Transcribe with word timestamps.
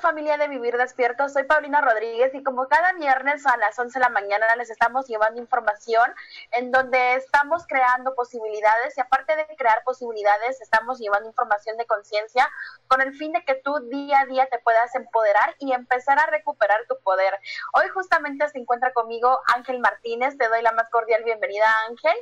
Familia 0.00 0.38
de 0.38 0.48
Vivir 0.48 0.76
Despierto, 0.76 1.28
soy 1.28 1.44
Paulina 1.44 1.80
Rodríguez 1.80 2.34
y 2.34 2.42
como 2.42 2.66
cada 2.68 2.94
viernes 2.94 3.46
a 3.46 3.56
las 3.58 3.78
11 3.78 3.98
de 3.98 4.02
la 4.02 4.08
mañana 4.08 4.56
les 4.56 4.70
estamos 4.70 5.06
llevando 5.06 5.40
información 5.40 6.10
en 6.52 6.70
donde 6.70 7.14
estamos 7.14 7.66
creando 7.66 8.14
posibilidades 8.14 8.96
y 8.96 9.00
aparte 9.00 9.36
de 9.36 9.46
crear 9.56 9.82
posibilidades 9.84 10.60
estamos 10.60 10.98
llevando 10.98 11.28
información 11.28 11.76
de 11.76 11.86
conciencia 11.86 12.48
con 12.88 13.02
el 13.02 13.14
fin 13.14 13.32
de 13.32 13.44
que 13.44 13.54
tú 13.54 13.78
día 13.88 14.20
a 14.20 14.26
día 14.26 14.48
te 14.50 14.58
puedas 14.58 14.94
empoderar 14.94 15.54
y 15.58 15.72
empezar 15.72 16.18
a 16.18 16.26
recuperar 16.26 16.86
tu 16.88 16.98
poder. 17.00 17.34
Hoy 17.74 17.88
justamente 17.90 18.48
se 18.48 18.58
encuentra 18.58 18.92
conmigo 18.92 19.38
Ángel 19.54 19.80
Martínez, 19.80 20.36
te 20.38 20.48
doy 20.48 20.62
la 20.62 20.72
más 20.72 20.88
cordial 20.90 21.22
bienvenida 21.24 21.66
Ángel. 21.88 22.16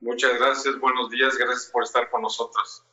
Muchas 0.00 0.38
gracias, 0.38 0.78
buenos 0.78 1.10
días, 1.10 1.36
gracias 1.38 1.70
por 1.72 1.84
estar 1.84 2.10
con 2.10 2.22
nosotros. 2.22 2.84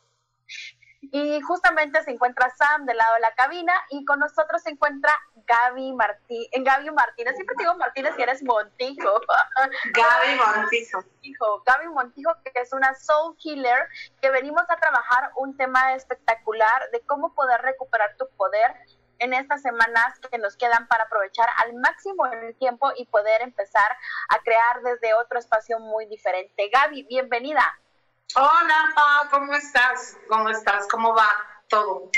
Y 1.10 1.40
justamente 1.40 2.02
se 2.04 2.12
encuentra 2.12 2.48
Sam 2.50 2.86
del 2.86 2.96
lado 2.96 3.14
de 3.14 3.20
la 3.20 3.34
cabina 3.34 3.72
y 3.90 4.04
con 4.04 4.20
nosotros 4.20 4.62
se 4.62 4.70
encuentra 4.70 5.12
Gaby 5.34 5.92
Martí, 5.94 6.48
Gaby 6.52 6.90
Martínez. 6.92 7.34
Siempre 7.34 7.56
digo 7.58 7.74
Martínez 7.76 8.14
y 8.16 8.22
eres 8.22 8.42
Montijo. 8.42 9.20
Gaby 9.94 10.36
Montijo. 10.36 11.62
Gaby 11.66 11.88
Montijo, 11.88 12.32
que 12.44 12.52
es 12.60 12.72
una 12.72 12.94
soul 12.94 13.36
killer, 13.36 13.88
que 14.20 14.30
venimos 14.30 14.62
a 14.68 14.76
trabajar 14.76 15.32
un 15.36 15.56
tema 15.56 15.94
espectacular 15.94 16.90
de 16.92 17.00
cómo 17.00 17.34
poder 17.34 17.60
recuperar 17.62 18.16
tu 18.16 18.28
poder 18.36 18.72
en 19.18 19.32
estas 19.32 19.62
semanas 19.62 20.18
que 20.30 20.38
nos 20.38 20.56
quedan 20.56 20.86
para 20.88 21.04
aprovechar 21.04 21.48
al 21.64 21.74
máximo 21.74 22.26
el 22.26 22.56
tiempo 22.56 22.90
y 22.96 23.06
poder 23.06 23.42
empezar 23.42 23.96
a 24.28 24.38
crear 24.42 24.82
desde 24.82 25.14
otro 25.14 25.38
espacio 25.38 25.78
muy 25.78 26.06
diferente. 26.06 26.68
Gaby, 26.72 27.04
bienvenida. 27.04 27.62
Hola, 28.34 28.92
Pa, 28.94 29.28
¿cómo 29.30 29.52
estás? 29.52 30.16
¿Cómo 30.26 30.48
estás? 30.48 30.88
¿Cómo 30.88 31.14
va 31.14 31.28
todo? 31.68 32.10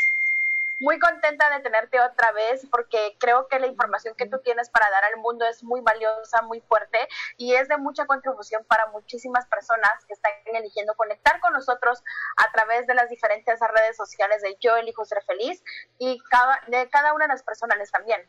Muy 0.78 0.98
contenta 1.00 1.50
de 1.50 1.58
tenerte 1.61 2.00
otra 2.00 2.30
vez 2.30 2.64
porque 2.70 3.16
creo 3.18 3.48
que 3.48 3.58
la 3.58 3.66
información 3.66 4.14
que 4.14 4.27
tú 4.27 4.39
tienes 4.44 4.70
para 4.70 4.89
dar 4.90 5.05
al 5.05 5.16
mundo 5.16 5.44
es 5.44 5.64
muy 5.64 5.80
valiosa, 5.80 6.42
muy 6.42 6.61
fuerte 6.61 6.98
y 7.36 7.55
es 7.55 7.66
de 7.66 7.78
mucha 7.78 8.06
contribución 8.06 8.64
para 8.66 8.86
muchísimas 8.89 9.46
personas 9.46 9.90
que 10.06 10.14
están 10.14 10.33
eligiendo 10.55 10.94
conectar 10.94 11.40
con 11.40 11.52
nosotros 11.52 12.00
a 12.36 12.52
través 12.52 12.86
de 12.86 12.94
las 12.94 13.08
diferentes 13.08 13.58
redes 13.58 13.96
sociales 13.96 14.40
de 14.42 14.56
Yo 14.60 14.77
elijo 14.77 15.05
ser 15.05 15.22
feliz 15.24 15.62
y 15.98 16.20
de 16.68 16.89
cada 16.90 17.12
una 17.12 17.24
de 17.24 17.33
las 17.33 17.42
personas 17.42 17.90
también. 17.90 18.24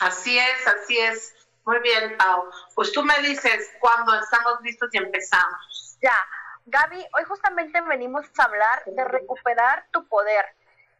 Así 0.00 0.38
es, 0.38 0.66
así 0.66 0.98
es. 0.98 1.34
Muy 1.64 1.78
bien, 1.78 2.18
Pau. 2.18 2.50
Pues 2.74 2.92
tú 2.92 3.02
me 3.02 3.18
dices 3.20 3.70
cuando 3.80 4.18
estamos 4.18 4.60
listos 4.62 4.90
y 4.92 4.98
empezamos. 4.98 5.96
Ya, 6.02 6.16
Gaby, 6.66 6.96
hoy 6.96 7.24
justamente 7.24 7.78
venimos 7.82 8.24
a 8.38 8.44
hablar 8.44 8.82
de 8.86 9.04
recuperar 9.04 9.86
tu 9.92 10.08
poder. 10.08 10.46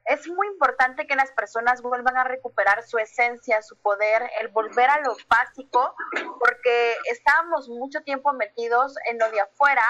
Es 0.04 0.28
muy 0.28 0.46
importante 0.48 1.06
que 1.06 1.16
las 1.16 1.32
personas 1.32 1.80
vuelvan 1.80 2.18
a 2.18 2.24
recuperar 2.24 2.82
su 2.82 2.98
esencia, 2.98 3.62
su 3.62 3.78
poder, 3.78 4.30
el 4.42 4.48
volver 4.48 4.90
a 4.90 5.00
lo 5.00 5.16
básico, 5.26 5.96
porque 6.38 6.96
estábamos 7.10 7.70
mucho 7.70 8.02
tiempo 8.02 8.34
metidos 8.34 8.94
en 9.10 9.18
lo 9.18 9.30
de 9.30 9.40
afuera 9.40 9.86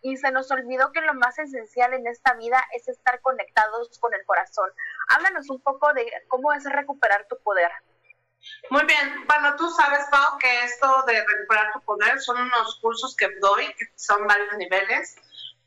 y 0.00 0.16
se 0.16 0.30
nos 0.30 0.50
olvidó 0.50 0.92
que 0.92 1.02
lo 1.02 1.12
más 1.12 1.38
esencial 1.38 1.92
en 1.92 2.06
esta 2.06 2.32
vida 2.32 2.64
es 2.74 2.88
estar 2.88 3.20
conectados 3.20 3.98
con 3.98 4.14
el 4.14 4.24
corazón. 4.24 4.70
Háblanos 5.10 5.50
un 5.50 5.60
poco 5.60 5.92
de 5.92 6.10
cómo 6.28 6.54
es 6.54 6.64
recuperar 6.64 7.26
tu 7.28 7.38
poder. 7.42 7.70
Muy 8.70 8.84
bien, 8.84 9.26
bueno, 9.26 9.56
tú 9.56 9.70
sabes, 9.70 10.00
Pau, 10.10 10.38
que 10.38 10.64
esto 10.64 11.04
de 11.06 11.24
recuperar 11.26 11.72
tu 11.72 11.80
poder 11.82 12.20
son 12.20 12.40
unos 12.40 12.78
cursos 12.80 13.16
que 13.16 13.28
doy, 13.40 13.66
que 13.74 13.86
son 13.96 14.26
varios 14.26 14.52
niveles, 14.56 15.16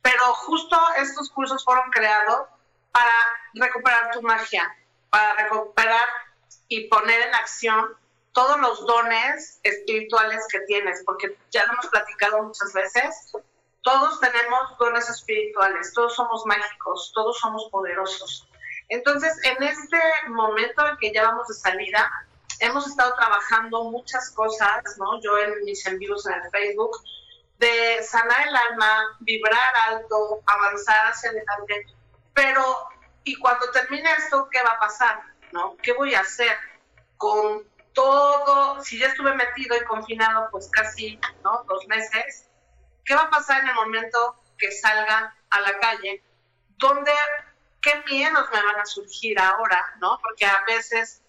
pero 0.02 0.34
justo 0.34 0.78
estos 0.98 1.30
cursos 1.32 1.64
fueron 1.64 1.90
creados 1.92 2.48
para 2.92 3.14
recuperar 3.54 4.12
tu 4.12 4.22
magia, 4.22 4.76
para 5.10 5.34
recuperar 5.44 6.08
y 6.68 6.88
poner 6.88 7.22
en 7.22 7.36
acción 7.36 7.98
todos 8.34 8.60
los 8.60 8.86
dones 8.86 9.60
espirituales 9.64 10.46
que 10.50 10.60
tienes, 10.62 11.04
porque 11.06 11.38
ya 11.52 11.66
lo 11.66 11.74
hemos 11.74 11.88
platicado 11.88 12.44
muchas 12.44 12.74
veces, 12.74 13.34
todos 13.82 14.20
tenemos 14.20 14.78
dones 14.78 15.10
espirituales, 15.10 15.92
todos 15.94 16.16
somos 16.16 16.46
mágicos, 16.46 17.12
todos 17.14 17.40
somos 17.40 17.68
poderosos. 17.72 18.48
Entonces, 18.90 19.34
en 19.44 19.64
este 19.64 20.00
momento 20.30 20.86
en 20.86 20.98
que 20.98 21.14
ya 21.14 21.24
vamos 21.24 21.48
de 21.48 21.56
salida, 21.56 22.10
hemos 22.62 22.88
estado 22.88 23.14
trabajando 23.16 23.86
muchas 23.86 24.30
cosas, 24.32 24.84
¿no? 24.98 25.20
Yo 25.22 25.38
en 25.38 25.64
mis 25.66 25.86
envíos 25.88 26.26
en 26.28 26.34
el 26.34 26.50
Facebook, 26.52 26.98
de 27.58 28.02
sanar 28.04 28.48
el 28.48 28.56
alma, 28.56 29.18
vibrar 29.20 29.74
alto, 29.88 30.42
avanzar 30.46 31.08
hacia 31.08 31.32
adelante, 31.32 31.86
pero 32.34 32.88
y 33.24 33.36
cuando 33.36 33.70
termine 33.72 34.12
esto, 34.14 34.48
¿qué 34.52 34.62
va 34.64 34.72
a 34.72 34.80
pasar? 34.80 35.22
¿No? 35.52 35.76
¿Qué 35.78 35.94
voy 35.94 36.16
a 36.16 36.22
hacer 36.22 36.58
con 37.18 37.68
todo? 37.94 38.84
Si 38.84 38.98
ya 39.00 39.08
estuve 39.08 39.36
metido 39.36 39.76
y 39.76 39.86
confinado, 39.86 40.48
pues 40.52 40.70
casi, 40.72 41.20
¿no? 41.44 41.64
Dos 41.68 41.88
meses. 41.88 42.48
¿Qué 43.06 43.16
va 43.16 43.24
a 43.24 43.30
pasar 43.30 43.62
en 43.62 43.70
el 43.70 43.76
momento 43.76 44.36
que 44.58 44.72
salga 44.72 45.36
a 45.50 45.62
la 45.62 45.78
calle? 45.80 46.24
¿Dónde, 46.78 47.12
qué 47.82 48.02
miedos 48.08 48.48
me 48.52 48.64
van 48.64 48.80
a 48.80 48.86
surgir 48.86 49.40
ahora, 49.40 49.96
¿no? 50.00 50.20
Porque 50.22 50.46
a 50.46 50.64
veces 50.66 51.21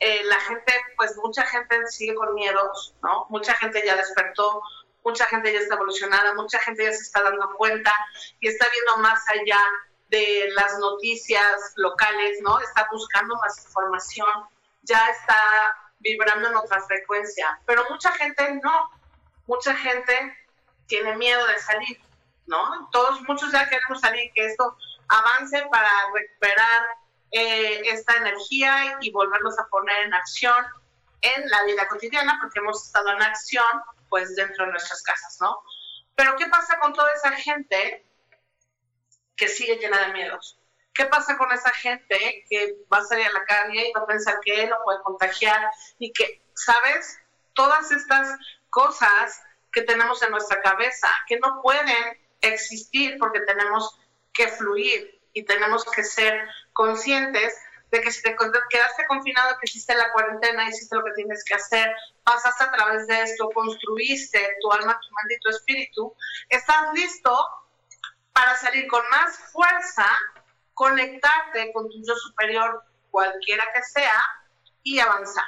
eh, 0.00 0.22
la 0.24 0.40
gente, 0.40 0.72
pues 0.96 1.16
mucha 1.16 1.44
gente 1.46 1.86
sigue 1.88 2.14
con 2.14 2.34
miedos, 2.34 2.94
¿no? 3.02 3.26
Mucha 3.28 3.54
gente 3.54 3.82
ya 3.84 3.96
despertó, 3.96 4.62
mucha 5.04 5.24
gente 5.26 5.52
ya 5.52 5.60
está 5.60 5.74
evolucionada, 5.74 6.34
mucha 6.34 6.58
gente 6.60 6.84
ya 6.84 6.92
se 6.92 7.02
está 7.02 7.22
dando 7.22 7.50
cuenta 7.56 7.92
y 8.40 8.48
está 8.48 8.66
viendo 8.70 8.98
más 8.98 9.20
allá 9.28 9.60
de 10.08 10.48
las 10.54 10.78
noticias 10.78 11.72
locales, 11.76 12.38
¿no? 12.42 12.58
Está 12.60 12.88
buscando 12.90 13.36
más 13.36 13.64
información, 13.64 14.28
ya 14.82 15.08
está 15.10 15.36
vibrando 16.00 16.48
en 16.48 16.56
otra 16.56 16.80
frecuencia, 16.82 17.60
pero 17.66 17.84
mucha 17.90 18.12
gente 18.12 18.60
no, 18.62 18.90
mucha 19.46 19.74
gente 19.74 20.36
tiene 20.86 21.16
miedo 21.16 21.46
de 21.46 21.58
salir, 21.58 22.00
¿no? 22.46 22.88
Todos, 22.92 23.20
muchos 23.22 23.52
ya 23.52 23.68
queremos 23.68 24.00
salir, 24.00 24.30
que 24.34 24.46
esto 24.46 24.76
avance 25.08 25.66
para 25.70 25.90
recuperar 26.14 26.86
eh, 27.30 27.82
esta 27.86 28.16
energía 28.16 28.98
y 29.00 29.10
volverlos 29.10 29.58
a 29.58 29.66
poner 29.66 30.04
en 30.04 30.14
acción 30.14 30.64
en 31.20 31.50
la 31.50 31.64
vida 31.64 31.88
cotidiana, 31.88 32.38
porque 32.40 32.60
hemos 32.60 32.84
estado 32.86 33.10
en 33.10 33.22
acción 33.22 33.64
pues 34.08 34.34
dentro 34.36 34.64
de 34.64 34.72
nuestras 34.72 35.02
casas, 35.02 35.36
¿no? 35.40 35.58
Pero 36.14 36.36
¿qué 36.36 36.46
pasa 36.46 36.78
con 36.78 36.92
toda 36.92 37.12
esa 37.12 37.32
gente 37.32 38.06
que 39.36 39.48
sigue 39.48 39.76
llena 39.76 40.06
de 40.06 40.12
miedos? 40.12 40.58
¿Qué 40.94 41.04
pasa 41.04 41.36
con 41.36 41.52
esa 41.52 41.70
gente 41.70 42.44
que 42.48 42.76
va 42.92 42.98
a 42.98 43.04
salir 43.04 43.26
a 43.26 43.32
la 43.32 43.44
calle 43.44 43.88
y 43.88 43.92
va 43.92 44.02
a 44.02 44.06
pensar 44.06 44.40
que 44.42 44.64
él 44.64 44.70
lo 44.70 44.82
puede 44.82 45.00
contagiar 45.02 45.70
y 45.98 46.12
que, 46.12 46.42
¿sabes? 46.54 47.20
Todas 47.54 47.92
estas 47.92 48.36
cosas 48.70 49.40
que 49.70 49.82
tenemos 49.82 50.22
en 50.22 50.30
nuestra 50.30 50.60
cabeza, 50.60 51.08
que 51.26 51.38
no 51.38 51.60
pueden 51.62 52.18
existir 52.40 53.16
porque 53.18 53.40
tenemos 53.40 53.98
que 54.32 54.48
fluir 54.48 55.17
y 55.38 55.44
tenemos 55.44 55.84
que 55.84 56.02
ser 56.02 56.48
conscientes 56.72 57.54
de 57.90 58.00
que 58.00 58.10
si 58.10 58.22
te 58.22 58.36
quedaste 58.70 59.06
confinado, 59.06 59.56
que 59.58 59.66
hiciste 59.66 59.94
la 59.94 60.12
cuarentena, 60.12 60.68
hiciste 60.68 60.96
lo 60.96 61.04
que 61.04 61.12
tienes 61.12 61.44
que 61.44 61.54
hacer, 61.54 61.94
pasaste 62.24 62.64
a 62.64 62.72
través 62.72 63.06
de 63.06 63.22
esto, 63.22 63.48
construiste 63.54 64.56
tu 64.60 64.72
alma, 64.72 65.00
tu 65.00 65.08
mente 65.14 65.34
y 65.36 65.40
tu 65.40 65.50
espíritu, 65.50 66.14
estás 66.48 66.92
listo 66.92 67.38
para 68.32 68.56
salir 68.56 68.88
con 68.88 69.02
más 69.10 69.38
fuerza, 69.52 70.06
conectarte 70.74 71.72
con 71.72 71.88
tu 71.88 71.96
yo 72.06 72.14
superior, 72.16 72.82
cualquiera 73.10 73.64
que 73.72 73.82
sea, 73.82 74.22
y 74.82 74.98
avanzar. 74.98 75.46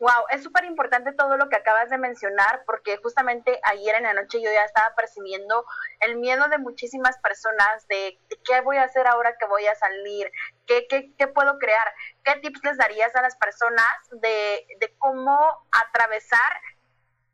Wow, 0.00 0.24
es 0.30 0.42
súper 0.42 0.64
importante 0.64 1.12
todo 1.12 1.36
lo 1.36 1.50
que 1.50 1.56
acabas 1.56 1.90
de 1.90 1.98
mencionar 1.98 2.62
porque 2.64 2.96
justamente 2.96 3.60
ayer 3.64 3.94
en 3.96 4.04
la 4.04 4.14
noche 4.14 4.40
yo 4.42 4.50
ya 4.50 4.64
estaba 4.64 4.94
percibiendo 4.96 5.66
el 6.00 6.16
miedo 6.16 6.48
de 6.48 6.56
muchísimas 6.56 7.18
personas 7.18 7.86
de, 7.86 8.18
qué 8.46 8.62
voy 8.62 8.78
a 8.78 8.84
hacer 8.84 9.06
ahora 9.06 9.36
que 9.38 9.46
voy 9.46 9.66
a 9.66 9.74
salir, 9.74 10.32
¿Qué, 10.66 10.86
qué, 10.88 11.28
puedo 11.28 11.58
crear, 11.58 11.92
qué 12.24 12.36
tips 12.36 12.64
les 12.64 12.78
darías 12.78 13.14
a 13.14 13.20
las 13.20 13.36
personas 13.36 13.92
de, 14.22 14.66
de 14.78 14.96
cómo 14.96 15.38
atravesar 15.70 16.62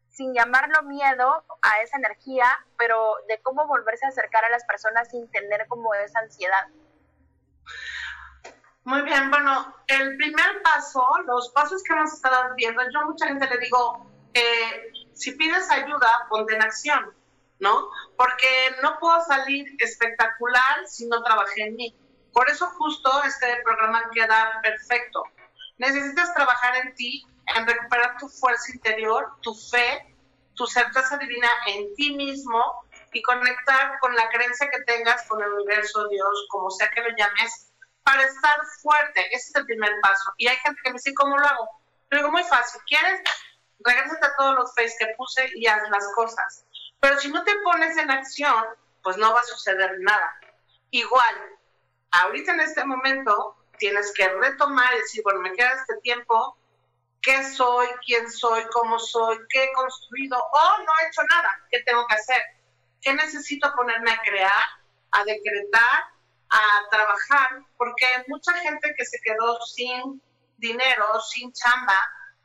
sin 0.08 0.34
llamarlo 0.34 0.82
miedo 0.82 1.44
a 1.62 1.82
esa 1.82 1.98
energía, 1.98 2.46
pero 2.78 3.14
de 3.28 3.40
cómo 3.42 3.68
volverse 3.68 4.06
a 4.06 4.08
acercar 4.08 4.44
a 4.44 4.50
las 4.50 4.64
personas 4.64 5.08
sin 5.10 5.30
tener 5.30 5.68
como 5.68 5.94
esa 5.94 6.18
ansiedad. 6.18 6.66
Muy 8.86 9.02
bien, 9.02 9.32
bueno, 9.32 9.74
el 9.88 10.16
primer 10.16 10.62
paso, 10.62 11.04
los 11.26 11.48
pasos 11.48 11.82
que 11.82 11.92
hemos 11.92 12.12
estado 12.12 12.54
viendo, 12.54 12.80
yo 12.94 13.00
a 13.00 13.06
mucha 13.06 13.26
gente 13.26 13.44
le 13.48 13.58
digo, 13.58 14.08
eh, 14.32 14.92
si 15.12 15.32
pides 15.32 15.68
ayuda, 15.72 16.28
ponte 16.30 16.54
en 16.54 16.62
acción, 16.62 17.12
¿no? 17.58 17.90
Porque 18.16 18.76
no 18.84 18.96
puedo 19.00 19.20
salir 19.24 19.66
espectacular 19.80 20.86
si 20.86 21.08
no 21.08 21.20
trabajé 21.24 21.64
en 21.64 21.74
mí. 21.74 21.96
Por 22.32 22.48
eso 22.48 22.68
justo 22.78 23.10
este 23.24 23.60
programa 23.64 24.08
queda 24.14 24.60
perfecto. 24.62 25.24
Necesitas 25.78 26.32
trabajar 26.32 26.76
en 26.76 26.94
ti, 26.94 27.26
en 27.56 27.66
recuperar 27.66 28.16
tu 28.18 28.28
fuerza 28.28 28.70
interior, 28.72 29.32
tu 29.42 29.52
fe, 29.52 30.14
tu 30.54 30.64
certeza 30.64 31.18
divina 31.18 31.48
en 31.66 31.92
ti 31.96 32.14
mismo 32.14 32.84
y 33.12 33.20
conectar 33.22 33.98
con 33.98 34.14
la 34.14 34.28
creencia 34.28 34.70
que 34.70 34.84
tengas 34.84 35.26
con 35.26 35.42
el 35.42 35.52
universo, 35.54 36.06
Dios, 36.06 36.46
como 36.50 36.70
sea 36.70 36.88
que 36.90 37.02
lo 37.02 37.08
llames, 37.16 37.65
para 38.06 38.22
estar 38.22 38.54
fuerte. 38.80 39.20
Ese 39.34 39.50
es 39.50 39.54
el 39.56 39.66
primer 39.66 39.90
paso. 40.00 40.32
Y 40.36 40.46
hay 40.46 40.56
gente 40.58 40.80
que 40.84 40.90
me 40.90 40.94
dice, 40.94 41.12
¿cómo 41.12 41.36
lo 41.36 41.44
hago? 41.44 41.68
Pero 42.08 42.22
digo, 42.22 42.30
muy 42.30 42.44
fácil. 42.44 42.80
¿Quieres? 42.86 43.20
Regrésate 43.80 44.26
a 44.26 44.36
todos 44.36 44.54
los 44.54 44.74
face 44.76 44.94
que 44.96 45.12
puse 45.16 45.50
y 45.56 45.66
haz 45.66 45.82
las 45.90 46.06
cosas. 46.14 46.64
Pero 47.00 47.18
si 47.18 47.28
no 47.32 47.42
te 47.42 47.52
pones 47.64 47.96
en 47.98 48.08
acción, 48.08 48.64
pues 49.02 49.16
no 49.16 49.34
va 49.34 49.40
a 49.40 49.44
suceder 49.44 49.96
nada. 49.98 50.38
Igual, 50.90 51.34
ahorita 52.12 52.52
en 52.52 52.60
este 52.60 52.84
momento 52.84 53.56
tienes 53.76 54.12
que 54.14 54.28
retomar 54.28 54.94
y 54.94 54.98
decir, 54.98 55.22
bueno, 55.24 55.40
me 55.40 55.52
queda 55.52 55.72
este 55.72 55.96
tiempo, 55.96 56.56
qué 57.20 57.42
soy, 57.42 57.88
quién 58.06 58.30
soy, 58.30 58.64
cómo 58.72 59.00
soy, 59.00 59.36
qué 59.48 59.64
he 59.64 59.72
construido, 59.72 60.38
o 60.38 60.78
no 60.78 60.92
he 61.02 61.08
hecho 61.08 61.22
nada, 61.28 61.60
qué 61.70 61.80
tengo 61.80 62.06
que 62.06 62.14
hacer, 62.14 62.40
qué 63.02 63.14
necesito 63.14 63.72
ponerme 63.74 64.12
a 64.12 64.22
crear, 64.22 64.64
a 65.10 65.24
decretar, 65.24 66.15
a 66.50 66.88
trabajar, 66.90 67.48
porque 67.76 68.06
mucha 68.28 68.52
gente 68.54 68.94
que 68.96 69.04
se 69.04 69.18
quedó 69.20 69.60
sin 69.62 70.22
dinero, 70.58 71.20
sin 71.20 71.52
chamba. 71.52 72.00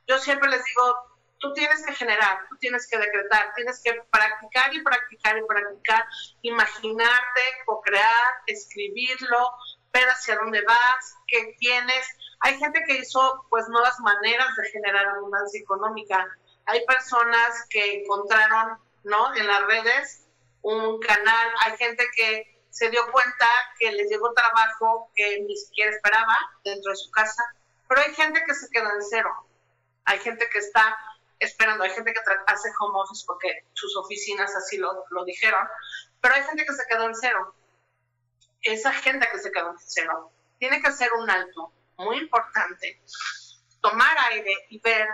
Yo 0.08 0.18
siempre 0.20 0.50
les 0.50 0.64
digo, 0.64 1.12
tú 1.40 1.54
tienes 1.54 1.86
que 1.86 1.94
generar, 1.94 2.40
tú 2.50 2.58
tienes 2.58 2.88
que 2.88 2.98
decretar, 2.98 3.54
tienes 3.56 3.82
que 3.84 3.94
practicar 4.12 4.74
y 4.74 4.82
practicar 4.82 5.38
y 5.38 5.46
practicar, 5.46 6.06
imaginarte, 6.42 7.42
co-crear, 7.66 8.42
escribirlo, 8.48 9.52
ver 9.94 10.08
hacia 10.08 10.36
dónde 10.36 10.62
vas, 10.62 11.16
qué 11.28 11.56
tienes. 11.60 12.08
Hay 12.42 12.58
gente 12.58 12.84
que 12.88 12.98
hizo 12.98 13.46
pues 13.50 13.68
nuevas 13.70 14.00
maneras 14.00 14.56
de 14.56 14.70
generar 14.70 15.06
abundancia 15.08 15.60
económica. 15.60 16.28
Hay 16.66 16.86
personas 16.86 17.66
que 17.70 18.02
encontraron, 18.02 18.78
¿no? 19.04 19.36
En 19.36 19.48
las 19.48 19.66
redes 19.66 20.28
un 20.64 21.00
canal, 21.00 21.48
hay 21.66 21.78
gente 21.78 22.06
que 22.16 22.61
se 22.72 22.90
dio 22.90 23.02
cuenta 23.12 23.48
que 23.78 23.92
les 23.92 24.10
llegó 24.10 24.34
trabajo 24.34 25.12
que 25.14 25.42
ni 25.42 25.56
siquiera 25.58 25.92
esperaba 25.92 26.36
dentro 26.64 26.92
de 26.92 26.96
su 26.96 27.12
casa, 27.12 27.44
pero 27.88 28.02
hay 28.02 28.14
gente 28.16 28.42
que 28.48 28.56
se 28.56 28.70
quedó 28.70 28.90
en 28.90 29.04
cero, 29.04 29.30
hay 30.06 30.20
gente 30.20 30.50
que 30.50 30.58
está 30.58 30.98
esperando, 31.40 31.84
hay 31.84 31.92
gente 31.92 32.14
que 32.14 32.20
hace 32.48 32.70
home 32.80 33.00
office 33.00 33.26
porque 33.28 33.66
sus 33.74 33.96
oficinas 33.98 34.56
así 34.56 34.78
lo, 34.78 35.06
lo 35.10 35.26
dijeron, 35.26 35.68
pero 36.22 36.34
hay 36.34 36.44
gente 36.44 36.66
que 36.66 36.74
se 36.74 36.86
quedó 36.88 37.06
en 37.06 37.16
cero. 37.16 37.54
Esa 38.62 38.94
gente 38.94 39.28
que 39.32 39.40
se 39.40 39.52
quedó 39.52 39.72
en 39.72 39.80
cero 39.80 40.32
tiene 40.60 40.82
que 40.82 40.88
hacer 40.88 41.12
un 41.14 41.30
alto 41.30 41.74
muy 41.98 42.20
importante, 42.20 43.02
tomar 43.82 44.16
aire 44.32 44.56
y 44.70 44.80
ver 44.80 45.08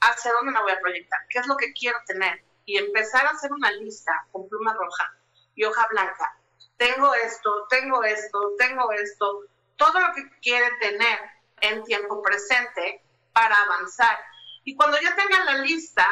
hacia 0.00 0.32
dónde 0.32 0.52
me 0.52 0.60
voy 0.60 0.72
a 0.72 0.80
proyectar, 0.80 1.20
qué 1.30 1.38
es 1.38 1.46
lo 1.46 1.56
que 1.56 1.72
quiero 1.72 1.98
tener 2.06 2.44
y 2.66 2.76
empezar 2.76 3.24
a 3.24 3.30
hacer 3.30 3.52
una 3.52 3.70
lista 3.72 4.12
con 4.30 4.48
pluma 4.48 4.74
roja 4.74 5.16
y 5.54 5.64
hoja 5.64 5.86
blanca 5.90 6.37
tengo 6.78 7.12
esto, 7.14 7.66
tengo 7.68 8.02
esto, 8.04 8.52
tengo 8.56 8.90
esto, 8.92 9.44
todo 9.76 10.00
lo 10.00 10.14
que 10.14 10.30
quiere 10.40 10.70
tener 10.80 11.18
en 11.60 11.84
tiempo 11.84 12.22
presente 12.22 13.02
para 13.32 13.56
avanzar. 13.62 14.18
Y 14.64 14.76
cuando 14.76 14.98
ya 15.00 15.14
tenga 15.14 15.44
la 15.44 15.54
lista, 15.58 16.06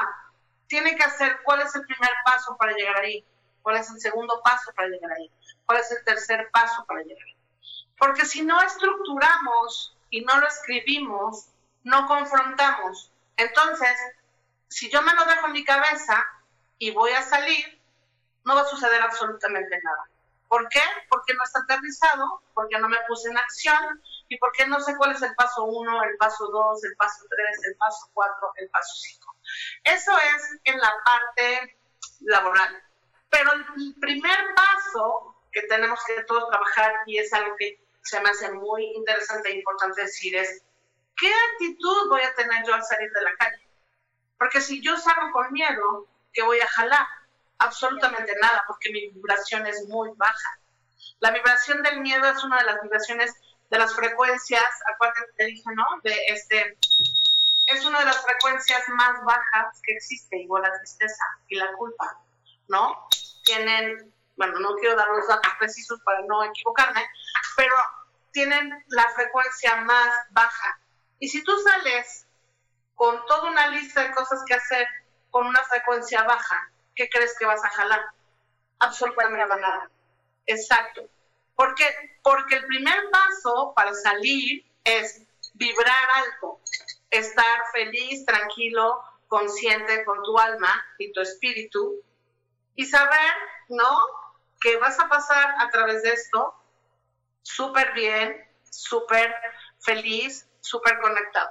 tiene 0.66 0.96
que 0.96 1.04
hacer 1.04 1.40
cuál 1.44 1.62
es 1.62 1.74
el 1.74 1.86
primer 1.86 2.10
paso 2.24 2.56
para 2.56 2.72
llegar 2.72 2.96
ahí, 2.96 3.24
cuál 3.62 3.76
es 3.76 3.88
el 3.90 4.00
segundo 4.00 4.40
paso 4.44 4.72
para 4.74 4.88
llegar 4.88 5.12
ahí, 5.12 5.30
cuál 5.64 5.78
es 5.78 5.90
el 5.92 6.04
tercer 6.04 6.50
paso 6.50 6.84
para 6.86 7.02
llegar 7.02 7.24
ahí. 7.24 7.36
Porque 7.96 8.26
si 8.26 8.42
no 8.42 8.60
estructuramos 8.60 9.96
y 10.10 10.22
no 10.22 10.38
lo 10.38 10.48
escribimos, 10.48 11.46
no 11.84 12.06
confrontamos. 12.06 13.12
Entonces, 13.36 13.96
si 14.68 14.90
yo 14.90 15.00
me 15.02 15.14
lo 15.14 15.24
dejo 15.26 15.46
en 15.46 15.52
mi 15.52 15.64
cabeza 15.64 16.26
y 16.78 16.90
voy 16.90 17.12
a 17.12 17.22
salir, 17.22 17.80
no 18.44 18.56
va 18.56 18.62
a 18.62 18.66
suceder 18.66 19.00
absolutamente 19.02 19.78
nada. 19.82 20.08
¿Por 20.48 20.68
qué? 20.68 20.82
Porque 21.08 21.34
no 21.34 21.42
está 21.42 21.60
aterrizado, 21.60 22.42
porque 22.54 22.78
no 22.78 22.88
me 22.88 22.98
puse 23.08 23.28
en 23.30 23.38
acción 23.38 24.02
y 24.28 24.38
porque 24.38 24.66
no 24.66 24.80
sé 24.80 24.96
cuál 24.96 25.12
es 25.12 25.22
el 25.22 25.34
paso 25.34 25.64
1, 25.64 26.04
el 26.04 26.16
paso 26.16 26.46
2, 26.48 26.84
el 26.84 26.96
paso 26.96 27.24
3, 27.28 27.64
el 27.64 27.76
paso 27.76 28.10
4, 28.14 28.52
el 28.56 28.70
paso 28.70 28.94
5. 28.94 29.36
Eso 29.84 30.12
es 30.18 30.60
en 30.64 30.78
la 30.78 30.92
parte 31.04 31.78
laboral. 32.20 32.82
Pero 33.30 33.52
el 33.52 33.94
primer 34.00 34.54
paso 34.54 35.36
que 35.52 35.62
tenemos 35.62 35.98
que 36.06 36.22
todos 36.24 36.48
trabajar 36.48 36.92
y 37.06 37.18
es 37.18 37.32
algo 37.32 37.56
que 37.56 37.80
se 38.02 38.20
me 38.20 38.30
hace 38.30 38.52
muy 38.52 38.84
interesante 38.94 39.48
e 39.48 39.56
importante 39.56 40.02
decir 40.02 40.36
es, 40.36 40.62
¿qué 41.16 41.32
actitud 41.52 42.08
voy 42.08 42.22
a 42.22 42.34
tener 42.34 42.64
yo 42.64 42.74
al 42.74 42.84
salir 42.84 43.10
de 43.10 43.22
la 43.22 43.34
calle? 43.36 43.68
Porque 44.38 44.60
si 44.60 44.80
yo 44.82 44.96
salgo 44.96 45.32
con 45.32 45.52
miedo, 45.52 46.06
¿qué 46.32 46.42
voy 46.42 46.60
a 46.60 46.68
jalar? 46.68 47.06
Absolutamente 47.58 48.32
nada, 48.40 48.64
porque 48.66 48.90
mi 48.90 49.08
vibración 49.08 49.66
es 49.66 49.86
muy 49.88 50.10
baja. 50.16 50.60
La 51.20 51.30
vibración 51.30 51.82
del 51.82 52.00
miedo 52.00 52.26
es 52.26 52.42
una 52.44 52.58
de 52.58 52.64
las 52.64 52.82
vibraciones 52.82 53.34
de 53.70 53.78
las 53.78 53.94
frecuencias, 53.94 54.64
acuérdate 54.92 55.32
te 55.36 55.44
dije, 55.46 55.64
¿no? 55.74 55.84
De 56.02 56.14
este, 56.28 56.78
es 57.66 57.84
una 57.84 57.98
de 58.00 58.04
las 58.04 58.22
frecuencias 58.22 58.82
más 58.90 59.22
bajas 59.24 59.80
que 59.82 59.92
existe, 59.92 60.38
igual 60.38 60.62
la 60.62 60.78
tristeza 60.78 61.24
y 61.48 61.56
la 61.56 61.72
culpa, 61.72 62.20
¿no? 62.68 63.08
Tienen, 63.44 64.14
bueno, 64.36 64.58
no 64.60 64.74
quiero 64.76 64.96
dar 64.96 65.08
los 65.08 65.26
datos 65.26 65.52
precisos 65.58 66.00
para 66.04 66.20
no 66.22 66.44
equivocarme, 66.44 67.08
pero 67.56 67.74
tienen 68.32 68.70
la 68.88 69.08
frecuencia 69.14 69.76
más 69.76 70.10
baja. 70.30 70.80
Y 71.18 71.28
si 71.28 71.42
tú 71.42 71.52
sales 71.58 72.26
con 72.94 73.24
toda 73.26 73.50
una 73.50 73.68
lista 73.68 74.02
de 74.02 74.12
cosas 74.12 74.42
que 74.46 74.54
hacer 74.54 74.86
con 75.30 75.46
una 75.46 75.62
frecuencia 75.64 76.22
baja, 76.22 76.70
¿qué 76.96 77.08
crees 77.08 77.36
que 77.38 77.46
vas 77.46 77.64
a 77.64 77.70
jalar? 77.70 78.04
Absolutamente 78.80 79.46
nada. 79.60 79.90
Exacto. 80.46 81.08
¿Por 81.54 81.74
qué? 81.74 81.86
Porque 82.22 82.56
el 82.56 82.66
primer 82.66 83.10
paso 83.10 83.72
para 83.76 83.94
salir 83.94 84.64
es 84.84 85.22
vibrar 85.54 86.08
alto, 86.16 86.60
estar 87.10 87.62
feliz, 87.72 88.24
tranquilo, 88.26 89.00
consciente 89.28 90.04
con 90.04 90.22
tu 90.22 90.38
alma 90.38 90.84
y 90.98 91.12
tu 91.12 91.20
espíritu 91.20 92.02
y 92.74 92.84
saber, 92.84 93.32
¿no? 93.68 93.98
Que 94.60 94.76
vas 94.76 94.98
a 95.00 95.08
pasar 95.08 95.54
a 95.58 95.70
través 95.70 96.02
de 96.02 96.12
esto 96.12 96.54
súper 97.42 97.92
bien, 97.92 98.46
súper 98.70 99.34
feliz, 99.80 100.46
súper 100.60 101.00
conectado. 101.00 101.50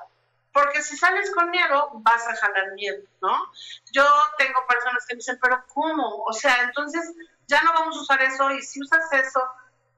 Porque 0.55 0.81
si 0.81 0.95
sales 0.95 1.29
con 1.35 1.49
miedo, 1.49 1.89
vas 1.95 2.25
a 2.29 2.35
jalar 2.37 2.71
miedo, 2.75 3.03
¿no? 3.21 3.51
Yo 3.91 4.05
tengo 4.37 4.65
personas 4.65 5.05
que 5.05 5.15
me 5.15 5.17
dicen, 5.17 5.37
pero 5.41 5.61
¿cómo? 5.73 6.23
O 6.23 6.31
sea, 6.31 6.63
entonces 6.63 7.13
ya 7.45 7.61
no 7.63 7.73
vamos 7.73 7.97
a 7.97 7.99
usar 7.99 8.21
eso 8.21 8.49
y 8.51 8.61
si 8.61 8.81
usas 8.81 9.11
eso, 9.11 9.41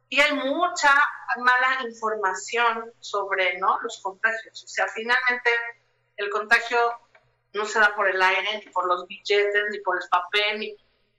y 0.10 0.20
hay 0.20 0.34
mucha 0.34 0.92
mala 1.38 1.84
información 1.88 2.92
sobre 3.00 3.60
¿no? 3.60 3.80
los 3.82 4.02
contagios. 4.02 4.64
O 4.64 4.68
sea, 4.68 4.88
finalmente 4.88 5.52
el 6.16 6.32
contagio 6.32 6.80
no 7.54 7.64
se 7.64 7.80
da 7.80 7.96
por 7.96 8.10
el 8.10 8.20
aire, 8.20 8.64
ni 8.66 8.72
por 8.72 8.88
los 8.88 9.06
billetes, 9.06 9.64
ni 9.70 9.80
por 9.82 10.02
el 10.02 10.10
papel, 10.10 10.60
ni... 10.60 10.76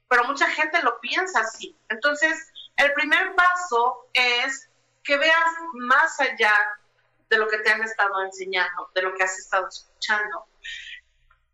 pero 0.09 0.25
mucha 0.25 0.50
gente 0.50 0.83
lo 0.83 0.99
piensa 0.99 1.42
así. 1.42 1.78
Entonces, 1.88 2.50
el 2.76 2.92
primer 2.92 3.37
paso 3.37 4.09
es 4.14 4.68
que 5.04 5.16
veas 5.16 5.54
más 5.75 6.18
allá 6.18 6.52
de 7.28 7.38
lo 7.38 7.49
que 7.49 7.58
te 7.58 7.70
han 7.70 7.82
estado 7.82 8.23
enseñando, 8.25 8.90
de 8.94 9.02
lo 9.02 9.14
que 9.14 9.25
has 9.25 9.38
estado 9.38 9.68
escuchando. 9.68 10.47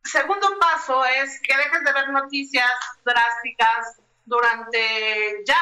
Segundo 0.05 0.59
paso 0.59 1.05
es 1.05 1.41
que 1.41 1.57
dejes 1.57 1.83
de 1.83 1.93
ver 1.93 2.09
noticias 2.11 2.71
drásticas 3.05 4.01
durante 4.25 5.45
ya, 5.47 5.61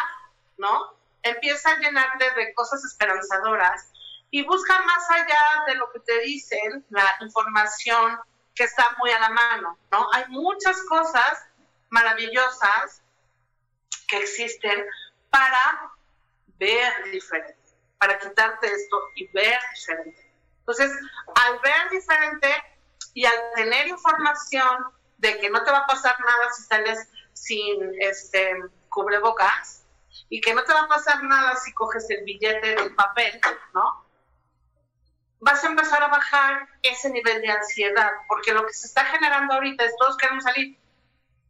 ¿no? 0.59 0.95
Empieza 1.23 1.71
a 1.71 1.79
llenarte 1.79 2.31
de 2.33 2.53
cosas 2.55 2.85
esperanzadoras 2.85 3.93
y 4.31 4.45
busca 4.45 4.81
más 4.83 5.11
allá 5.11 5.65
de 5.67 5.75
lo 5.77 5.91
que 5.93 6.01
te 6.01 6.21
dicen, 6.21 6.85
la 6.91 7.17
información 7.21 8.19
que 8.55 8.65
está 8.65 8.97
muy 8.99 9.11
a 9.11 9.21
la 9.21 9.31
mano, 9.31 9.79
¿no? 9.91 10.09
Hay 10.13 10.25
muchas 10.29 10.83
cosas 10.89 11.47
maravillosas 11.91 13.03
que 14.09 14.19
existen 14.19 14.85
para 15.31 15.93
ver 16.59 17.11
diferente, 17.11 17.57
para 18.03 18.19
quitarte 18.19 18.67
esto 18.67 19.01
y 19.15 19.29
ver 19.29 19.61
diferente. 19.73 20.29
Entonces, 20.59 20.91
al 21.37 21.61
ver 21.61 21.89
diferente 21.89 22.49
y 23.15 23.25
al 23.25 23.35
tener 23.55 23.87
información 23.87 24.87
de 25.19 25.39
que 25.39 25.49
no 25.49 25.63
te 25.63 25.71
va 25.71 25.79
a 25.79 25.87
pasar 25.87 26.19
nada 26.19 26.51
si 26.51 26.65
sales 26.65 27.09
sin 27.33 27.95
este 28.01 28.57
cubrebocas 28.89 29.85
y 30.29 30.41
que 30.41 30.53
no 30.53 30.65
te 30.65 30.73
va 30.73 30.81
a 30.81 30.89
pasar 30.89 31.23
nada 31.23 31.55
si 31.55 31.73
coges 31.75 32.11
el 32.11 32.25
billete 32.25 32.75
del 32.75 32.93
papel, 32.97 33.41
¿no? 33.73 34.05
Vas 35.39 35.63
a 35.63 35.69
empezar 35.69 36.03
a 36.03 36.09
bajar 36.09 36.69
ese 36.83 37.09
nivel 37.09 37.41
de 37.41 37.53
ansiedad, 37.53 38.11
porque 38.27 38.53
lo 38.53 38.67
que 38.67 38.73
se 38.73 38.89
está 38.89 39.05
generando 39.05 39.55
ahorita 39.55 39.85
es 39.85 39.95
todos 39.97 40.17
queremos 40.17 40.43
salir. 40.43 40.77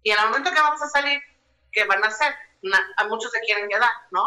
Y 0.03 0.11
en 0.11 0.19
el 0.19 0.27
momento 0.27 0.51
que 0.51 0.61
vamos 0.61 0.83
a 0.83 0.91
salir, 0.91 1.19
¿qué 1.73 1.85
van 1.87 2.05
a 2.05 2.09
hacer? 2.09 2.35
a 2.99 3.05
muchos 3.09 3.33
se 3.33 3.41
quieren 3.41 3.69
quedar, 3.69 3.91
¿no? 4.11 4.23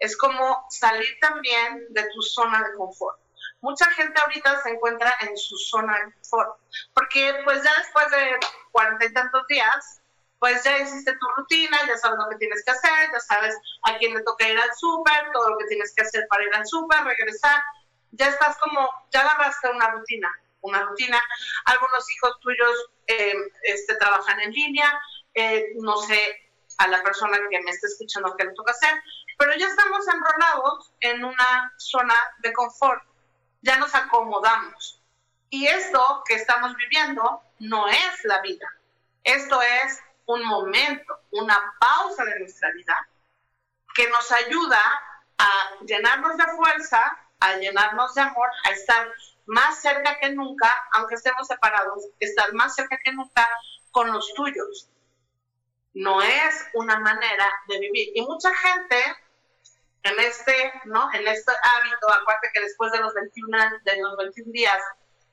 Es 0.00 0.16
como 0.16 0.66
salir 0.70 1.16
también 1.20 1.86
de 1.90 2.02
tu 2.12 2.22
zona 2.22 2.62
de 2.62 2.76
confort. 2.76 3.20
Mucha 3.60 3.86
gente 3.90 4.20
ahorita 4.20 4.62
se 4.62 4.70
encuentra 4.70 5.14
en 5.20 5.36
su 5.36 5.56
zona 5.56 5.96
de 5.98 6.12
confort, 6.14 6.58
porque 6.94 7.40
pues 7.44 7.62
ya 7.62 7.70
después 7.78 8.10
de 8.10 8.36
cuarenta 8.72 9.04
y 9.04 9.12
tantos 9.12 9.46
días, 9.48 10.00
pues 10.40 10.64
ya 10.64 10.78
hiciste 10.78 11.12
tu 11.12 11.26
rutina, 11.36 11.78
ya 11.86 11.96
sabes 11.98 12.18
lo 12.18 12.30
que 12.30 12.36
tienes 12.36 12.64
que 12.64 12.70
hacer, 12.70 13.10
ya 13.12 13.20
sabes 13.20 13.54
a 13.82 13.98
quién 13.98 14.14
le 14.14 14.22
toca 14.22 14.48
ir 14.48 14.58
al 14.58 14.74
súper, 14.74 15.30
todo 15.32 15.50
lo 15.50 15.58
que 15.58 15.66
tienes 15.66 15.94
que 15.94 16.02
hacer 16.02 16.26
para 16.28 16.42
ir 16.44 16.54
al 16.54 16.66
súper, 16.66 17.04
regresar, 17.04 17.62
ya 18.12 18.28
estás 18.28 18.56
como, 18.58 18.88
ya 19.12 19.20
agarraste 19.20 19.68
una 19.68 19.90
rutina, 19.90 20.32
una 20.62 20.82
rutina. 20.82 21.22
Algunos 21.66 22.10
hijos 22.10 22.40
tuyos 22.40 22.90
eh, 23.06 23.34
este, 23.64 23.94
trabajan 23.96 24.40
en 24.40 24.52
línea, 24.52 24.98
eh, 25.34 25.72
no 25.76 25.98
sé 25.98 26.50
a 26.78 26.88
la 26.88 27.02
persona 27.02 27.38
que 27.50 27.60
me 27.60 27.70
está 27.70 27.86
escuchando 27.86 28.34
qué 28.36 28.44
le 28.44 28.54
toca 28.54 28.72
hacer, 28.72 28.94
pero 29.40 29.56
ya 29.56 29.68
estamos 29.68 30.06
enrolados 30.06 30.92
en 31.00 31.24
una 31.24 31.72
zona 31.78 32.14
de 32.40 32.52
confort, 32.52 33.02
ya 33.62 33.78
nos 33.78 33.94
acomodamos. 33.94 35.02
Y 35.48 35.66
esto 35.66 36.22
que 36.26 36.34
estamos 36.34 36.76
viviendo 36.76 37.40
no 37.58 37.88
es 37.88 38.24
la 38.24 38.42
vida, 38.42 38.68
esto 39.24 39.62
es 39.62 39.98
un 40.26 40.44
momento, 40.44 41.20
una 41.30 41.58
pausa 41.80 42.22
de 42.26 42.38
nuestra 42.38 42.70
vida 42.72 43.08
que 43.94 44.10
nos 44.10 44.30
ayuda 44.30 44.80
a 45.38 45.70
llenarnos 45.86 46.36
de 46.36 46.44
fuerza, 46.48 47.18
a 47.40 47.56
llenarnos 47.56 48.14
de 48.14 48.20
amor, 48.20 48.50
a 48.64 48.70
estar 48.72 49.10
más 49.46 49.80
cerca 49.80 50.18
que 50.20 50.32
nunca, 50.32 50.70
aunque 50.92 51.14
estemos 51.14 51.46
separados, 51.46 52.04
estar 52.18 52.52
más 52.52 52.74
cerca 52.74 52.98
que 53.02 53.12
nunca 53.12 53.48
con 53.90 54.12
los 54.12 54.34
tuyos. 54.34 54.90
No 55.94 56.20
es 56.20 56.66
una 56.74 57.00
manera 57.00 57.50
de 57.68 57.80
vivir. 57.80 58.12
Y 58.14 58.20
mucha 58.20 58.54
gente 58.54 59.02
en 60.02 60.20
este, 60.20 60.72
¿no? 60.84 61.12
En 61.12 61.26
este 61.26 61.52
hábito, 61.52 62.12
aparte 62.12 62.50
que 62.52 62.60
después 62.60 62.90
de 62.92 62.98
los 62.98 63.12
21, 63.14 63.58
de 63.84 63.96
los 64.00 64.16
21 64.16 64.52
días 64.52 64.78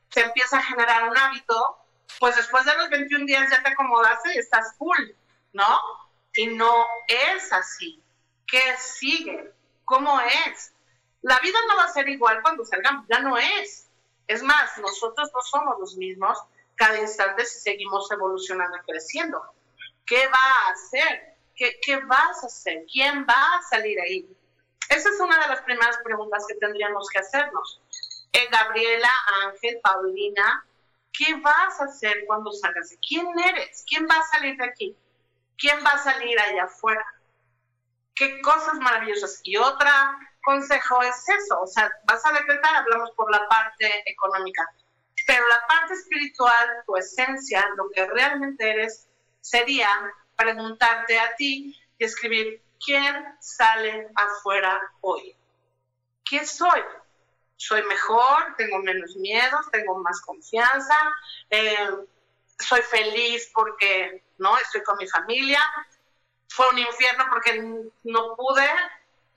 se 0.10 0.22
empieza 0.22 0.58
a 0.58 0.64
generar 0.64 1.10
un 1.10 1.18
hábito, 1.18 1.78
pues 2.20 2.36
después 2.36 2.66
de 2.66 2.76
los 2.76 2.90
21 2.90 3.26
días 3.26 3.50
ya 3.50 3.62
te 3.64 3.70
acomodaste 3.70 4.36
y 4.36 4.40
estás 4.40 4.76
full, 4.78 5.00
¿no? 5.54 5.80
Y 6.36 6.48
no 6.48 6.86
es 7.08 7.52
así. 7.52 8.04
¿Qué 8.46 8.62
sigue? 8.78 9.54
¿Cómo 9.86 10.20
es? 10.22 10.74
La 11.22 11.40
vida 11.40 11.58
no 11.68 11.78
va 11.78 11.86
a 11.86 11.94
ser 11.94 12.08
igual 12.10 12.42
cuando 12.42 12.66
salgamos, 12.66 13.06
ya 13.10 13.20
no 13.20 13.38
es. 13.38 13.90
Es 14.28 14.44
más, 14.44 14.78
nosotros 14.78 15.32
no 15.34 15.42
somos 15.42 15.80
los 15.80 15.96
mismos 15.96 16.38
cada 16.76 17.00
instante 17.00 17.46
si 17.46 17.60
seguimos 17.60 18.10
evolucionando 18.12 18.78
y 18.78 18.92
creciendo. 18.92 19.42
¿Qué 20.06 20.28
va 20.28 20.68
a 20.68 20.72
hacer? 20.72 21.38
¿Qué, 21.56 21.80
¿Qué 21.82 21.98
vas 21.98 22.44
a 22.44 22.48
hacer? 22.48 22.86
¿Quién 22.92 23.26
va 23.28 23.58
a 23.58 23.62
salir 23.64 24.00
ahí? 24.00 24.37
Esa 24.90 25.10
es 25.10 25.20
una 25.20 25.40
de 25.40 25.48
las 25.50 25.62
primeras 25.62 25.98
preguntas 26.04 26.46
que 26.48 26.56
tendríamos 26.56 27.10
que 27.10 27.20
hacernos. 27.20 27.82
Eh, 28.34 28.48
Gabriela, 28.52 29.10
Ángel, 29.46 29.80
Paulina, 29.84 30.66
¿Qué 31.18 31.34
vas 31.42 31.82
a 31.82 31.86
hacer 31.86 32.26
cuando 32.28 32.52
salgas? 32.52 32.96
¿Quién 33.08 33.28
eres? 33.40 33.84
¿Quién 33.88 34.08
va 34.08 34.20
a 34.20 34.38
salir 34.38 34.56
de 34.56 34.66
aquí? 34.66 34.96
¿Quién 35.58 35.84
va 35.84 35.90
a 35.90 36.04
salir 36.04 36.40
allá 36.40 36.66
afuera? 36.66 37.04
¿Qué 38.14 38.40
cosas 38.42 38.76
maravillosas? 38.76 39.40
Y 39.44 39.58
otro 39.58 39.90
consejo 40.44 41.02
es 41.02 41.28
eso, 41.28 41.60
o 41.60 41.66
sea, 41.66 41.92
vas 42.06 42.24
a 42.24 42.34
decretar, 42.34 42.76
hablamos 42.76 43.12
por 43.12 43.32
la 43.32 43.48
parte 43.48 44.04
económica, 44.06 44.64
pero 45.26 45.46
la 45.48 45.66
parte 45.68 45.96
espiritual, 45.96 46.84
tu 46.86 46.96
esencia, 46.96 47.66
lo 47.76 47.90
que 47.90 48.06
realmente 48.06 48.70
eres, 48.70 49.08
sería 49.42 49.90
preguntarte 50.36 51.20
a 51.20 51.36
ti 51.36 51.76
y 51.98 52.04
escribir, 52.04 52.62
¿quién 52.84 53.26
sale 53.40 54.10
afuera 54.16 54.80
hoy? 55.02 55.36
¿Qué 56.24 56.46
soy? 56.46 56.82
soy 57.58 57.82
mejor, 57.84 58.56
tengo 58.56 58.78
menos 58.80 59.16
miedos, 59.16 59.70
tengo 59.72 59.98
más 59.98 60.22
confianza, 60.22 60.96
eh, 61.50 61.90
soy 62.60 62.82
feliz 62.82 63.50
porque 63.54 64.24
no 64.38 64.58
estoy 64.60 64.84
con 64.84 64.98
mi 64.98 65.08
familia, 65.08 65.60
fue 66.50 66.70
un 66.70 66.78
infierno 66.78 67.26
porque 67.30 67.60
no 68.04 68.36
pude, 68.36 68.70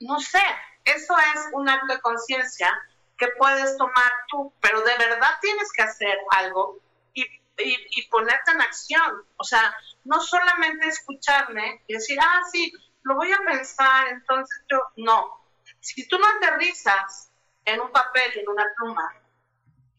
no 0.00 0.20
sé, 0.20 0.42
eso 0.85 1.14
es 1.35 1.49
un 1.52 1.68
acto 1.68 1.94
de 1.94 2.00
conciencia 2.00 2.78
que 3.16 3.28
puedes 3.38 3.76
tomar 3.76 4.12
tú, 4.28 4.52
pero 4.61 4.80
de 4.82 4.97
verdad 4.97 5.30
tienes 5.40 5.73
que 5.73 5.82
hacer 5.82 6.18
algo 6.30 6.78
y, 7.14 7.26
y, 7.59 8.09
ponerte 8.09 8.52
en 8.52 8.61
acción, 8.62 9.25
o 9.37 9.44
sea, 9.44 9.75
no 10.04 10.20
solamente 10.20 10.88
escucharme 10.88 11.82
y 11.87 11.94
decir, 11.94 12.18
ah, 12.20 12.40
sí, 12.50 12.73
lo 13.02 13.14
voy 13.14 13.33
a 13.33 13.38
pensar, 13.38 14.09
entonces 14.09 14.64
yo, 14.71 14.80
no, 14.97 15.40
si 15.80 16.07
tú 16.09 16.19
no 16.19 16.26
aterrizas 16.26 17.30
en 17.64 17.80
un 17.80 17.90
papel 17.92 18.38
en 18.38 18.49
una 18.49 18.66
pluma 18.76 19.14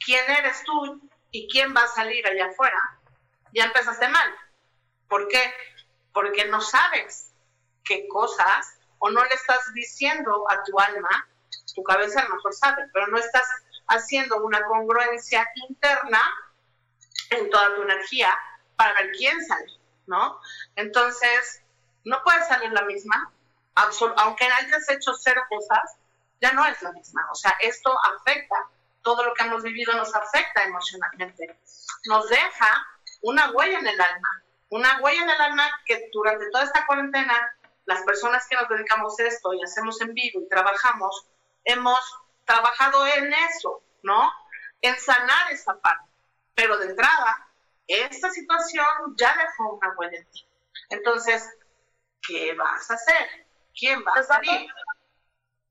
quién 0.03 0.29
eres 0.29 0.63
tú 0.63 1.01
y 1.31 1.47
quién 1.49 1.73
va 1.75 1.83
a 1.83 1.87
salir 1.87 2.25
allá 2.27 2.47
afuera, 2.47 2.99
ya 3.53 3.65
empezaste 3.65 4.07
mal. 4.07 4.35
¿Por 5.07 5.27
qué? 5.27 5.53
Porque 6.13 6.45
no 6.45 6.61
sabes 6.61 7.33
qué 7.83 8.07
cosas 8.07 8.79
o 8.99 9.09
no 9.09 9.23
le 9.23 9.33
estás 9.33 9.73
diciendo 9.73 10.45
a 10.49 10.63
tu 10.63 10.79
alma, 10.79 11.27
tu 11.75 11.83
cabeza 11.83 12.21
a 12.21 12.23
lo 12.27 12.35
mejor 12.35 12.53
sabe, 12.53 12.87
pero 12.93 13.07
no 13.07 13.17
estás 13.17 13.47
haciendo 13.87 14.43
una 14.43 14.63
congruencia 14.65 15.47
interna 15.67 16.21
en 17.31 17.49
toda 17.49 17.75
tu 17.75 17.83
energía 17.83 18.33
para 18.75 18.93
ver 18.93 19.11
quién 19.11 19.43
sale, 19.45 19.71
¿no? 20.07 20.39
Entonces, 20.75 21.63
no 22.05 22.21
puede 22.23 22.43
salir 22.45 22.71
la 22.71 22.83
misma, 22.83 23.31
aunque 23.75 24.45
hayas 24.45 24.89
hecho 24.89 25.13
cero 25.13 25.41
cosas, 25.49 25.97
ya 26.41 26.51
no 26.53 26.65
es 26.65 26.81
la 26.81 26.91
misma. 26.91 27.27
O 27.31 27.35
sea, 27.35 27.55
esto 27.61 27.93
afecta, 28.15 28.55
todo 29.01 29.23
lo 29.23 29.33
que 29.33 29.43
hemos 29.43 29.63
vivido 29.63 29.93
nos 29.93 30.13
afecta 30.13 30.63
emocionalmente. 30.63 31.59
Nos 32.05 32.27
deja 32.29 32.87
una 33.21 33.51
huella 33.51 33.79
en 33.79 33.87
el 33.87 34.01
alma, 34.01 34.43
una 34.69 34.99
huella 35.01 35.23
en 35.23 35.29
el 35.29 35.41
alma 35.41 35.69
que 35.85 36.09
durante 36.11 36.49
toda 36.49 36.63
esta 36.63 36.85
cuarentena, 36.85 37.55
las 37.85 38.01
personas 38.03 38.47
que 38.47 38.55
nos 38.55 38.69
dedicamos 38.69 39.19
a 39.19 39.23
esto 39.23 39.53
y 39.53 39.63
hacemos 39.63 39.99
en 40.01 40.13
vivo 40.13 40.41
y 40.41 40.49
trabajamos, 40.49 41.27
hemos 41.63 41.99
trabajado 42.45 43.05
en 43.07 43.33
eso, 43.33 43.83
¿no? 44.03 44.31
En 44.81 44.99
sanar 44.99 45.51
esa 45.51 45.79
parte. 45.79 46.09
Pero 46.55 46.77
de 46.77 46.87
entrada, 46.87 47.47
esta 47.87 48.29
situación 48.29 48.85
ya 49.17 49.35
dejó 49.35 49.73
una 49.73 49.93
huella 49.97 50.17
en 50.17 50.31
ti. 50.31 50.47
Entonces, 50.89 51.49
¿qué 52.27 52.53
vas 52.53 52.89
a 52.89 52.95
hacer? 52.95 53.47
¿Quién 53.77 54.03
va 54.05 54.19
a 54.19 54.23
salir? 54.23 54.67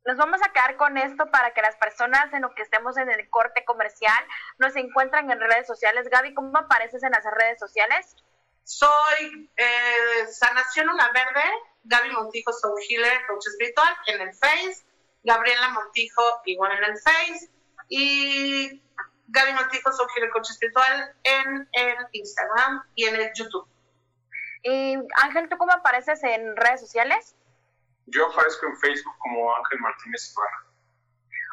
Nos 0.06 0.16
vamos 0.16 0.40
a 0.42 0.50
quedar 0.52 0.76
con 0.76 0.96
esto 0.96 1.30
para 1.30 1.52
que 1.52 1.60
las 1.60 1.76
personas 1.76 2.32
en 2.32 2.42
lo 2.42 2.54
que 2.54 2.62
estemos 2.62 2.96
en 2.96 3.10
el 3.10 3.28
corte 3.28 3.64
comercial 3.64 4.24
nos 4.58 4.74
encuentren 4.76 5.30
en 5.30 5.40
redes 5.40 5.66
sociales. 5.66 6.08
Gaby, 6.08 6.34
¿cómo 6.34 6.56
apareces 6.56 7.02
en 7.02 7.10
las 7.10 7.24
redes 7.36 7.58
sociales? 7.58 8.16
Soy 8.64 9.50
eh, 9.56 10.26
Sanación 10.30 10.88
Una 10.88 11.10
Verde, 11.12 11.44
Gaby 11.84 12.10
Montijo 12.12 12.52
Soul 12.52 12.80
Healer, 12.88 13.26
coach 13.26 13.46
espiritual, 13.46 13.94
en 14.06 14.20
el 14.22 14.34
Face, 14.34 14.84
Gabriela 15.22 15.68
Montijo 15.70 16.22
igual 16.46 16.72
en 16.78 16.84
el 16.84 16.98
Face 16.98 17.50
y 17.88 18.82
Gaby 19.28 19.52
Montijo 19.52 19.92
Soul 19.92 20.08
Healer, 20.16 20.30
coach 20.30 20.50
espiritual 20.50 21.14
en 21.24 21.68
el 21.72 21.96
Instagram 22.12 22.84
y 22.94 23.04
en 23.04 23.16
el 23.16 23.30
YouTube. 23.34 23.69
Y 24.62 24.96
Ángel, 25.22 25.48
¿tú 25.48 25.56
cómo 25.56 25.72
apareces 25.72 26.22
en 26.22 26.56
redes 26.56 26.80
sociales? 26.80 27.36
Yo 28.06 28.26
aparezco 28.26 28.66
en 28.66 28.76
Facebook 28.76 29.16
como 29.18 29.54
Ángel 29.56 29.80
Martínez 29.80 30.32
Ibarra. 30.34 30.70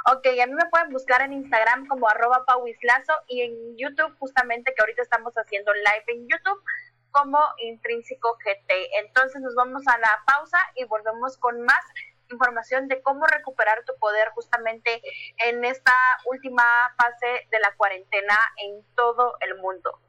Ok, 0.09 0.25
a 0.41 0.45
mí 0.47 0.53
me 0.53 0.69
pueden 0.69 0.89
buscar 0.89 1.21
en 1.21 1.33
Instagram 1.33 1.85
como 1.87 2.07
arroba 2.07 2.45
pauislazo 2.45 3.13
y 3.27 3.41
en 3.41 3.77
YouTube 3.77 4.17
justamente 4.19 4.73
que 4.73 4.81
ahorita 4.81 5.01
estamos 5.01 5.33
haciendo 5.33 5.73
live 5.73 6.05
en 6.07 6.27
YouTube 6.27 6.63
como 7.11 7.39
Intrínseco 7.57 8.37
GT. 8.37 8.71
Entonces 8.99 9.41
nos 9.41 9.53
vamos 9.55 9.85
a 9.87 9.97
la 9.97 10.23
pausa 10.25 10.59
y 10.75 10.85
volvemos 10.85 11.37
con 11.37 11.61
más 11.61 11.83
información 12.29 12.87
de 12.87 13.01
cómo 13.01 13.25
recuperar 13.25 13.83
tu 13.85 13.97
poder 13.99 14.29
justamente 14.29 15.01
en 15.45 15.63
esta 15.65 15.93
última 16.25 16.63
fase 16.97 17.47
de 17.51 17.59
la 17.59 17.73
cuarentena 17.75 18.37
en 18.57 18.83
todo 18.95 19.35
el 19.41 19.55
mundo. 19.55 19.99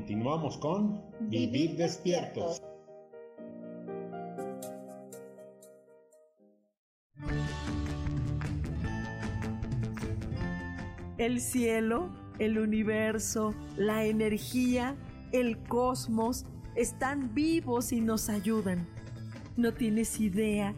Continuamos 0.00 0.56
con 0.56 1.02
Vivir 1.28 1.76
despiertos. 1.76 2.62
El 11.18 11.38
cielo, 11.40 12.08
el 12.38 12.58
universo, 12.58 13.54
la 13.76 14.06
energía, 14.06 14.96
el 15.32 15.58
cosmos 15.64 16.46
están 16.76 17.34
vivos 17.34 17.92
y 17.92 18.00
nos 18.00 18.30
ayudan. 18.30 18.88
No 19.58 19.74
tienes 19.74 20.18
idea 20.18 20.74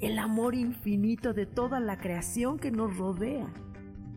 el 0.00 0.18
amor 0.18 0.56
infinito 0.56 1.32
de 1.32 1.46
toda 1.46 1.78
la 1.78 1.98
creación 1.98 2.58
que 2.58 2.72
nos 2.72 2.96
rodea. 2.96 3.46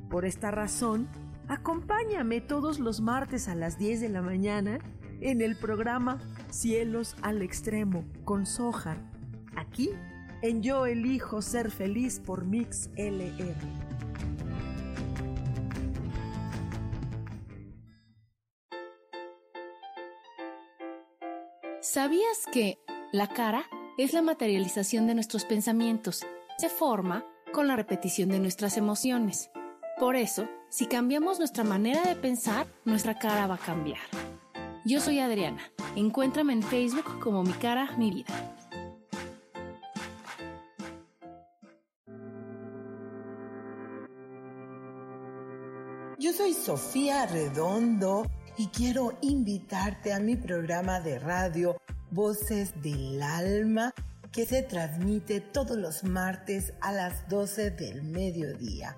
Por 0.09 0.25
esta 0.25 0.49
razón, 0.49 1.07
Acompáñame 1.47 2.41
todos 2.41 2.77
los 2.79 2.99
martes 2.99 3.47
a 3.47 3.55
las 3.55 3.77
10 3.77 4.01
de 4.01 4.09
la 4.09 4.21
mañana 4.21 4.79
en 5.21 5.41
el 5.41 5.55
programa 5.55 6.19
Cielos 6.49 7.15
al 7.21 7.41
Extremo 7.41 8.03
con 8.25 8.45
Soja, 8.45 8.97
aquí 9.55 9.91
en 10.41 10.61
Yo 10.61 10.85
Elijo 10.85 11.41
Ser 11.41 11.71
Feliz 11.71 12.19
por 12.19 12.45
Mix 12.45 12.89
LR. 12.97 13.55
¿Sabías 21.79 22.45
que 22.51 22.77
la 23.13 23.27
cara 23.27 23.63
es 23.97 24.11
la 24.11 24.21
materialización 24.21 25.07
de 25.07 25.15
nuestros 25.15 25.45
pensamientos? 25.45 26.25
Se 26.57 26.67
forma 26.67 27.25
con 27.53 27.67
la 27.67 27.77
repetición 27.77 28.27
de 28.29 28.39
nuestras 28.39 28.75
emociones. 28.75 29.49
Por 29.97 30.17
eso, 30.17 30.49
si 30.69 30.85
cambiamos 30.85 31.39
nuestra 31.39 31.63
manera 31.63 32.03
de 32.03 32.15
pensar, 32.15 32.67
nuestra 32.85 33.17
cara 33.17 33.47
va 33.47 33.55
a 33.55 33.57
cambiar. 33.57 34.01
Yo 34.85 34.99
soy 34.99 35.19
Adriana. 35.19 35.61
Encuéntrame 35.95 36.53
en 36.53 36.63
Facebook 36.63 37.19
como 37.19 37.43
Mi 37.43 37.53
Cara, 37.53 37.91
Mi 37.97 38.11
Vida. 38.11 38.33
Yo 46.19 46.33
soy 46.33 46.53
Sofía 46.53 47.25
Redondo 47.27 48.25
y 48.57 48.67
quiero 48.67 49.17
invitarte 49.21 50.13
a 50.13 50.19
mi 50.19 50.35
programa 50.35 50.99
de 50.99 51.19
radio 51.19 51.77
Voces 52.11 52.81
del 52.81 53.21
Alma 53.21 53.93
que 54.31 54.45
se 54.45 54.63
transmite 54.63 55.41
todos 55.41 55.77
los 55.77 56.03
martes 56.03 56.73
a 56.81 56.91
las 56.91 57.27
12 57.29 57.71
del 57.71 58.03
mediodía. 58.03 58.97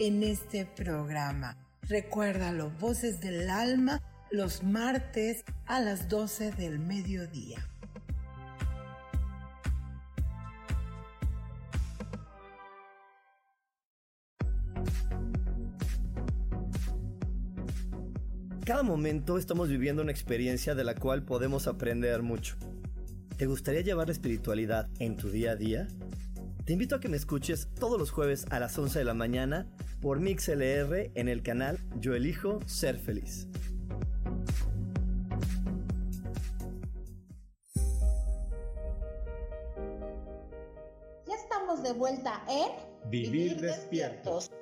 en 0.00 0.22
este 0.22 0.64
programa. 0.64 1.58
Recuérdalo, 1.82 2.70
Voces 2.80 3.20
del 3.20 3.50
Alma, 3.50 4.02
los 4.30 4.62
martes 4.62 5.44
a 5.66 5.78
las 5.78 6.08
12 6.08 6.52
del 6.52 6.78
mediodía. 6.78 7.68
Cada 18.64 18.82
momento 18.82 19.36
estamos 19.36 19.68
viviendo 19.68 20.00
una 20.00 20.12
experiencia 20.12 20.74
de 20.74 20.84
la 20.84 20.94
cual 20.94 21.24
podemos 21.24 21.66
aprender 21.66 22.22
mucho. 22.22 22.56
¿Te 23.36 23.46
gustaría 23.46 23.82
llevar 23.82 24.06
la 24.06 24.12
espiritualidad 24.12 24.88
en 24.98 25.18
tu 25.18 25.28
día 25.28 25.50
a 25.52 25.56
día? 25.56 25.88
Te 26.70 26.74
invito 26.74 26.94
a 26.94 27.00
que 27.00 27.08
me 27.08 27.16
escuches 27.16 27.66
todos 27.80 27.98
los 27.98 28.12
jueves 28.12 28.46
a 28.50 28.60
las 28.60 28.78
11 28.78 29.00
de 29.00 29.04
la 29.04 29.12
mañana 29.12 29.66
por 30.00 30.20
MixLR 30.20 31.10
en 31.16 31.28
el 31.28 31.42
canal 31.42 31.80
Yo 31.98 32.14
Elijo 32.14 32.60
Ser 32.64 32.96
Feliz. 32.96 33.48
Ya 41.26 41.34
estamos 41.34 41.82
de 41.82 41.92
vuelta 41.92 42.44
en 42.48 43.10
Vivir, 43.10 43.60
despiertos. 43.60 44.52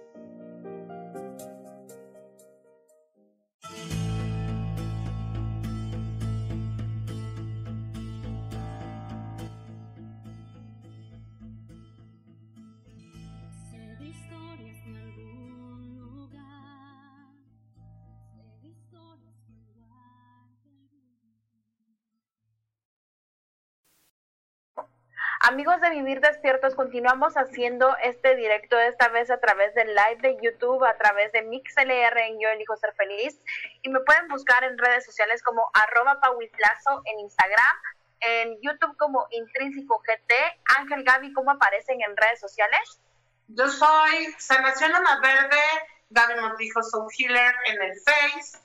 Amigos 25.49 25.81
de 25.81 25.89
Vivir 25.89 26.21
Despiertos, 26.21 26.75
continuamos 26.75 27.33
haciendo 27.39 27.97
este 28.03 28.37
directo, 28.37 28.79
esta 28.79 29.09
vez 29.09 29.31
a 29.31 29.41
través 29.41 29.75
del 29.75 29.95
live 29.95 30.19
de 30.21 30.37
YouTube, 30.43 30.85
a 30.85 30.99
través 30.99 31.33
de 31.33 31.41
MixLR 31.41 32.19
en 32.19 32.39
Yo 32.39 32.51
Elijo 32.51 32.77
Ser 32.77 32.93
Feliz. 32.93 33.41
Y 33.81 33.89
me 33.89 34.01
pueden 34.01 34.29
buscar 34.29 34.63
en 34.65 34.77
redes 34.77 35.07
sociales 35.07 35.43
como 35.43 35.71
arroba 35.73 36.21
pauislazo 36.21 37.01
en 37.07 37.21
Instagram, 37.21 37.77
en 38.21 38.61
YouTube 38.61 38.95
como 38.99 39.27
Intrínseco 39.31 40.01
GT. 40.01 40.35
Ángel 40.81 41.03
Gaby, 41.03 41.33
¿cómo 41.33 41.53
aparecen 41.53 42.03
en 42.03 42.15
redes 42.15 42.41
sociales? 42.41 43.01
Yo 43.47 43.69
soy 43.69 44.27
Sanación 44.37 44.95
Ana 44.95 45.19
Verde, 45.23 45.63
Gaby 46.11 46.43
Montijo 46.43 46.83
Soul 46.83 47.09
Healer 47.19 47.55
en 47.69 47.83
el 47.85 47.93
Face, 48.05 48.59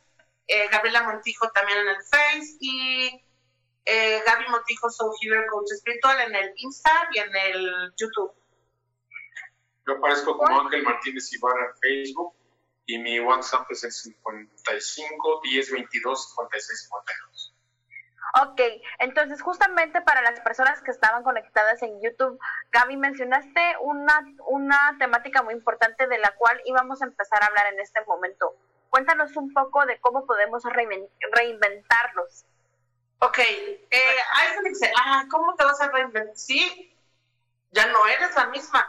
eh, 0.48 0.68
Gabriela 0.68 1.04
Montijo 1.04 1.50
también 1.52 1.78
en 1.78 1.88
el 1.88 2.04
Face 2.04 2.58
y 2.60 3.24
eh, 3.86 4.22
Gaby 4.26 4.50
Montijo 4.50 4.90
Soul 4.90 5.14
Healer 5.22 5.46
Coach 5.48 5.72
Espiritual 5.74 6.20
en 6.22 6.36
el 6.36 6.54
Insta 6.58 7.10
y 7.12 7.20
en 7.20 7.36
el 7.36 7.94
YouTube. 7.98 8.34
Yo 9.86 9.94
aparezco 9.98 10.38
como 10.38 10.62
Ángel 10.62 10.84
Martínez 10.84 11.32
Ibarra 11.34 11.66
en 11.66 11.78
Facebook 11.78 12.34
y 12.86 13.00
mi 13.00 13.20
WhatsApp 13.20 13.70
es 13.72 13.84
el 13.84 13.92
55 13.92 15.42
10 15.44 15.72
22 15.72 16.30
56 16.30 16.84
52. 16.90 17.54
Ok, 18.42 18.62
entonces 19.00 19.42
justamente 19.42 20.02
para 20.02 20.22
las 20.22 20.40
personas 20.40 20.82
que 20.82 20.90
estaban 20.92 21.24
conectadas 21.24 21.84
en 21.84 22.02
YouTube, 22.02 22.40
Gaby, 22.72 22.98
mencionaste 22.98 23.76
una, 23.82 24.26
una 24.48 24.96
temática 24.98 25.44
muy 25.44 25.54
importante 25.54 26.08
de 26.08 26.18
la 26.18 26.34
cual 26.36 26.60
íbamos 26.66 27.02
a 27.02 27.06
empezar 27.06 27.44
a 27.44 27.48
hablar 27.48 27.74
en 27.74 27.80
este 27.80 28.00
momento. 28.08 28.56
Cuéntanos 28.90 29.36
un 29.38 29.54
poco 29.54 29.86
de 29.86 30.00
cómo 30.00 30.26
podemos 30.26 30.64
reinventarnos. 31.32 32.46
Ok, 33.26 33.40
eh, 33.40 34.18
alguien 34.32 34.74
dice, 34.74 34.92
ah, 34.98 35.26
¿cómo 35.32 35.56
te 35.56 35.64
vas 35.64 35.80
a 35.82 35.90
reinventar? 35.90 36.36
Sí, 36.36 36.94
ya 37.72 37.88
no 37.88 38.06
eres 38.08 38.36
la 38.36 38.48
misma. 38.48 38.88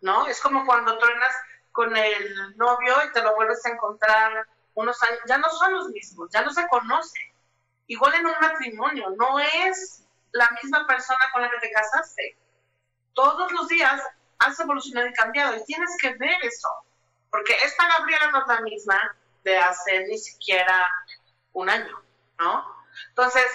¿no? 0.00 0.26
Es 0.26 0.40
como 0.40 0.64
cuando 0.64 0.98
truenas 0.98 1.34
con 1.72 1.94
el 1.96 2.56
novio 2.56 2.94
y 3.04 3.12
te 3.12 3.22
lo 3.22 3.34
vuelves 3.34 3.64
a 3.66 3.70
encontrar 3.70 4.46
unos 4.74 5.02
años, 5.02 5.20
ya 5.26 5.38
no 5.38 5.48
son 5.50 5.72
los 5.74 5.88
mismos, 5.88 6.30
ya 6.30 6.42
no 6.42 6.52
se 6.52 6.66
conocen. 6.68 7.22
Igual 7.86 8.14
en 8.14 8.26
un 8.26 8.34
matrimonio, 8.40 9.10
no 9.16 9.38
es 9.38 10.04
la 10.32 10.48
misma 10.62 10.86
persona 10.86 11.24
con 11.32 11.42
la 11.42 11.50
que 11.50 11.58
te 11.58 11.70
casaste. 11.70 12.38
Todos 13.14 13.50
los 13.52 13.68
días 13.68 14.02
has 14.38 14.60
evolucionado 14.60 15.08
y 15.08 15.12
cambiado 15.14 15.56
y 15.56 15.64
tienes 15.64 15.90
que 16.00 16.14
ver 16.14 16.36
eso, 16.42 16.68
porque 17.30 17.54
esta 17.64 17.88
Gabriela 17.88 18.30
no 18.30 18.40
es 18.42 18.48
la 18.48 18.60
misma 18.60 19.16
de 19.44 19.58
hace 19.58 20.06
ni 20.08 20.18
siquiera 20.18 20.86
un 21.52 21.70
año, 21.70 22.02
¿no? 22.38 22.76
Entonces, 23.10 23.46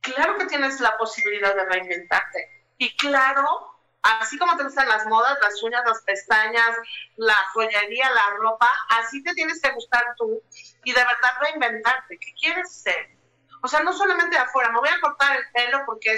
claro 0.00 0.36
que 0.38 0.46
tienes 0.46 0.80
la 0.80 0.96
posibilidad 0.96 1.54
de 1.54 1.64
reinventarte 1.64 2.66
y 2.78 2.96
claro 2.96 3.78
así 4.02 4.38
como 4.38 4.56
te 4.56 4.64
gustan 4.64 4.88
las 4.88 5.06
modas, 5.06 5.38
las 5.42 5.62
uñas, 5.62 5.82
las 5.84 6.02
pestañas, 6.02 6.76
la 7.16 7.36
joyería, 7.52 8.10
la 8.10 8.30
ropa, 8.38 8.68
así 9.00 9.22
te 9.22 9.34
tienes 9.34 9.60
que 9.60 9.72
gustar 9.72 10.02
tú 10.16 10.42
y 10.84 10.92
de 10.92 11.00
verdad 11.00 11.30
reinventarte. 11.40 12.18
¿Qué 12.18 12.34
quieres 12.40 12.72
ser? 12.72 13.16
O 13.62 13.68
sea, 13.68 13.82
no 13.82 13.92
solamente 13.92 14.36
de 14.36 14.42
afuera, 14.42 14.70
me 14.70 14.78
voy 14.78 14.88
a 14.88 15.00
cortar 15.00 15.36
el 15.36 15.44
pelo 15.52 15.82
porque 15.84 16.16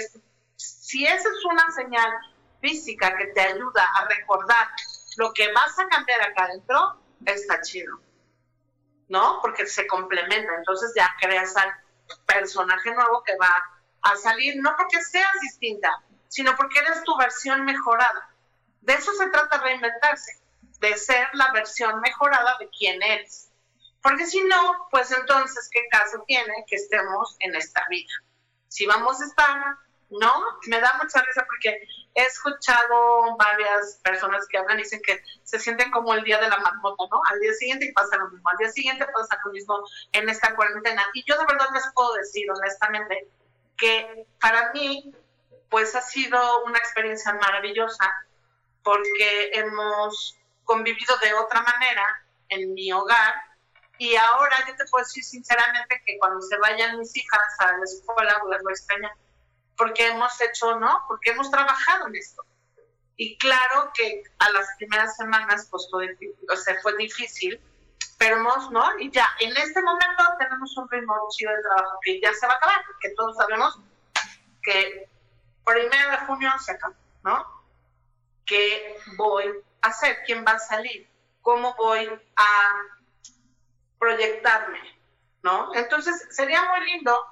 si 0.55 1.05
esa 1.05 1.29
es 1.29 1.45
una 1.45 1.71
señal 1.71 2.11
física 2.61 3.15
que 3.17 3.27
te 3.27 3.41
ayuda 3.41 3.83
a 3.95 4.05
recordar 4.05 4.67
lo 5.17 5.33
que 5.33 5.51
vas 5.51 5.77
a 5.79 5.87
cambiar 5.87 6.21
acá 6.21 6.45
adentro, 6.45 7.01
está 7.25 7.61
chido. 7.61 7.99
¿No? 9.09 9.39
Porque 9.41 9.65
se 9.65 9.87
complementa. 9.87 10.55
Entonces 10.55 10.93
ya 10.95 11.13
creas 11.19 11.55
al 11.57 11.73
personaje 12.25 12.93
nuevo 12.93 13.23
que 13.23 13.35
va 13.37 13.53
a 14.01 14.15
salir, 14.17 14.61
no 14.61 14.75
porque 14.77 15.01
seas 15.01 15.33
distinta, 15.41 16.03
sino 16.27 16.55
porque 16.55 16.79
eres 16.79 17.03
tu 17.03 17.15
versión 17.17 17.65
mejorada. 17.65 18.29
De 18.81 18.93
eso 18.93 19.13
se 19.13 19.29
trata 19.29 19.59
reinventarse, 19.59 20.41
de 20.79 20.97
ser 20.97 21.27
la 21.33 21.51
versión 21.51 21.99
mejorada 22.01 22.57
de 22.59 22.69
quién 22.69 23.01
eres. 23.01 23.51
Porque 24.01 24.25
si 24.25 24.43
no, 24.43 24.87
pues 24.89 25.11
entonces, 25.11 25.69
¿qué 25.71 25.81
caso 25.91 26.23
tiene 26.25 26.65
que 26.67 26.75
estemos 26.75 27.35
en 27.39 27.55
esta 27.55 27.85
vida? 27.89 28.11
Si 28.67 28.85
vamos 28.87 29.21
a 29.21 29.25
estar, 29.25 29.77
no, 30.11 30.43
me 30.67 30.79
da 30.79 30.93
mucha 31.01 31.21
risa 31.21 31.45
porque 31.47 31.87
he 32.13 32.23
escuchado 32.23 33.37
varias 33.37 33.99
personas 34.03 34.45
que 34.47 34.57
hablan 34.57 34.79
y 34.79 34.83
dicen 34.83 35.01
que 35.05 35.21
se 35.43 35.59
sienten 35.59 35.89
como 35.91 36.13
el 36.13 36.23
día 36.23 36.39
de 36.39 36.49
la 36.49 36.57
marmota, 36.57 37.03
¿no? 37.09 37.21
Al 37.29 37.39
día 37.39 37.53
siguiente 37.53 37.91
pasa 37.95 38.17
lo 38.17 38.29
mismo, 38.29 38.49
al 38.49 38.57
día 38.57 38.69
siguiente 38.69 39.05
pasa 39.13 39.39
lo 39.45 39.51
mismo 39.51 39.81
en 40.11 40.29
esta 40.29 40.55
cuarentena. 40.55 41.05
Y 41.13 41.23
yo 41.25 41.37
de 41.37 41.45
verdad 41.45 41.67
les 41.73 41.89
puedo 41.93 42.13
decir 42.15 42.45
honestamente 42.51 43.27
que 43.77 44.25
para 44.39 44.71
mí 44.73 45.15
pues 45.69 45.95
ha 45.95 46.01
sido 46.01 46.65
una 46.65 46.77
experiencia 46.77 47.33
maravillosa 47.33 48.11
porque 48.83 49.51
hemos 49.53 50.37
convivido 50.65 51.17
de 51.19 51.33
otra 51.33 51.61
manera 51.61 52.05
en 52.49 52.73
mi 52.73 52.91
hogar 52.91 53.33
y 53.97 54.15
ahora 54.15 54.57
yo 54.67 54.75
te 54.75 54.85
puedo 54.85 55.05
decir 55.05 55.23
sinceramente 55.23 56.01
que 56.05 56.17
cuando 56.19 56.41
se 56.41 56.57
vayan 56.57 56.99
mis 56.99 57.15
hijas 57.15 57.41
a 57.59 57.77
la 57.77 57.83
escuela 57.83 58.37
pues 58.41 58.51
las 58.51 58.63
voy 58.63 58.71
a 58.71 58.73
extrañar 58.73 59.11
porque 59.77 60.07
hemos 60.07 60.39
hecho, 60.41 60.79
¿no? 60.79 61.03
Porque 61.07 61.31
hemos 61.31 61.49
trabajado 61.49 62.07
en 62.07 62.15
esto. 62.15 62.43
Y 63.17 63.37
claro 63.37 63.91
que 63.93 64.23
a 64.39 64.51
las 64.51 64.67
primeras 64.77 65.15
semanas 65.15 65.67
pues 65.69 65.87
fue, 65.91 66.17
o 66.51 66.55
sea, 66.55 66.79
fue 66.81 66.95
difícil, 66.97 67.59
pero 68.17 68.37
hemos, 68.37 68.71
¿no? 68.71 68.99
Y 68.99 69.11
ya, 69.11 69.27
en 69.39 69.55
este 69.57 69.81
momento 69.81 70.23
tenemos 70.39 70.75
un 70.77 70.89
ritmo 70.89 71.15
chido 71.31 71.51
de 71.55 71.61
trabajo 71.61 71.99
que 72.03 72.21
ya 72.21 72.33
se 72.33 72.47
va 72.47 72.53
a 72.53 72.55
acabar, 72.57 72.83
porque 72.85 73.09
todos 73.15 73.35
sabemos 73.37 73.79
que 74.63 75.09
primero 75.65 76.11
de 76.11 76.17
junio 76.27 76.51
se 76.59 76.71
acaba, 76.71 76.95
¿no? 77.23 77.45
¿Qué 78.45 78.97
voy 79.17 79.45
a 79.81 79.87
hacer? 79.87 80.19
¿Quién 80.25 80.45
va 80.45 80.51
a 80.51 80.59
salir? 80.59 81.07
¿Cómo 81.41 81.73
voy 81.75 82.09
a 82.35 82.81
proyectarme? 83.99 84.79
¿No? 85.43 85.73
Entonces 85.73 86.27
sería 86.29 86.61
muy 86.65 86.85
lindo 86.85 87.25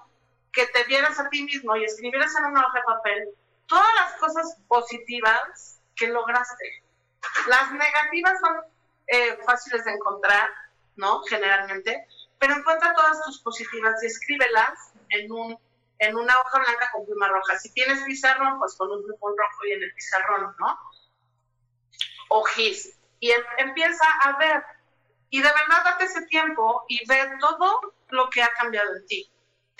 que 0.52 0.66
te 0.68 0.84
vieras 0.86 1.20
a 1.20 1.30
ti 1.30 1.44
mismo 1.44 1.76
y 1.76 1.84
escribieras 1.84 2.36
en 2.38 2.46
una 2.46 2.66
hoja 2.66 2.80
de 2.80 2.84
papel 2.84 3.30
todas 3.68 3.96
las 3.96 4.14
cosas 4.20 4.58
positivas 4.68 5.80
que 5.96 6.08
lograste. 6.08 6.84
Las 7.48 7.72
negativas 7.72 8.40
son 8.40 8.58
eh, 9.08 9.38
fáciles 9.46 9.86
de 9.86 9.92
encontrar, 9.92 10.50
¿no? 10.96 11.22
Generalmente, 11.24 12.08
pero 12.40 12.56
encuentra 12.56 12.94
todas 12.94 13.22
tus 13.26 13.42
positivas 13.42 14.02
y 14.04 14.08
escríbelas 14.08 14.94
en 15.10 15.32
un 15.32 15.60
en 16.00 16.16
una 16.16 16.34
hoja 16.40 16.60
blanca 16.60 16.90
con 16.94 17.06
pluma 17.06 17.28
roja. 17.28 17.58
Si 17.58 17.74
tienes 17.74 18.02
pizarrón, 18.04 18.58
pues 18.58 18.76
con 18.78 18.90
un 18.90 19.04
plumón 19.04 19.34
rojo 19.38 19.66
y 19.66 19.74
en 19.74 19.84
el 19.84 19.94
pizarrón, 19.94 20.56
¿no? 20.58 20.80
O 22.30 22.44
gis. 22.46 22.98
Y 23.20 23.32
em, 23.32 23.44
empieza 23.58 24.06
a 24.22 24.38
ver. 24.38 24.64
Y 25.30 25.42
de 25.42 25.50
verdad 25.50 25.84
date 25.84 26.06
ese 26.06 26.26
tiempo 26.28 26.86
y 26.88 27.06
ver 27.06 27.38
todo 27.40 27.94
lo 28.10 28.30
que 28.30 28.42
ha 28.42 28.48
cambiado 28.58 28.96
en 28.96 29.06
ti. 29.08 29.30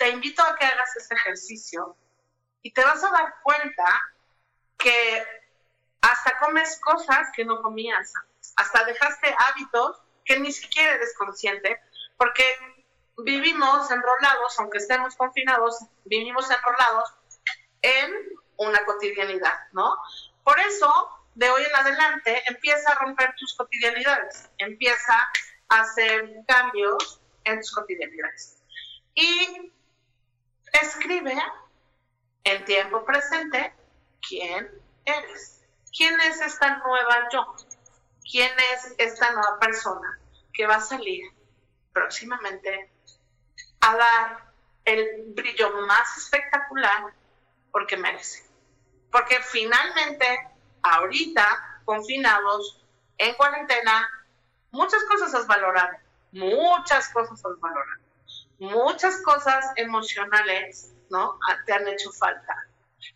Te 0.00 0.08
invito 0.08 0.42
a 0.42 0.56
que 0.56 0.64
hagas 0.64 0.96
ese 0.96 1.12
ejercicio 1.12 1.94
y 2.62 2.72
te 2.72 2.82
vas 2.82 3.04
a 3.04 3.10
dar 3.10 3.34
cuenta 3.42 3.84
que 4.78 5.26
hasta 6.00 6.38
comes 6.38 6.80
cosas 6.80 7.28
que 7.36 7.44
no 7.44 7.60
comías, 7.60 8.10
hasta 8.56 8.84
dejaste 8.84 9.34
hábitos 9.38 9.98
que 10.24 10.40
ni 10.40 10.52
siquiera 10.52 10.94
eres 10.94 11.14
consciente, 11.18 11.82
porque 12.16 12.42
vivimos 13.18 13.90
enrolados, 13.90 14.58
aunque 14.58 14.78
estemos 14.78 15.14
confinados, 15.16 15.80
vivimos 16.06 16.50
enrolados 16.50 17.12
en 17.82 18.10
una 18.56 18.82
cotidianidad, 18.86 19.68
¿no? 19.72 19.98
Por 20.42 20.58
eso, 20.60 21.10
de 21.34 21.50
hoy 21.50 21.62
en 21.62 21.76
adelante, 21.76 22.42
empieza 22.46 22.92
a 22.92 23.00
romper 23.00 23.34
tus 23.36 23.54
cotidianidades, 23.54 24.48
empieza 24.56 25.28
a 25.68 25.80
hacer 25.80 26.36
cambios 26.48 27.20
en 27.44 27.58
tus 27.58 27.74
cotidianidades. 27.74 28.62
Y 29.14 29.70
escribe 30.72 31.36
en 32.44 32.64
tiempo 32.64 33.04
presente 33.04 33.74
quién 34.26 34.70
eres, 35.04 35.62
quién 35.96 36.18
es 36.20 36.40
esta 36.40 36.78
nueva 36.78 37.28
yo, 37.32 37.54
quién 38.30 38.50
es 38.72 38.94
esta 38.98 39.32
nueva 39.32 39.58
persona 39.58 40.18
que 40.52 40.66
va 40.66 40.76
a 40.76 40.80
salir 40.80 41.24
próximamente 41.92 42.90
a 43.80 43.96
dar 43.96 44.52
el 44.84 45.32
brillo 45.34 45.86
más 45.86 46.16
espectacular 46.18 47.12
porque 47.70 47.96
merece. 47.96 48.44
Porque 49.10 49.40
finalmente, 49.40 50.48
ahorita, 50.82 51.82
confinados, 51.84 52.84
en 53.18 53.34
cuarentena, 53.34 54.08
muchas 54.70 55.02
cosas 55.04 55.34
has 55.34 55.46
valorado, 55.46 55.96
muchas 56.32 57.08
cosas 57.10 57.44
has 57.44 57.60
valorado, 57.60 58.00
muchas 58.60 59.20
cosas 59.22 59.64
emocionales, 59.76 60.92
¿no? 61.08 61.38
Ah, 61.48 61.56
te 61.66 61.72
han 61.72 61.88
hecho 61.88 62.12
falta. 62.12 62.54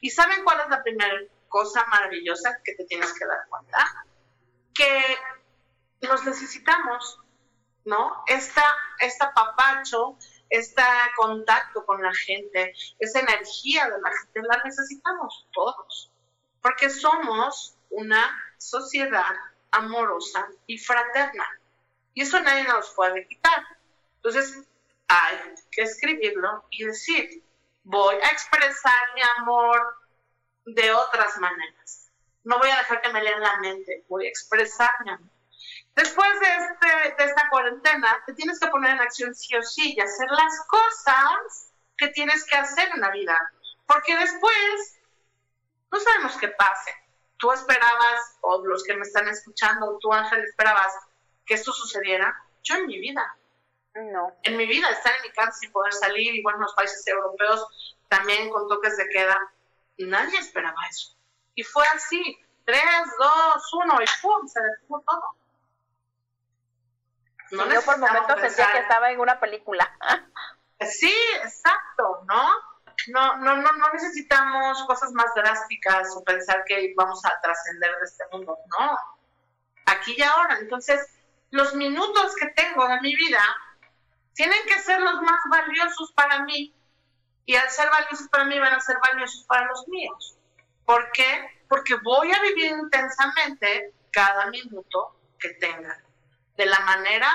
¿Y 0.00 0.10
saben 0.10 0.42
cuál 0.42 0.60
es 0.60 0.68
la 0.68 0.82
primera 0.82 1.20
cosa 1.48 1.86
maravillosa 1.86 2.60
que 2.64 2.74
te 2.74 2.84
tienes 2.84 3.12
que 3.12 3.26
dar 3.26 3.46
cuenta? 3.48 4.06
Que 4.74 5.00
nos 6.08 6.24
necesitamos, 6.24 7.20
¿no? 7.84 8.24
Esta, 8.26 8.64
esta 8.98 9.32
papacho, 9.32 10.18
este 10.48 10.82
contacto 11.16 11.84
con 11.84 12.02
la 12.02 12.12
gente, 12.14 12.74
esa 12.98 13.20
energía 13.20 13.84
de 13.84 14.00
la 14.00 14.10
gente, 14.10 14.48
la 14.48 14.62
necesitamos 14.64 15.46
todos, 15.52 16.10
porque 16.62 16.88
somos 16.88 17.76
una 17.90 18.34
sociedad 18.56 19.36
amorosa 19.70 20.48
y 20.66 20.78
fraterna. 20.78 21.44
Y 22.14 22.22
eso 22.22 22.40
nadie 22.40 22.64
nos 22.64 22.90
puede 22.94 23.26
quitar. 23.26 23.62
Entonces, 24.16 24.64
hay 25.14 25.54
que 25.70 25.82
escribirlo 25.82 26.64
y 26.70 26.84
decir, 26.84 27.42
voy 27.84 28.16
a 28.16 28.30
expresar 28.30 29.14
mi 29.14 29.22
amor 29.38 29.96
de 30.66 30.92
otras 30.92 31.38
maneras. 31.38 32.10
No 32.42 32.58
voy 32.58 32.70
a 32.70 32.78
dejar 32.78 33.00
que 33.00 33.12
me 33.12 33.22
lean 33.22 33.40
la 33.40 33.56
mente, 33.58 34.04
voy 34.08 34.26
a 34.26 34.28
expresar 34.28 34.90
mi 35.04 35.10
amor. 35.10 35.30
Después 35.94 36.28
de, 36.40 36.56
este, 36.56 37.14
de 37.16 37.30
esta 37.30 37.48
cuarentena, 37.50 38.22
te 38.26 38.34
tienes 38.34 38.58
que 38.58 38.66
poner 38.66 38.92
en 38.92 39.00
acción 39.00 39.34
sí 39.34 39.54
o 39.56 39.62
sí 39.62 39.94
y 39.96 40.00
hacer 40.00 40.28
las 40.30 40.52
cosas 40.66 41.72
que 41.96 42.08
tienes 42.08 42.44
que 42.44 42.56
hacer 42.56 42.90
en 42.92 43.00
la 43.00 43.10
vida. 43.10 43.38
Porque 43.86 44.16
después, 44.16 44.98
no 45.92 46.00
sabemos 46.00 46.36
qué 46.38 46.48
pase. 46.48 46.92
Tú 47.36 47.52
esperabas, 47.52 48.38
o 48.40 48.64
los 48.66 48.82
que 48.82 48.96
me 48.96 49.02
están 49.02 49.28
escuchando, 49.28 49.98
tú 50.00 50.12
Ángel, 50.12 50.42
esperabas 50.42 50.92
que 51.46 51.54
esto 51.54 51.72
sucediera. 51.72 52.34
Yo 52.62 52.76
en 52.76 52.86
mi 52.86 52.98
vida. 52.98 53.36
No. 53.94 54.32
En 54.42 54.56
mi 54.56 54.66
vida, 54.66 54.90
estar 54.90 55.14
en 55.16 55.22
mi 55.22 55.30
casa 55.30 55.52
sin 55.52 55.70
poder 55.72 55.92
salir, 55.92 56.34
igual 56.34 56.56
en 56.56 56.62
los 56.62 56.74
países 56.74 57.06
europeos, 57.06 57.96
también 58.08 58.50
con 58.50 58.68
toques 58.68 58.96
de 58.96 59.08
queda. 59.08 59.38
Nadie 59.98 60.38
esperaba 60.38 60.76
eso. 60.90 61.16
Y 61.54 61.62
fue 61.62 61.84
así. 61.94 62.38
Tres, 62.64 62.82
dos, 63.18 63.74
uno, 63.74 64.00
y 64.00 64.06
¡pum! 64.22 64.48
Se 64.48 64.60
detuvo 64.60 65.00
todo 65.06 65.36
yo 67.50 67.82
por 67.82 67.98
momentos 67.98 68.40
sentía 68.40 68.72
que 68.72 68.78
estaba 68.78 69.10
en 69.10 69.20
una 69.20 69.38
película. 69.38 69.90
Sí, 70.80 71.14
exacto, 71.42 72.24
¿no? 72.26 72.48
no, 73.08 73.36
no, 73.38 73.56
no, 73.56 73.72
no 73.72 73.92
necesitamos 73.92 74.82
cosas 74.86 75.12
más 75.12 75.32
drásticas 75.34 76.14
o 76.16 76.24
pensar 76.24 76.64
que 76.64 76.92
vamos 76.96 77.24
a 77.24 77.40
trascender 77.40 77.90
de 77.98 78.04
este 78.04 78.24
mundo, 78.32 78.56
no. 78.78 78.98
Aquí 79.86 80.14
y 80.16 80.22
ahora. 80.22 80.58
Entonces, 80.58 81.00
los 81.50 81.74
minutos 81.74 82.34
que 82.36 82.48
tengo 82.48 82.86
de 82.88 83.00
mi 83.00 83.14
vida 83.14 83.42
tienen 84.34 84.58
que 84.66 84.80
ser 84.80 85.00
los 85.00 85.20
más 85.22 85.40
valiosos 85.50 86.12
para 86.12 86.42
mí 86.44 86.74
y 87.46 87.56
al 87.56 87.68
ser 87.70 87.88
valiosos 87.90 88.28
para 88.28 88.44
mí 88.44 88.58
van 88.58 88.74
a 88.74 88.80
ser 88.80 88.96
valiosos 89.06 89.44
para 89.44 89.66
los 89.66 89.86
míos. 89.88 90.36
¿Por 90.84 91.10
qué? 91.12 91.64
Porque 91.68 91.94
voy 92.02 92.30
a 92.32 92.40
vivir 92.40 92.72
intensamente 92.72 93.92
cada 94.10 94.46
minuto 94.46 95.16
que 95.38 95.50
tenga, 95.54 96.02
de 96.56 96.66
la 96.66 96.80
manera, 96.80 97.28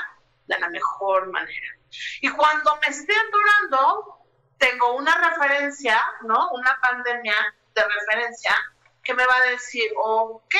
de 0.48 0.60
la 0.60 0.70
mejor 0.70 1.28
manera. 1.32 1.78
Y 2.22 2.30
cuando 2.30 2.78
me 2.78 2.88
esté 2.88 3.14
atorando, 3.14 4.20
tengo 4.58 4.96
una 4.96 5.16
referencia, 5.30 6.00
¿no? 6.22 6.52
Una 6.52 6.78
pandemia 6.82 7.36
de 7.74 7.84
referencia 7.84 8.56
que 9.04 9.14
me 9.14 9.26
va 9.26 9.36
a 9.36 9.50
decir, 9.50 9.90
ok, 9.98 10.56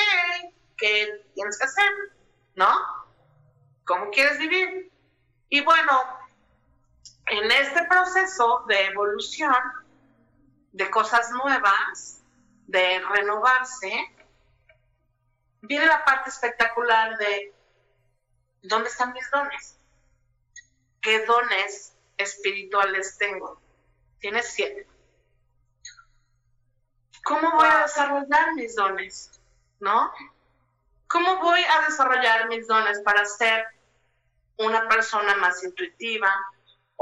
¿qué 0.76 1.24
tienes 1.34 1.58
que 1.58 1.64
hacer? 1.64 1.92
¿No? 2.54 2.72
¿Cómo 3.84 4.10
quieres 4.10 4.38
vivir? 4.38 4.90
Y 5.48 5.60
bueno, 5.62 6.19
en 7.30 7.50
este 7.50 7.84
proceso 7.84 8.64
de 8.66 8.86
evolución, 8.86 9.54
de 10.72 10.90
cosas 10.90 11.30
nuevas, 11.30 12.22
de 12.66 13.00
renovarse, 13.00 13.92
viene 15.62 15.86
la 15.86 16.04
parte 16.04 16.30
espectacular 16.30 17.16
de 17.18 17.54
dónde 18.62 18.88
están 18.88 19.12
mis 19.12 19.30
dones, 19.30 19.78
qué 21.00 21.24
dones 21.24 21.96
espirituales 22.16 23.16
tengo. 23.16 23.60
Tienes 24.18 24.48
siete. 24.52 24.86
¿Cómo 27.24 27.52
voy 27.52 27.68
a 27.68 27.82
desarrollar 27.82 28.54
mis 28.54 28.74
dones? 28.74 29.40
¿No? 29.78 30.12
¿Cómo 31.06 31.38
voy 31.38 31.60
a 31.60 31.86
desarrollar 31.86 32.48
mis 32.48 32.66
dones 32.66 33.00
para 33.00 33.24
ser 33.24 33.66
una 34.58 34.86
persona 34.88 35.36
más 35.36 35.62
intuitiva, 35.64 36.30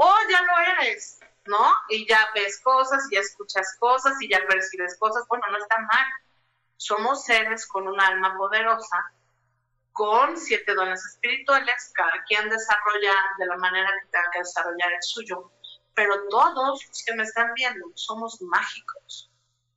o 0.01 0.15
ya 0.29 0.41
lo 0.43 0.81
eres, 0.81 1.19
¿no? 1.45 1.73
Y 1.89 2.07
ya 2.07 2.29
ves 2.33 2.61
cosas, 2.61 3.05
y 3.11 3.15
ya 3.15 3.21
escuchas 3.21 3.75
cosas, 3.79 4.13
y 4.21 4.29
ya 4.29 4.39
percibes 4.47 4.97
cosas. 4.97 5.27
Bueno, 5.27 5.45
no 5.51 5.57
está 5.57 5.77
mal. 5.77 6.05
Somos 6.77 7.25
seres 7.25 7.67
con 7.67 7.85
un 7.85 7.99
alma 7.99 8.33
poderosa, 8.37 9.11
con 9.91 10.37
siete 10.37 10.73
dones 10.73 11.03
espirituales, 11.05 11.91
cada 11.93 12.23
quien 12.25 12.49
desarrolla 12.49 13.13
de 13.39 13.45
la 13.45 13.57
manera 13.57 13.91
que 14.01 14.07
tenga 14.07 14.31
que 14.31 14.39
desarrollar 14.39 14.93
el 14.93 15.03
suyo. 15.03 15.51
Pero 15.93 16.29
todos 16.29 16.85
los 16.87 17.03
que 17.05 17.15
me 17.15 17.23
están 17.23 17.53
viendo 17.53 17.91
somos 17.95 18.41
mágicos, 18.41 19.29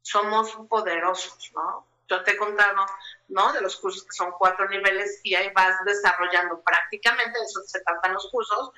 somos 0.02 0.52
poderosos, 0.68 1.50
¿no? 1.52 1.88
Yo 2.08 2.22
te 2.22 2.32
he 2.32 2.36
contado, 2.36 2.86
¿no? 3.26 3.52
De 3.54 3.60
los 3.60 3.74
cursos 3.74 4.04
que 4.04 4.12
son 4.12 4.30
cuatro 4.38 4.68
niveles 4.68 5.20
y 5.24 5.34
ahí 5.34 5.50
vas 5.52 5.84
desarrollando 5.84 6.60
prácticamente, 6.62 7.36
de 7.36 7.44
eso 7.44 7.60
se 7.66 7.80
tratan 7.80 8.12
los 8.12 8.30
cursos, 8.30 8.70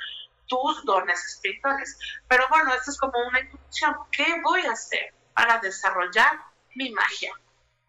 tus 0.46 0.84
dones 0.84 1.24
espirituales. 1.24 1.98
Pero 2.28 2.46
bueno, 2.48 2.72
esto 2.74 2.90
es 2.90 2.98
como 2.98 3.18
una 3.28 3.40
introducción. 3.40 3.96
¿Qué 4.10 4.40
voy 4.42 4.62
a 4.66 4.72
hacer 4.72 5.14
para 5.34 5.58
desarrollar 5.58 6.40
mi 6.74 6.90
magia? 6.90 7.32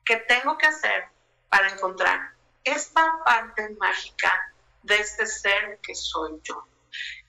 ¿Qué 0.04 0.18
tengo 0.18 0.58
que 0.58 0.68
hacer 0.68 1.10
para 1.50 1.70
encontrar 1.70 2.34
esta 2.64 3.20
parte 3.24 3.70
mágica 3.80 4.54
de 4.84 4.96
este 4.96 5.26
ser 5.26 5.80
que 5.82 5.96
soy 5.96 6.40
yo? 6.44 6.68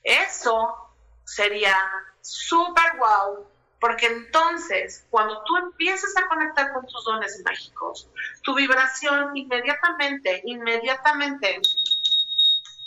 Eso 0.02 0.86
sería 1.24 1.76
súper 2.20 2.96
wow, 2.98 3.48
porque 3.80 4.06
entonces 4.06 5.06
cuando 5.10 5.42
tú 5.44 5.56
empiezas 5.56 6.16
a 6.16 6.26
conectar 6.28 6.72
con 6.72 6.86
tus 6.86 7.04
dones 7.04 7.42
mágicos, 7.44 8.08
tu 8.42 8.54
vibración 8.54 9.36
inmediatamente, 9.36 10.42
inmediatamente 10.44 11.60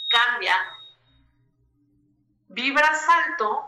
cambia 0.10 0.56
vibras 2.50 3.08
alto 3.08 3.66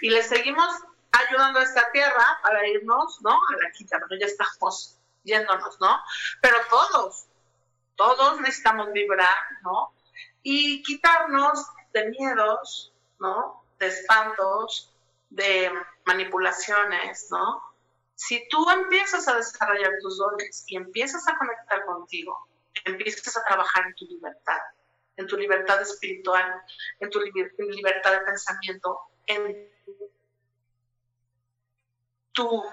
y 0.00 0.10
le 0.10 0.22
seguimos 0.22 0.72
ayudando 1.12 1.58
a 1.58 1.62
esta 1.62 1.90
tierra 1.90 2.38
para 2.42 2.66
irnos, 2.68 3.20
¿no? 3.22 3.30
A 3.30 3.62
la 3.62 3.70
quita, 3.72 3.98
pero 4.00 4.20
ya 4.20 4.26
estamos 4.26 4.98
yéndonos, 5.24 5.80
¿no? 5.80 6.00
Pero 6.40 6.56
todos, 6.70 7.26
todos 7.96 8.40
necesitamos 8.40 8.92
vibrar, 8.92 9.36
¿no? 9.62 9.92
Y 10.42 10.82
quitarnos 10.82 11.66
de 11.92 12.10
miedos, 12.10 12.92
¿no? 13.18 13.64
De 13.78 13.88
espantos, 13.88 14.94
de 15.30 15.72
manipulaciones, 16.04 17.28
¿no? 17.30 17.62
Si 18.14 18.48
tú 18.48 18.68
empiezas 18.70 19.28
a 19.28 19.36
desarrollar 19.36 19.92
tus 20.00 20.18
dones 20.18 20.64
y 20.66 20.76
empiezas 20.76 21.26
a 21.28 21.36
conectar 21.36 21.84
contigo, 21.86 22.48
empiezas 22.84 23.36
a 23.36 23.44
trabajar 23.44 23.86
en 23.86 23.94
tu 23.94 24.06
libertad, 24.06 24.58
en 25.18 25.26
tu 25.26 25.36
libertad 25.36 25.82
espiritual, 25.82 26.62
en 27.00 27.10
tu 27.10 27.20
libertad 27.20 28.12
de 28.12 28.20
pensamiento, 28.20 29.00
en 29.26 29.70
tus 32.32 32.64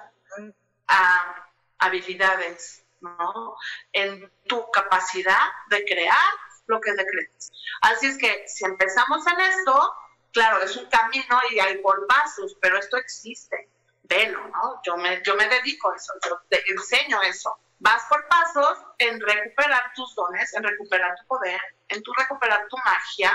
ah, 0.87 1.49
habilidades, 1.79 2.85
¿no? 3.01 3.57
en 3.91 4.31
tu 4.47 4.69
capacidad 4.71 5.41
de 5.69 5.83
crear 5.85 6.33
lo 6.67 6.79
que 6.79 6.93
decretes. 6.93 7.51
Así 7.81 8.07
es 8.07 8.17
que 8.17 8.47
si 8.47 8.63
empezamos 8.63 9.25
en 9.25 9.39
esto, 9.39 9.93
claro, 10.31 10.61
es 10.61 10.77
un 10.77 10.85
camino 10.85 11.39
y 11.51 11.59
hay 11.59 11.79
por 11.79 12.05
pasos, 12.05 12.55
pero 12.61 12.77
esto 12.77 12.97
existe. 12.97 13.69
Velo, 14.03 14.47
¿no? 14.49 14.81
Yo 14.83 14.97
me, 14.97 15.19
yo 15.23 15.35
me 15.35 15.49
dedico 15.49 15.89
a 15.89 15.95
eso, 15.95 16.13
yo 16.29 16.39
te 16.47 16.63
enseño 16.71 17.23
eso 17.23 17.57
vas 17.85 18.03
por 18.09 18.27
pasos 18.27 18.79
en 18.97 19.21
recuperar 19.21 19.93
tus 19.93 20.15
dones, 20.15 20.51
en 20.55 20.63
recuperar 20.63 21.15
tu 21.19 21.27
poder, 21.27 21.61
en 21.89 22.01
tu 22.01 22.11
recuperar 22.13 22.67
tu 22.67 22.77
magia 22.77 23.31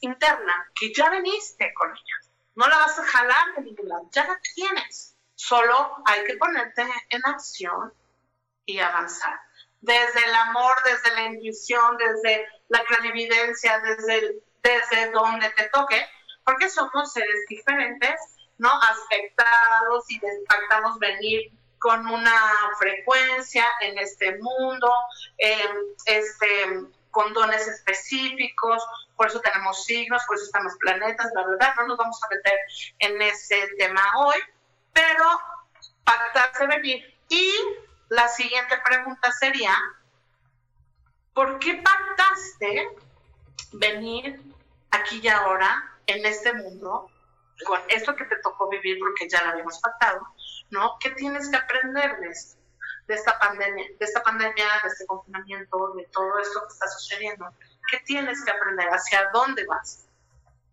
interna, 0.00 0.70
que 0.78 0.92
ya 0.92 1.08
veniste 1.08 1.72
con 1.74 1.90
ella. 1.90 2.32
No 2.56 2.68
la 2.68 2.76
vas 2.76 2.98
a 2.98 3.04
jalar 3.04 3.54
de 3.56 3.62
ningún 3.62 3.88
lado, 3.88 4.08
ya 4.12 4.26
la 4.26 4.38
tienes. 4.54 5.16
Solo 5.34 5.96
hay 6.04 6.24
que 6.24 6.36
ponerte 6.36 6.82
en 7.08 7.22
acción 7.24 7.94
y 8.66 8.78
avanzar. 8.80 9.40
Desde 9.80 10.26
el 10.26 10.34
amor, 10.34 10.74
desde 10.84 11.14
la 11.14 11.22
intuición, 11.32 11.96
desde 11.96 12.46
la 12.68 12.84
clarividencia, 12.84 13.78
desde, 13.78 14.42
desde 14.62 15.10
donde 15.10 15.48
te 15.52 15.70
toque, 15.70 16.06
porque 16.44 16.68
somos 16.68 17.14
seres 17.14 17.46
diferentes, 17.48 18.20
¿no? 18.58 18.70
Aspectados 18.82 20.04
y 20.10 20.18
despactados 20.18 20.98
venir 20.98 21.50
con 21.80 22.06
una 22.06 22.40
frecuencia 22.78 23.64
en 23.80 23.98
este 23.98 24.38
mundo, 24.38 24.92
em, 25.38 25.76
este, 26.06 26.84
con 27.10 27.32
dones 27.32 27.66
específicos, 27.66 28.86
por 29.16 29.26
eso 29.26 29.40
tenemos 29.40 29.84
signos, 29.84 30.22
por 30.26 30.36
eso 30.36 30.44
están 30.44 30.64
los 30.64 30.76
planetas, 30.76 31.30
la 31.34 31.46
verdad, 31.46 31.74
no 31.76 31.88
nos 31.88 31.98
vamos 31.98 32.20
a 32.22 32.28
meter 32.28 32.58
en 33.00 33.22
ese 33.22 33.66
tema 33.78 34.02
hoy, 34.18 34.36
pero 34.92 35.24
pactarse 36.04 36.66
venir. 36.66 37.18
Y 37.28 37.52
la 38.08 38.28
siguiente 38.28 38.76
pregunta 38.84 39.32
sería, 39.32 39.74
¿por 41.34 41.58
qué 41.58 41.82
pactaste 41.82 42.88
venir 43.72 44.40
aquí 44.90 45.20
y 45.22 45.28
ahora 45.28 45.96
en 46.06 46.26
este 46.26 46.52
mundo 46.52 47.10
con 47.66 47.80
esto 47.88 48.14
que 48.14 48.24
te 48.24 48.36
tocó 48.36 48.68
vivir 48.68 48.98
porque 48.98 49.28
ya 49.28 49.42
lo 49.44 49.50
habíamos 49.50 49.78
pactado? 49.80 50.26
¿no? 50.70 50.96
¿Qué 51.00 51.10
tienes 51.10 51.48
que 51.48 51.56
aprender 51.56 52.18
de? 52.20 52.34
De 53.06 53.16
esta 53.16 53.36
pandemia, 53.40 53.86
de 53.98 54.04
esta 54.04 54.22
pandemia, 54.22 54.66
de 54.84 54.88
este 54.88 55.04
confinamiento, 55.06 55.94
de 55.94 56.04
todo 56.12 56.38
esto 56.38 56.60
que 56.62 56.72
está 56.72 56.86
sucediendo. 56.86 57.52
¿Qué 57.90 57.98
tienes 58.04 58.44
que 58.44 58.52
aprender? 58.52 58.88
¿Hacia 58.88 59.30
dónde 59.32 59.66
vas? 59.66 60.06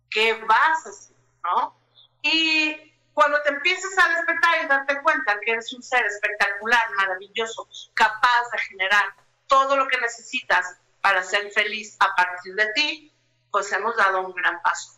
¿Qué 0.08 0.34
vas 0.44 0.86
a 0.86 0.88
hacer? 0.88 1.16
¿No? 1.42 1.76
Y 2.22 2.94
cuando 3.12 3.42
te 3.42 3.48
empiezas 3.48 3.90
a 3.98 4.08
despertar 4.14 4.64
y 4.64 4.68
darte 4.68 5.02
cuenta 5.02 5.40
que 5.40 5.50
eres 5.50 5.72
un 5.72 5.82
ser 5.82 6.06
espectacular, 6.06 6.80
maravilloso, 6.96 7.68
capaz 7.94 8.50
de 8.52 8.58
generar 8.58 9.16
todo 9.48 9.76
lo 9.76 9.88
que 9.88 9.98
necesitas 9.98 10.78
para 11.00 11.24
ser 11.24 11.50
feliz 11.50 11.96
a 11.98 12.14
partir 12.14 12.54
de 12.54 12.72
ti, 12.72 13.12
pues 13.50 13.72
hemos 13.72 13.96
dado 13.96 14.20
un 14.20 14.32
gran 14.34 14.62
paso. 14.62 14.97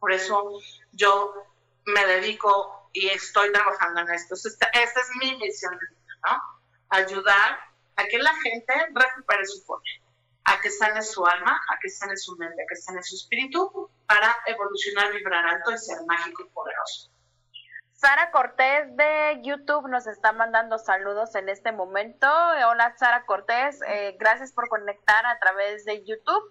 Por 0.00 0.12
eso 0.12 0.60
yo 0.92 1.34
me 1.86 2.06
dedico 2.06 2.90
y 2.92 3.08
estoy 3.08 3.52
trabajando 3.52 4.00
en 4.00 4.10
esto. 4.10 4.34
Esta, 4.34 4.68
es 4.72 5.10
mi 5.20 5.36
misión, 5.36 5.78
¿no? 6.26 6.42
Ayudar 6.90 7.58
a 7.96 8.04
que 8.04 8.18
la 8.18 8.34
gente 8.42 8.72
recupere 8.94 9.44
su 9.44 9.64
poder, 9.64 10.00
a 10.44 10.60
que 10.60 10.70
sane 10.70 11.02
su 11.02 11.24
alma, 11.26 11.60
a 11.68 11.78
que 11.80 11.88
sane 11.88 12.16
su 12.16 12.36
mente, 12.36 12.62
a 12.62 12.66
que 12.68 12.76
sane 12.76 13.02
su 13.02 13.16
espíritu 13.16 13.90
para 14.06 14.36
evolucionar, 14.46 15.12
vibrar 15.12 15.46
alto 15.46 15.72
y 15.72 15.78
ser 15.78 15.98
mágico 16.06 16.44
y 16.44 16.50
poderoso. 16.50 17.10
Sara 17.92 18.30
Cortés 18.30 18.96
de 18.96 19.40
YouTube 19.42 19.88
nos 19.88 20.06
está 20.06 20.30
mandando 20.32 20.78
saludos 20.78 21.34
en 21.34 21.48
este 21.48 21.72
momento. 21.72 22.28
Hola 22.70 22.94
Sara 22.96 23.26
Cortés, 23.26 23.80
eh, 23.88 24.16
gracias 24.20 24.52
por 24.52 24.68
conectar 24.68 25.26
a 25.26 25.36
través 25.40 25.84
de 25.84 26.04
YouTube. 26.04 26.48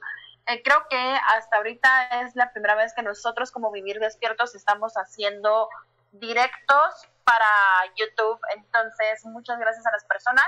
Eh, 0.47 0.61
creo 0.63 0.87
que 0.89 1.19
hasta 1.35 1.57
ahorita 1.57 2.21
es 2.21 2.35
la 2.35 2.51
primera 2.51 2.75
vez 2.75 2.93
que 2.93 3.03
nosotros 3.03 3.51
como 3.51 3.69
Vivir 3.71 3.99
Despiertos 3.99 4.55
estamos 4.55 4.93
haciendo 4.93 5.67
directos 6.13 7.07
para 7.25 7.45
YouTube. 7.97 8.39
Entonces, 8.55 9.25
muchas 9.25 9.59
gracias 9.59 9.85
a 9.85 9.91
las 9.91 10.05
personas. 10.05 10.45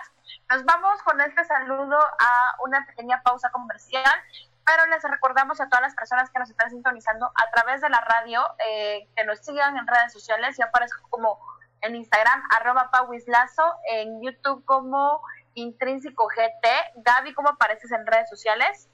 Nos 0.50 0.64
vamos 0.64 1.02
con 1.04 1.20
este 1.20 1.44
saludo 1.44 1.98
a 1.98 2.56
una 2.64 2.86
pequeña 2.86 3.22
pausa 3.24 3.50
comercial, 3.52 4.06
pero 4.66 4.86
les 4.86 5.04
recordamos 5.04 5.60
a 5.60 5.68
todas 5.68 5.82
las 5.82 5.96
personas 5.96 6.30
que 6.30 6.40
nos 6.40 6.50
están 6.50 6.70
sintonizando 6.70 7.26
a 7.26 7.52
través 7.52 7.82
de 7.82 7.90
la 7.90 8.00
radio 8.00 8.42
eh, 8.66 9.10
que 9.18 9.26
nos 9.26 9.40
sigan 9.40 9.76
en 9.78 9.86
redes 9.86 10.14
sociales. 10.14 10.56
Ya 10.58 10.66
aparezco 10.66 11.06
como 11.10 11.40
en 11.82 11.96
Instagram, 11.96 12.44
arroba 12.58 12.90
pauislazo, 12.92 13.76
en 13.90 14.22
YouTube 14.22 14.64
como 14.64 15.22
Intrínseco 15.56 16.28
GT. 16.28 16.68
Gaby, 17.04 17.34
¿cómo 17.34 17.50
apareces 17.50 17.92
en 17.92 18.06
redes 18.08 18.30
sociales? 18.30 18.89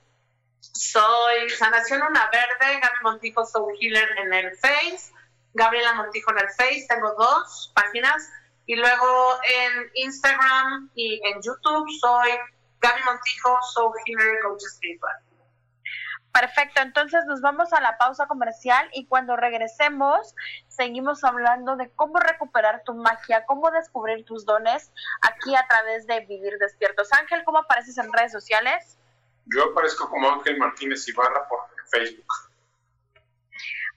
Soy 0.73 1.49
Sanación 1.49 2.01
Una 2.01 2.29
Verde, 2.31 2.79
Gaby 2.79 3.03
Montijo 3.03 3.45
Soul 3.45 3.73
Healer 3.79 4.09
en 4.17 4.33
el 4.33 4.57
Face, 4.57 5.11
Gabriela 5.53 5.93
Montijo 5.93 6.31
en 6.31 6.39
el 6.39 6.49
Face, 6.49 6.85
tengo 6.89 7.13
dos 7.17 7.71
páginas, 7.75 8.29
y 8.65 8.75
luego 8.75 9.39
en 9.43 9.91
Instagram 9.95 10.89
y 10.95 11.21
en 11.27 11.41
YouTube 11.41 11.87
soy 11.99 12.31
Gaby 12.79 13.01
Montijo 13.05 13.57
Soul 13.73 13.93
Healer 14.05 14.39
Coach 14.43 14.63
Espiritual. 14.65 15.15
Perfecto, 16.33 16.81
entonces 16.81 17.23
nos 17.27 17.39
vamos 17.39 17.71
a 17.71 17.79
la 17.79 17.97
pausa 17.97 18.27
comercial 18.27 18.89
y 18.91 19.05
cuando 19.05 19.37
regresemos 19.37 20.35
seguimos 20.67 21.23
hablando 21.23 21.77
de 21.77 21.89
cómo 21.91 22.19
recuperar 22.19 22.83
tu 22.83 22.93
magia, 22.93 23.45
cómo 23.45 23.71
descubrir 23.71 24.25
tus 24.25 24.45
dones 24.45 24.91
aquí 25.21 25.55
a 25.55 25.65
través 25.65 26.07
de 26.07 26.25
Vivir 26.25 26.57
Despiertos. 26.57 27.13
Ángel, 27.13 27.45
¿cómo 27.45 27.59
apareces 27.59 27.97
en 27.97 28.11
redes 28.11 28.33
sociales? 28.33 28.97
Yo 29.45 29.65
aparezco 29.71 30.09
como 30.09 30.29
Ángel 30.29 30.57
Martínez 30.57 31.07
Ibarra 31.07 31.47
por 31.47 31.59
Facebook. 31.91 32.25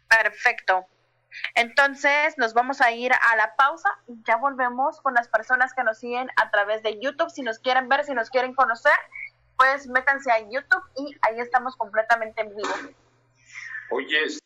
Perfecto. 0.08 0.86
Entonces 1.54 2.36
nos 2.36 2.54
vamos 2.54 2.80
a 2.80 2.90
ir 2.92 3.12
a 3.12 3.36
la 3.36 3.54
pausa 3.56 3.88
y 4.06 4.14
ya 4.26 4.36
volvemos 4.36 5.00
con 5.00 5.14
las 5.14 5.28
personas 5.28 5.74
que 5.74 5.84
nos 5.84 5.98
siguen 5.98 6.28
a 6.36 6.50
través 6.50 6.82
de 6.82 6.98
YouTube. 7.00 7.30
Si 7.30 7.42
nos 7.42 7.58
quieren 7.58 7.88
ver, 7.88 8.04
si 8.04 8.14
nos 8.14 8.30
quieren 8.30 8.54
conocer, 8.54 8.96
pues 9.56 9.86
métanse 9.88 10.30
a 10.30 10.40
YouTube 10.40 10.82
y 10.96 11.16
ahí 11.22 11.40
estamos 11.40 11.76
completamente 11.76 12.40
en 12.40 12.56
vivo. 12.56 12.74
Oye. 13.90 14.38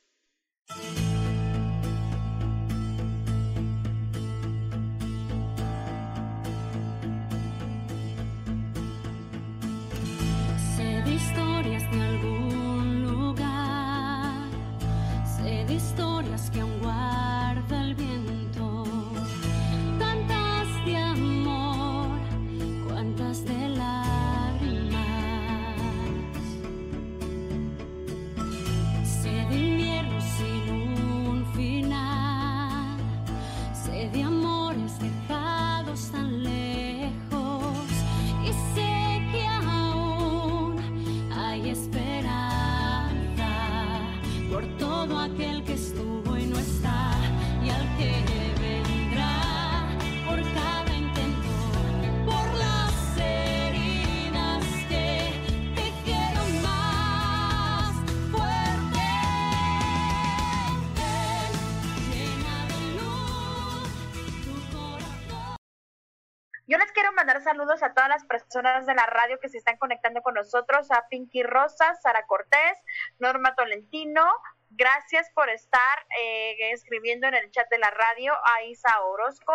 Saludos 67.43 67.83
a 67.83 67.93
todas 67.93 68.09
las 68.09 68.25
personas 68.25 68.87
de 68.87 68.95
la 68.95 69.07
radio 69.07 69.39
que 69.41 69.49
se 69.49 69.59
están 69.59 69.77
conectando 69.77 70.23
con 70.23 70.35
nosotros, 70.35 70.91
a 70.91 71.07
Pinky 71.09 71.43
Rosa, 71.43 71.95
Sara 71.97 72.27
Cortés, 72.27 72.79
Norma 73.19 73.55
Tolentino. 73.55 74.25
Gracias 74.71 75.31
por 75.35 75.51
estar 75.51 76.07
eh, 76.23 76.73
escribiendo 76.73 77.27
en 77.27 77.35
el 77.35 77.51
chat 77.51 77.69
de 77.71 77.79
la 77.79 77.91
radio 77.91 78.33
a 78.33 78.63
Isa 78.65 79.03
Orozco. 79.05 79.55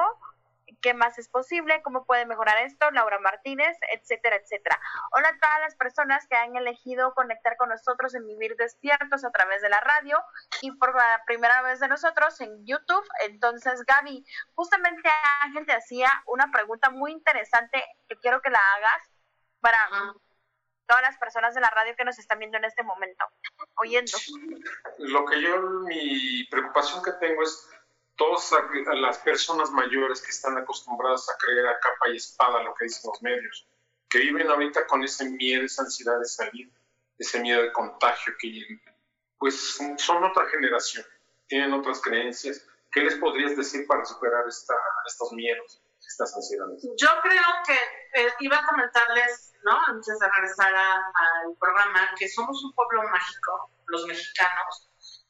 ¿Qué 0.82 0.94
más 0.94 1.18
es 1.18 1.30
posible? 1.30 1.82
¿Cómo 1.82 2.06
puede 2.06 2.26
mejorar 2.26 2.58
esto? 2.60 2.92
Laura 2.92 3.20
Martínez, 3.20 3.78
etcétera, 3.94 4.36
etcétera. 4.36 4.80
Hola 5.12 5.30
a 5.30 5.40
todas 5.40 5.60
las 5.62 5.76
personas 5.76 6.28
que 6.28 6.36
han 6.36 6.56
elegido 6.56 7.14
conectar 7.14 7.58
con 7.58 7.70
nosotros 7.70 8.14
en 8.16 8.28
Vivir 8.28 8.56
Despiertos 8.56 9.24
a 9.24 9.32
través 9.32 9.62
de 9.62 9.70
la 9.70 9.80
radio 9.80 10.22
y 10.62 10.72
por 10.72 10.96
la 10.96 11.24
primera 11.26 11.62
vez 11.62 11.80
de 11.80 11.88
nosotros 11.88 12.40
en 12.42 12.66
YouTube. 12.66 13.08
Entonces, 13.26 13.84
Gaby, 13.86 14.26
justamente 14.56 15.10
Ángel 15.42 15.66
te 15.66 15.74
hacía 15.74 16.10
una 16.26 16.52
pregunta 16.52 16.90
muy 16.90 17.12
interesante 17.12 17.84
que 18.08 18.18
quiero 18.18 18.42
que 18.42 18.50
la 18.50 18.60
hagas 18.76 19.10
para 19.60 19.78
todas 20.88 21.02
las 21.04 21.18
personas 21.18 21.54
de 21.54 21.62
la 21.62 21.70
radio 21.70 21.96
que 21.96 22.06
nos 22.06 22.18
están 22.18 22.40
viendo 22.40 22.58
en 22.58 22.66
este 22.66 22.84
momento, 22.84 23.26
oyendo. 23.76 24.18
Lo 25.00 25.26
que 25.26 25.42
yo, 25.42 25.62
mi 25.86 26.46
preocupación 26.50 27.04
que 27.04 27.12
tengo 27.14 27.44
es 27.44 27.70
todas 28.18 28.52
las 28.96 29.20
personas 29.20 29.72
mayores 29.72 30.22
que 30.22 30.32
están 30.32 30.58
acostumbradas 30.58 31.30
a 31.30 31.38
creer 31.38 31.68
a 31.68 31.80
capa 31.80 32.10
y 32.10 32.18
espada 32.18 32.64
lo 32.64 32.74
que 32.74 32.86
dicen 32.86 33.12
los 33.12 33.22
medios, 33.22 33.68
que 34.10 34.20
viven 34.20 34.50
ahorita 34.50 34.88
con 34.88 35.04
ese 35.04 35.30
miedo, 35.30 35.64
esa 35.64 35.84
ansiedad 35.84 36.20
de 36.20 36.26
salir, 36.26 36.70
ese 37.18 37.40
miedo 37.40 37.62
de 37.62 37.72
contagio, 37.72 38.34
que 38.40 38.80
pues 39.38 39.78
son 39.98 40.24
otra 40.24 40.48
generación, 40.48 41.06
tienen 41.48 41.74
otras 41.74 42.02
creencias. 42.02 42.66
¿Qué 42.92 43.02
les 43.02 43.16
podrías 43.16 43.56
decir 43.56 43.86
para 43.86 44.04
superar 44.06 44.48
esta, 44.48 44.74
estos 45.06 45.32
miedos, 45.34 45.82
estas 46.00 46.36
ansiedades? 46.36 46.84
Yo 46.98 47.10
creo 47.22 47.44
que 47.66 48.22
eh, 48.22 48.34
iba 48.40 48.58
a 48.58 48.66
comentarles, 48.66 49.54
¿no? 49.64 49.78
Antes 49.88 50.18
de 50.18 50.28
regresar 50.28 50.74
al 50.74 51.56
programa, 51.60 52.10
que 52.18 52.28
somos 52.28 52.64
un 52.64 52.74
pueblo 52.74 53.04
mágico, 53.10 53.70
los 53.88 54.08
mexicanos. 54.08 54.90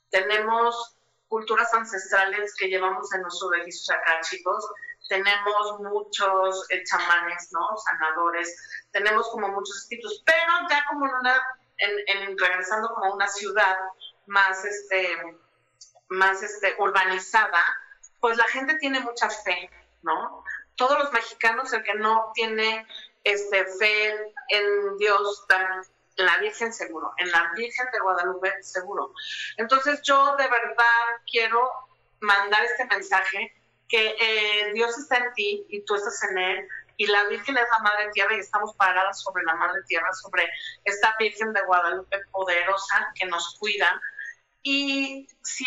Tenemos 0.10 0.96
culturas 1.27 1.73
ancestrales 1.73 2.53
que 2.55 2.67
llevamos 2.67 3.13
en 3.13 3.21
nuestros 3.21 3.51
registros 3.51 3.97
acá, 3.97 4.19
chicos. 4.21 4.65
Tenemos 5.09 5.79
muchos 5.79 6.65
eh, 6.69 6.83
chamanes, 6.83 7.49
¿no? 7.51 7.77
Sanadores. 7.77 8.55
Tenemos 8.91 9.29
como 9.29 9.47
muchos 9.49 9.77
espíritus, 9.83 10.21
pero 10.25 10.53
ya 10.69 10.83
como 10.89 11.05
en 11.05 11.13
una, 11.15 11.41
en, 11.77 11.91
en- 12.29 12.37
regresando 12.37 12.89
como 12.93 13.13
una 13.13 13.27
ciudad 13.27 13.77
más, 14.25 14.65
este, 14.65 15.37
más 16.09 16.43
este, 16.43 16.75
urbanizada, 16.79 17.63
pues 18.19 18.37
la 18.37 18.45
gente 18.45 18.75
tiene 18.79 18.99
mucha 18.99 19.29
fe, 19.29 19.69
¿no? 20.01 20.43
Todos 20.75 20.99
los 20.99 21.11
mexicanos, 21.13 21.71
el 21.73 21.83
que 21.83 21.93
no 21.95 22.31
tiene 22.33 22.85
este, 23.23 23.65
fe 23.65 24.09
en 24.49 24.97
Dios, 24.97 25.45
tam- 25.47 25.85
la 26.17 26.38
Virgen 26.39 26.73
seguro, 26.73 27.13
en 27.17 27.32
la 27.32 27.51
Virgen 27.56 27.88
de 27.91 27.99
Guadalupe 27.99 28.51
seguro. 28.62 29.13
Entonces 29.58 30.01
yo 30.03 30.36
de 30.36 30.47
verdad 30.47 31.21
quiero 31.30 31.69
mandar 32.19 32.63
este 32.63 32.86
mensaje 32.86 33.53
que 33.88 34.15
eh, 34.19 34.73
Dios 34.73 34.97
está 34.97 35.17
en 35.17 35.34
ti 35.34 35.65
y 35.69 35.86
tú 35.86 35.95
estás 35.95 36.21
en 36.30 36.38
Él 36.38 36.67
y 36.97 37.06
la 37.06 37.25
Virgen 37.25 37.58
es 37.58 37.65
la 37.71 37.84
Madre 37.84 38.10
Tierra 38.12 38.36
y 38.36 38.39
estamos 38.39 38.73
paradas 38.75 39.21
sobre 39.21 39.43
la 39.43 39.56
Madre 39.56 39.82
Tierra, 39.88 40.12
sobre 40.13 40.49
esta 40.84 41.15
Virgen 41.19 41.53
de 41.53 41.62
Guadalupe 41.62 42.19
poderosa 42.32 43.13
que 43.15 43.27
nos 43.27 43.56
cuida. 43.60 44.01
Y 44.63 45.27
si 45.43 45.65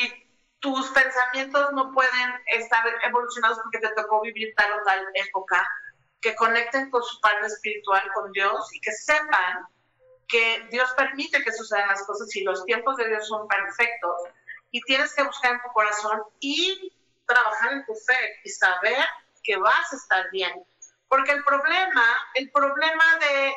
tus 0.59 0.89
pensamientos 0.89 1.73
no 1.73 1.93
pueden 1.93 2.35
estar 2.47 2.85
evolucionados 3.05 3.61
porque 3.63 3.79
te 3.79 3.95
tocó 3.95 4.21
vivir 4.23 4.53
tal 4.57 4.73
o 4.73 4.83
tal 4.85 5.07
época, 5.15 5.67
que 6.21 6.35
conecten 6.35 6.91
con 6.91 7.03
su 7.03 7.21
Padre 7.21 7.47
Espiritual, 7.47 8.03
con 8.13 8.31
Dios 8.33 8.69
y 8.75 8.81
que 8.81 8.93
sepan 8.93 9.67
que 10.31 10.67
Dios 10.71 10.91
permite 10.97 11.43
que 11.43 11.53
sucedan 11.53 11.89
las 11.89 12.07
cosas 12.07 12.35
y 12.37 12.45
los 12.45 12.65
tiempos 12.65 12.97
de 12.97 13.09
Dios 13.09 13.27
son 13.27 13.49
perfectos 13.49 14.23
y 14.71 14.81
tienes 14.83 15.13
que 15.15 15.25
buscar 15.25 15.55
en 15.55 15.63
tu 15.63 15.69
corazón 15.73 16.23
y 16.39 16.93
trabajar 17.27 17.73
en 17.73 17.85
tu 17.85 17.95
fe 17.95 18.41
y 18.45 18.49
saber 18.49 19.05
que 19.43 19.57
vas 19.57 19.93
a 19.93 19.97
estar 19.97 20.31
bien. 20.31 20.53
Porque 21.09 21.33
el 21.33 21.43
problema, 21.43 22.05
el 22.35 22.51
problema 22.53 23.05
de 23.21 23.55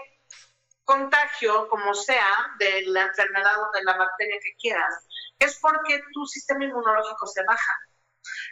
contagio, 0.84 1.68
como 1.70 1.94
sea, 1.94 2.56
de 2.58 2.84
la 2.88 3.04
enfermedad 3.04 3.62
o 3.62 3.72
de 3.72 3.84
la 3.84 3.96
bacteria 3.96 4.40
que 4.42 4.56
quieras, 4.60 5.08
es 5.40 5.60
porque 5.60 6.02
tu 6.14 6.26
sistema 6.26 6.66
inmunológico 6.66 7.28
se 7.28 7.44
baja. 7.44 7.74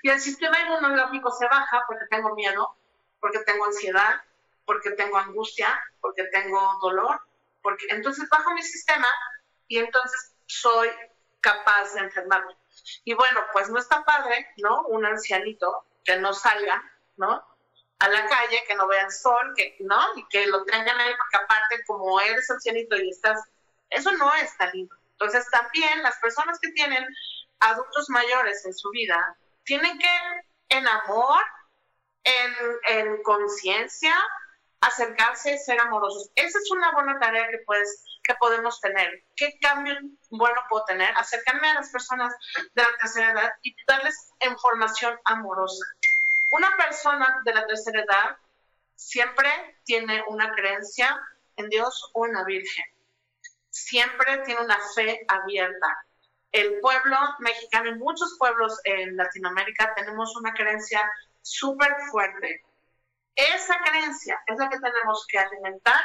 Y 0.03 0.09
el 0.09 0.19
sistema 0.19 0.59
inmunológico 0.59 1.31
se 1.31 1.45
baja 1.47 1.83
porque 1.87 2.05
tengo 2.09 2.35
miedo, 2.35 2.75
porque 3.19 3.39
tengo 3.39 3.65
ansiedad, 3.65 4.21
porque 4.65 4.91
tengo 4.91 5.17
angustia, 5.17 5.83
porque 5.99 6.25
tengo 6.25 6.77
dolor, 6.81 7.21
porque 7.61 7.85
entonces 7.89 8.27
bajo 8.29 8.53
mi 8.53 8.61
sistema 8.61 9.07
y 9.67 9.77
entonces 9.77 10.33
soy 10.47 10.89
capaz 11.39 11.93
de 11.93 12.01
enfermarme. 12.01 12.55
Y 13.03 13.13
bueno, 13.13 13.41
pues 13.53 13.69
no 13.69 13.79
está 13.79 14.03
padre, 14.03 14.47
¿no? 14.57 14.83
Un 14.87 15.05
ancianito 15.05 15.85
que 16.03 16.17
no 16.17 16.33
salgan, 16.33 16.81
¿no? 17.17 17.43
A 17.99 18.07
la 18.07 18.27
calle, 18.27 18.63
que 18.67 18.75
no 18.75 18.87
vean 18.87 19.11
sol, 19.11 19.53
que, 19.55 19.75
¿no? 19.79 19.99
Y 20.15 20.27
que 20.27 20.47
lo 20.47 20.63
tengan 20.65 20.99
ahí, 20.99 21.13
porque 21.17 21.43
aparte, 21.43 21.83
como 21.85 22.19
eres 22.19 22.49
ancianito 22.49 22.95
y 22.97 23.09
estás, 23.09 23.39
eso 23.89 24.11
no 24.13 24.33
es 24.35 24.55
tan 24.57 24.71
lindo. 24.71 24.95
Entonces, 25.13 25.45
también 25.51 26.01
las 26.01 26.17
personas 26.19 26.59
que 26.59 26.71
tienen 26.71 27.05
adultos 27.59 28.09
mayores 28.09 28.65
en 28.65 28.73
su 28.73 28.89
vida 28.89 29.37
tienen 29.63 29.97
que, 29.99 30.19
en 30.69 30.87
amor, 30.87 31.43
en, 32.23 32.53
en 32.87 33.23
conciencia, 33.23 34.15
acercarse, 34.81 35.57
ser 35.57 35.79
amorosos. 35.79 36.29
Esa 36.35 36.57
es 36.57 36.71
una 36.71 36.91
buena 36.91 37.19
tarea 37.19 37.47
que, 37.49 37.59
puedes, 37.65 38.03
que 38.23 38.33
podemos 38.35 38.81
tener. 38.81 39.23
¿Qué 39.35 39.57
cambio 39.61 39.95
bueno 40.31 40.59
puedo 40.69 40.83
tener? 40.85 41.09
Acercarme 41.15 41.69
a 41.69 41.75
las 41.75 41.89
personas 41.89 42.33
de 42.73 42.81
la 42.81 42.97
tercera 42.99 43.31
edad 43.31 43.51
y 43.61 43.75
darles 43.87 44.33
información 44.41 45.17
amorosa. 45.25 45.85
Una 46.51 46.75
persona 46.77 47.41
de 47.45 47.53
la 47.53 47.65
tercera 47.67 48.01
edad 48.01 48.37
siempre 48.95 49.49
tiene 49.85 50.23
una 50.27 50.51
creencia 50.51 51.19
en 51.57 51.69
Dios 51.69 52.09
o 52.13 52.25
en 52.25 52.33
la 52.33 52.43
Virgen. 52.43 52.85
Siempre 53.69 54.39
tiene 54.39 54.61
una 54.61 54.79
fe 54.95 55.21
abierta. 55.27 55.87
El 56.51 56.79
pueblo 56.81 57.17
mexicano 57.39 57.91
y 57.91 57.95
muchos 57.95 58.35
pueblos 58.37 58.77
en 58.83 59.15
Latinoamérica 59.15 59.93
tenemos 59.95 60.35
una 60.35 60.53
creencia 60.53 61.01
súper 61.41 61.95
fuerte 62.09 62.65
esa 63.35 63.79
creencia 63.83 64.41
es 64.47 64.57
la 64.57 64.69
que 64.69 64.79
tenemos 64.79 65.25
que 65.27 65.39
alimentar 65.39 66.03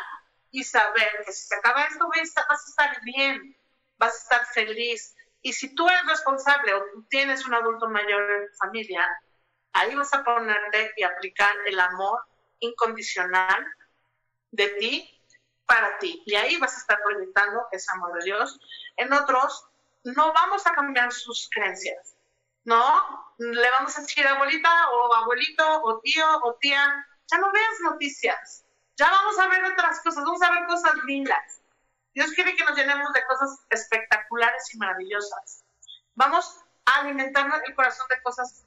y 0.51 0.65
saber 0.65 1.25
que 1.25 1.33
si 1.33 1.49
se 1.49 1.55
acaba 1.57 1.85
esto 1.85 2.09
vas 2.49 2.49
a 2.49 2.71
estar 2.71 3.01
bien, 3.03 3.57
vas 3.99 4.15
a 4.15 4.19
estar 4.19 4.47
feliz. 4.47 5.15
Y 5.43 5.53
si 5.53 5.75
tú 5.75 5.89
eres 5.89 6.07
responsable 6.07 6.75
o 6.75 6.85
tienes 7.09 7.45
un 7.47 7.55
adulto 7.55 7.89
mayor 7.89 8.31
en 8.31 8.51
tu 8.51 8.57
familia, 8.57 9.07
ahí 9.73 9.95
vas 9.95 10.13
a 10.15 10.25
ponerte 10.25 10.93
y 10.97 11.03
aplicar 11.03 11.55
el 11.67 11.79
amor 11.79 12.21
incondicional 12.61 13.67
de 14.51 14.69
ti 14.81 15.23
para 15.67 15.99
ti. 15.99 16.23
Y 16.27 16.35
ahí 16.35 16.57
vas 16.57 16.75
a 16.75 16.79
estar 16.79 16.99
proyectando 17.03 17.67
ese 17.73 17.91
amor 17.93 18.19
de 18.19 18.25
Dios. 18.25 18.59
En 18.97 19.13
otros, 19.13 19.67
no 20.05 20.33
vamos 20.33 20.67
a 20.67 20.73
cambiar 20.73 21.13
sus 21.13 21.49
creencias. 21.53 22.17
No, 22.65 23.35
le 23.39 23.71
vamos 23.71 23.97
a 23.97 24.01
decir 24.01 24.27
abuelita 24.27 24.91
o 24.91 25.15
abuelito 25.15 25.83
o 25.85 26.01
tío 26.01 26.27
o 26.43 26.55
tía, 26.55 27.07
ya 27.31 27.39
no 27.39 27.53
veas 27.53 27.81
noticias, 27.83 28.65
ya 28.97 29.11
vamos 29.11 29.39
a 29.39 29.49
ver 29.49 29.65
otras 29.65 30.01
cosas, 30.01 30.25
vamos 30.25 30.43
a 30.43 30.51
ver 30.51 30.67
cosas 30.67 30.95
lindas. 31.05 31.63
Dios 32.15 32.33
quiere 32.33 32.57
que 32.57 32.65
nos 32.65 32.77
llenemos 32.77 33.13
de 33.13 33.25
cosas 33.27 33.59
espectaculares 33.69 34.75
y 34.75 34.79
maravillosas. 34.79 35.65
Vamos 36.15 36.61
a 36.87 37.01
alimentarnos 37.01 37.61
el 37.67 37.75
corazón 37.75 38.07
de 38.09 38.23
cosas 38.23 38.65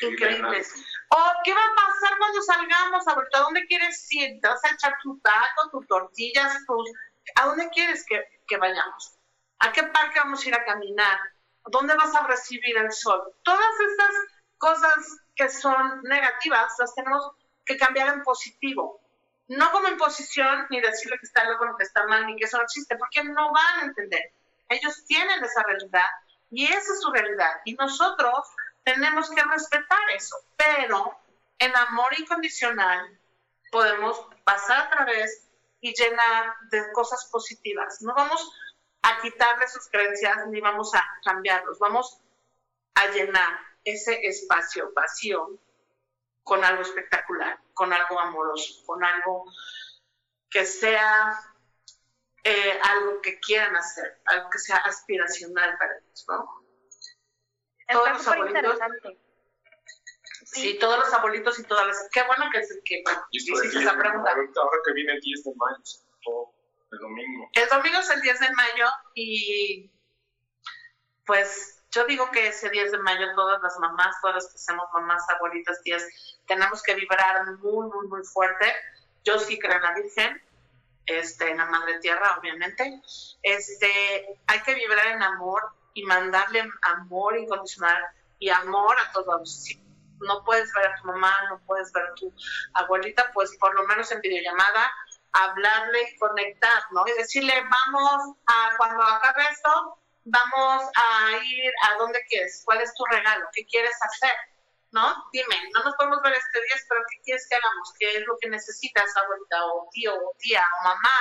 increíbles. 0.00 0.72
O, 1.10 1.18
¿qué 1.44 1.52
va 1.52 1.60
a 1.60 1.74
pasar 1.74 2.18
cuando 2.18 2.42
salgamos? 2.42 3.06
¿A 3.08 3.40
dónde 3.40 3.66
quieres 3.66 4.06
ir? 4.10 4.40
¿Te 4.40 4.48
vas 4.48 4.64
a 4.64 4.70
echar 4.70 4.96
tu 5.02 5.18
taco, 5.20 5.70
tus 5.70 5.86
tortillas? 5.86 6.64
Tus... 6.66 6.90
¿A 7.34 7.46
dónde 7.46 7.68
quieres 7.68 8.06
que, 8.06 8.24
que 8.46 8.56
vayamos? 8.56 9.18
¿A 9.58 9.72
qué 9.72 9.82
parque 9.82 10.20
vamos 10.20 10.42
a 10.44 10.48
ir 10.48 10.54
a 10.54 10.64
caminar? 10.64 11.18
¿Dónde 11.66 11.94
vas 11.94 12.14
a 12.14 12.26
recibir 12.26 12.78
el 12.78 12.90
sol? 12.90 13.34
Todas 13.42 13.80
estas 13.80 14.14
cosas 14.56 15.20
que 15.34 15.48
son 15.50 16.02
negativas 16.04 16.74
las 16.78 16.94
tenemos 16.94 17.32
que 17.68 17.76
cambiar 17.76 18.14
en 18.14 18.22
positivo. 18.22 19.00
No 19.48 19.70
como 19.70 19.88
imposición, 19.88 20.66
ni 20.70 20.80
decirle 20.80 21.18
que 21.18 21.26
está 21.26 21.44
loco, 21.44 21.76
que 21.76 21.84
está 21.84 22.06
mal, 22.06 22.26
ni 22.26 22.36
que 22.36 22.44
eso 22.44 22.56
no 22.56 22.64
existe, 22.64 22.96
porque 22.96 23.22
no 23.24 23.52
van 23.52 23.80
a 23.80 23.84
entender. 23.84 24.32
Ellos 24.68 25.04
tienen 25.06 25.42
esa 25.44 25.62
realidad 25.62 26.10
y 26.50 26.64
esa 26.64 26.92
es 26.92 27.00
su 27.00 27.10
realidad. 27.10 27.52
Y 27.64 27.74
nosotros 27.74 28.48
tenemos 28.84 29.30
que 29.30 29.42
respetar 29.42 30.10
eso, 30.14 30.36
pero 30.56 31.18
en 31.58 31.74
amor 31.76 32.18
incondicional 32.18 33.18
podemos 33.70 34.20
pasar 34.44 34.86
a 34.86 34.90
través 34.90 35.46
y 35.80 35.94
llenar 35.94 36.54
de 36.70 36.90
cosas 36.92 37.28
positivas. 37.30 38.02
No 38.02 38.14
vamos 38.14 38.50
a 39.02 39.20
quitarle 39.20 39.68
sus 39.68 39.88
creencias 39.88 40.46
ni 40.48 40.60
vamos 40.60 40.94
a 40.94 41.04
cambiarlos, 41.24 41.78
vamos 41.78 42.18
a 42.94 43.06
llenar 43.08 43.58
ese 43.84 44.26
espacio 44.26 44.92
vacío 44.94 45.58
con 46.48 46.64
algo 46.64 46.80
espectacular, 46.80 47.60
con 47.74 47.92
algo 47.92 48.18
amoroso, 48.18 48.82
con 48.86 49.04
algo 49.04 49.44
que 50.50 50.64
sea 50.64 51.38
eh, 52.42 52.80
algo 52.82 53.20
que 53.20 53.38
quieran 53.38 53.76
hacer, 53.76 54.18
algo 54.24 54.48
que 54.48 54.58
sea 54.58 54.76
aspiracional 54.78 55.76
para 55.78 55.98
ellos, 55.98 56.24
¿no? 56.26 56.64
Todos 57.92 58.12
los 58.12 58.28
abuelitos. 58.28 58.78
Sí. 60.46 60.78
todos 60.78 60.98
los 60.98 61.12
abuelitos 61.12 61.58
y 61.58 61.64
todas 61.64 61.86
las. 61.86 62.08
Qué 62.10 62.22
bueno 62.22 62.46
que, 62.50 62.60
que 62.84 63.04
hiciste 63.30 63.80
esa 63.80 63.98
pregunta. 63.98 64.30
Ahora 64.30 64.78
que 64.86 64.92
viene 64.94 65.12
el 65.12 65.20
10 65.20 65.44
de 65.44 65.52
mayo, 65.54 66.54
el 66.92 66.98
domingo. 66.98 67.50
El 67.52 67.68
domingo 67.68 67.98
es 67.98 68.10
el 68.10 68.22
10 68.22 68.40
de 68.40 68.50
mayo 68.52 68.86
y 69.14 69.92
pues 71.26 71.77
yo 71.98 72.06
digo 72.06 72.30
que 72.30 72.46
ese 72.46 72.70
10 72.70 72.92
de 72.92 72.98
mayo 72.98 73.26
todas 73.34 73.60
las 73.60 73.76
mamás, 73.78 74.14
todas 74.20 74.36
las 74.36 74.52
que 74.52 74.58
somos 74.58 74.86
mamás, 74.94 75.28
abuelitas, 75.30 75.82
tías, 75.82 76.04
tenemos 76.46 76.80
que 76.82 76.94
vibrar 76.94 77.44
muy, 77.56 77.88
muy, 77.88 78.06
muy 78.06 78.22
fuerte. 78.24 78.72
Yo 79.24 79.38
sí 79.40 79.58
creo 79.58 79.76
en 79.76 79.82
la 79.82 79.94
Virgen, 79.94 80.42
este, 81.06 81.50
en 81.50 81.56
la 81.56 81.66
Madre 81.66 81.98
Tierra, 81.98 82.36
obviamente. 82.38 83.02
Este, 83.42 84.40
hay 84.46 84.60
que 84.60 84.74
vibrar 84.74 85.08
en 85.08 85.22
amor 85.24 85.72
y 85.94 86.04
mandarle 86.04 86.70
amor 86.82 87.36
incondicional 87.36 88.00
y 88.38 88.48
amor 88.50 88.96
a 89.00 89.10
todos. 89.10 89.64
Si 89.64 89.82
no 90.20 90.44
puedes 90.44 90.72
ver 90.74 90.86
a 90.86 90.96
tu 91.00 91.06
mamá, 91.08 91.34
no 91.50 91.58
puedes 91.66 91.92
ver 91.92 92.04
a 92.04 92.14
tu 92.14 92.32
abuelita, 92.74 93.32
pues 93.34 93.56
por 93.58 93.74
lo 93.74 93.82
menos 93.88 94.12
en 94.12 94.20
videollamada, 94.20 94.92
hablarle 95.32 96.10
y 96.12 96.18
conectar, 96.18 96.82
¿no? 96.92 97.04
Y 97.08 97.12
decirle, 97.18 97.54
vamos 97.60 98.36
a, 98.46 98.76
cuando 98.76 99.02
acabe 99.02 99.42
esto, 99.50 99.97
vamos 100.30 100.90
a 100.94 101.36
ir 101.44 101.72
a 101.88 101.96
dónde 101.96 102.20
quieres, 102.28 102.62
cuál 102.64 102.80
es 102.80 102.94
tu 102.94 103.04
regalo, 103.06 103.46
qué 103.52 103.64
quieres 103.66 103.96
hacer, 104.00 104.34
¿no? 104.90 105.14
Dime, 105.32 105.56
no 105.74 105.84
nos 105.84 105.94
podemos 105.96 106.20
ver 106.22 106.34
este 106.34 106.60
día, 106.62 106.76
pero 106.88 107.02
¿qué 107.10 107.20
quieres 107.22 107.46
que 107.48 107.56
hagamos? 107.56 107.94
¿Qué 107.98 108.16
es 108.16 108.26
lo 108.26 108.36
que 108.40 108.48
necesitas, 108.48 109.16
abuelita, 109.16 109.64
o 109.66 109.88
tío, 109.92 110.14
o 110.14 110.34
tía, 110.38 110.64
o 110.80 110.84
mamá, 110.84 111.20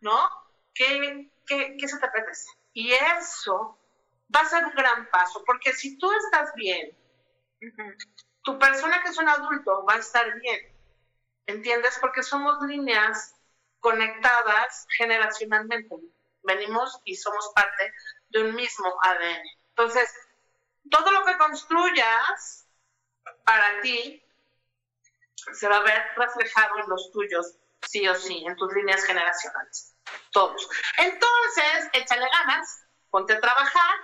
¿no? 0.00 0.28
¿Qué, 0.74 1.30
qué, 1.46 1.76
qué 1.78 1.88
se 1.88 1.98
te 1.98 2.06
apetece? 2.06 2.50
Y 2.72 2.92
eso 2.92 3.78
va 4.34 4.40
a 4.40 4.46
ser 4.46 4.64
un 4.64 4.74
gran 4.74 5.08
paso, 5.10 5.42
porque 5.44 5.72
si 5.72 5.98
tú 5.98 6.10
estás 6.12 6.52
bien, 6.54 6.96
tu 8.42 8.58
persona 8.58 9.02
que 9.02 9.10
es 9.10 9.18
un 9.18 9.28
adulto 9.28 9.84
va 9.84 9.94
a 9.94 9.98
estar 9.98 10.38
bien, 10.40 10.60
¿entiendes? 11.46 11.98
Porque 12.00 12.22
somos 12.22 12.60
líneas 12.66 13.34
conectadas 13.80 14.86
generacionalmente. 14.96 15.96
Venimos 16.44 17.00
y 17.04 17.16
somos 17.16 17.52
parte 17.54 17.92
de 18.32 18.42
un 18.42 18.54
mismo 18.54 18.86
ADN. 19.02 19.42
Entonces, 19.70 20.12
todo 20.90 21.10
lo 21.12 21.24
que 21.24 21.38
construyas 21.38 22.66
para 23.44 23.80
ti 23.80 24.22
se 25.52 25.68
va 25.68 25.76
a 25.76 25.82
ver 25.82 26.02
reflejado 26.16 26.78
en 26.78 26.88
los 26.88 27.10
tuyos, 27.12 27.54
sí 27.88 28.06
o 28.08 28.14
sí, 28.14 28.44
en 28.46 28.56
tus 28.56 28.72
líneas 28.74 29.04
generacionales. 29.04 29.94
Todos. 30.30 30.68
Entonces, 30.98 31.90
échale 31.92 32.26
ganas, 32.32 32.84
ponte 33.10 33.34
a 33.34 33.40
trabajar, 33.40 33.94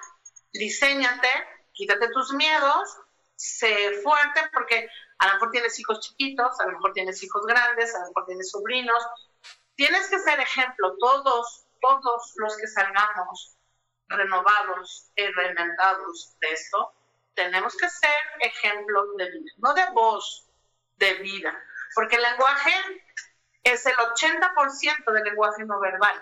diseñate, 0.53 1.31
quítate 1.72 2.09
tus 2.11 2.33
miedos, 2.33 2.97
sé 3.37 4.01
fuerte, 4.03 4.43
porque 4.53 4.89
a 5.18 5.29
lo 5.29 5.35
mejor 5.35 5.51
tienes 5.51 5.79
hijos 5.79 6.01
chiquitos, 6.01 6.61
a 6.61 6.66
lo 6.66 6.72
mejor 6.72 6.93
tienes 6.93 7.22
hijos 7.22 7.47
grandes, 7.47 7.95
a 7.95 8.01
lo 8.01 8.07
mejor 8.09 8.26
tienes 8.26 8.51
sobrinos. 8.51 9.05
Tienes 9.76 10.09
que 10.09 10.18
ser 10.18 10.41
ejemplo, 10.41 10.97
todos, 10.99 11.66
todos 11.81 12.33
los 12.37 12.57
que 12.57 12.66
salgamos 12.66 13.58
renovados 14.09 15.11
y 15.17 15.27
reinventados 15.27 16.37
de 16.41 16.53
esto, 16.53 16.93
tenemos 17.35 17.77
que 17.77 17.89
ser 17.89 18.21
ejemplos 18.41 19.17
de 19.17 19.31
vida, 19.31 19.53
no 19.59 19.75
de 19.75 19.85
voz, 19.93 20.49
de 20.97 21.15
vida, 21.15 21.57
porque 21.95 22.17
el 22.17 22.23
lenguaje 22.23 22.73
es 23.63 23.87
el 23.87 23.95
80% 23.95 25.13
del 25.13 25.25
lenguaje 25.25 25.65
no 25.65 25.79
verbal. 25.79 26.21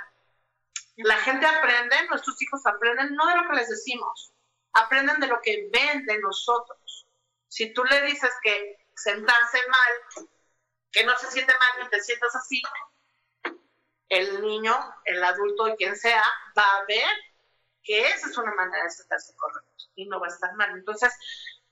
La 0.97 1.16
gente 1.18 1.47
aprende, 1.47 2.07
nuestros 2.09 2.41
hijos 2.43 2.66
aprenden 2.66 3.14
no 3.14 3.26
de 3.26 3.37
lo 3.37 3.49
que 3.49 3.57
les 3.57 3.68
decimos, 3.68 4.32
aprenden 4.72 5.20
de 5.20 5.26
lo 5.26 5.41
que 5.41 5.68
ven 5.72 6.05
de 6.05 6.18
nosotros. 6.18 7.07
Si 7.49 7.72
tú 7.72 7.84
le 7.84 8.03
dices 8.03 8.32
que 8.43 8.87
sentarse 8.95 9.59
mal, 9.68 10.26
que 10.91 11.05
no 11.05 11.16
se 11.18 11.30
siente 11.30 11.53
mal 11.59 11.87
y 11.87 11.91
te 11.91 12.01
sientas 12.01 12.34
así, 12.34 12.62
el 14.09 14.41
niño, 14.43 14.74
el 15.05 15.22
adulto 15.22 15.68
y 15.68 15.76
quien 15.76 15.97
sea, 15.97 16.22
va 16.57 16.62
a 16.62 16.84
ver 16.87 17.09
que 17.87 18.09
esa 18.09 18.28
es 18.28 18.39
una 18.39 18.53
manera 18.55 18.84
de 18.84 18.91
sentarse 18.91 19.34
correcto 19.37 19.84
y 19.95 20.07
no 20.07 20.20
va 20.20 20.26
a 20.26 20.30
estar 20.30 20.55
mal. 20.55 20.70
Entonces, 20.70 21.12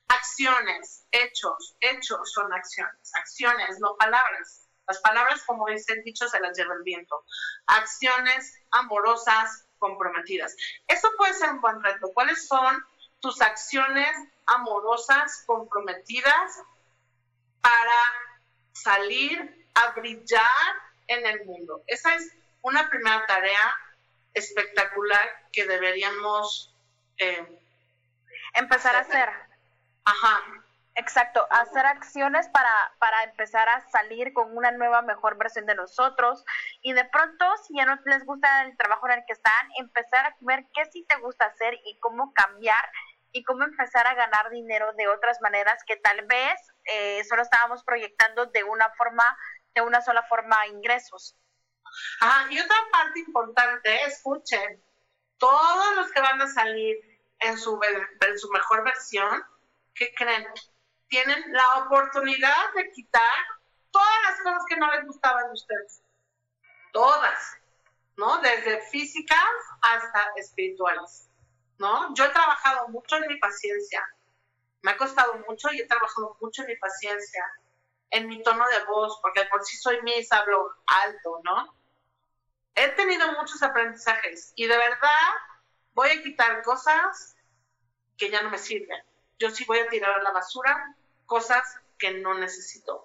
acciones, 0.08 1.06
hechos, 1.10 1.76
hechos 1.80 2.32
son 2.32 2.52
acciones, 2.52 3.14
acciones, 3.14 3.80
no 3.80 3.96
palabras. 3.96 4.68
Las 4.86 5.00
palabras, 5.00 5.42
como 5.46 5.66
dice 5.66 5.94
el 5.94 6.04
dicho, 6.04 6.28
se 6.28 6.40
las 6.40 6.56
lleva 6.56 6.74
el 6.74 6.82
viento. 6.82 7.24
Acciones 7.66 8.54
amorosas, 8.70 9.66
comprometidas. 9.78 10.54
Eso 10.86 11.08
puede 11.16 11.34
ser 11.34 11.50
un 11.50 11.60
buen 11.60 11.82
reto. 11.82 12.10
¿Cuáles 12.14 12.46
son 12.46 12.84
tus 13.20 13.40
acciones 13.40 14.14
amorosas, 14.46 15.42
comprometidas 15.46 16.62
para 17.62 17.96
salir 18.72 19.66
a 19.74 19.92
brillar 19.92 20.74
en 21.06 21.26
el 21.26 21.46
mundo. 21.46 21.82
Esa 21.86 22.14
es 22.14 22.30
una 22.62 22.88
primera 22.90 23.24
tarea 23.26 23.74
espectacular 24.34 25.28
que 25.52 25.66
deberíamos 25.66 26.74
eh, 27.18 27.60
empezar 28.54 28.96
a 28.96 29.00
hacer. 29.00 29.28
Ajá. 30.04 30.64
Exacto, 30.96 31.44
hacer 31.50 31.84
acciones 31.86 32.48
para, 32.50 32.70
para 33.00 33.24
empezar 33.24 33.68
a 33.68 33.80
salir 33.90 34.32
con 34.32 34.56
una 34.56 34.70
nueva, 34.70 35.02
mejor 35.02 35.36
versión 35.36 35.66
de 35.66 35.74
nosotros. 35.74 36.44
Y 36.82 36.92
de 36.92 37.04
pronto, 37.04 37.44
si 37.66 37.76
ya 37.76 37.84
no 37.84 37.98
les 38.04 38.24
gusta 38.24 38.62
el 38.62 38.76
trabajo 38.76 39.08
en 39.08 39.18
el 39.18 39.24
que 39.26 39.32
están, 39.32 39.68
empezar 39.78 40.26
a 40.26 40.36
ver 40.40 40.66
qué 40.72 40.84
sí 40.92 41.04
te 41.08 41.16
gusta 41.16 41.46
hacer 41.46 41.74
y 41.84 41.98
cómo 41.98 42.32
cambiar 42.32 42.84
y 43.32 43.42
cómo 43.42 43.64
empezar 43.64 44.06
a 44.06 44.14
ganar 44.14 44.50
dinero 44.50 44.92
de 44.92 45.08
otras 45.08 45.40
maneras 45.40 45.82
que 45.84 45.96
tal 45.96 46.24
vez 46.26 46.54
eh, 46.84 47.24
solo 47.24 47.42
estábamos 47.42 47.82
proyectando 47.82 48.46
de 48.46 48.62
una 48.62 48.88
forma, 48.90 49.36
de 49.74 49.80
una 49.80 50.00
sola 50.00 50.22
forma 50.22 50.56
ingresos. 50.68 51.36
Ajá, 52.20 52.52
y 52.52 52.58
otra 52.58 52.76
parte 52.90 53.20
importante, 53.20 54.04
escuchen, 54.04 54.82
todos 55.38 55.96
los 55.96 56.10
que 56.12 56.20
van 56.20 56.40
a 56.40 56.46
salir 56.46 56.96
en 57.40 57.58
su, 57.58 57.78
en 57.82 58.38
su 58.38 58.50
mejor 58.50 58.84
versión, 58.84 59.44
¿qué 59.94 60.12
creen? 60.16 60.46
Tienen 61.08 61.52
la 61.52 61.84
oportunidad 61.84 62.72
de 62.74 62.90
quitar 62.92 63.44
todas 63.90 64.22
las 64.28 64.40
cosas 64.40 64.62
que 64.68 64.76
no 64.76 64.90
les 64.92 65.06
gustaban 65.06 65.46
de 65.46 65.52
ustedes. 65.52 66.02
Todas, 66.92 67.58
¿no? 68.16 68.38
Desde 68.38 68.80
físicas 68.90 69.38
hasta 69.82 70.32
espirituales, 70.36 71.28
¿no? 71.78 72.14
Yo 72.14 72.24
he 72.24 72.30
trabajado 72.30 72.88
mucho 72.88 73.16
en 73.16 73.26
mi 73.28 73.38
paciencia. 73.38 74.04
Me 74.82 74.92
ha 74.92 74.96
costado 74.96 75.34
mucho 75.48 75.72
y 75.72 75.80
he 75.80 75.86
trabajado 75.86 76.36
mucho 76.40 76.62
en 76.62 76.68
mi 76.68 76.76
paciencia, 76.76 77.44
en 78.10 78.28
mi 78.28 78.42
tono 78.42 78.66
de 78.68 78.84
voz, 78.84 79.18
porque 79.22 79.44
por 79.46 79.64
sí 79.64 79.76
soy 79.76 80.00
mis, 80.02 80.30
hablo 80.32 80.74
alto, 80.86 81.40
¿no? 81.44 81.83
He 82.74 82.88
tenido 82.90 83.32
muchos 83.32 83.62
aprendizajes 83.62 84.52
y 84.56 84.66
de 84.66 84.76
verdad 84.76 85.34
voy 85.92 86.10
a 86.10 86.22
quitar 86.22 86.62
cosas 86.62 87.36
que 88.16 88.30
ya 88.30 88.42
no 88.42 88.50
me 88.50 88.58
sirven. 88.58 89.02
Yo 89.38 89.50
sí 89.50 89.64
voy 89.66 89.78
a 89.78 89.88
tirar 89.88 90.18
a 90.18 90.22
la 90.22 90.32
basura 90.32 90.96
cosas 91.26 91.62
que 91.98 92.12
no 92.18 92.34
necesito. 92.34 93.04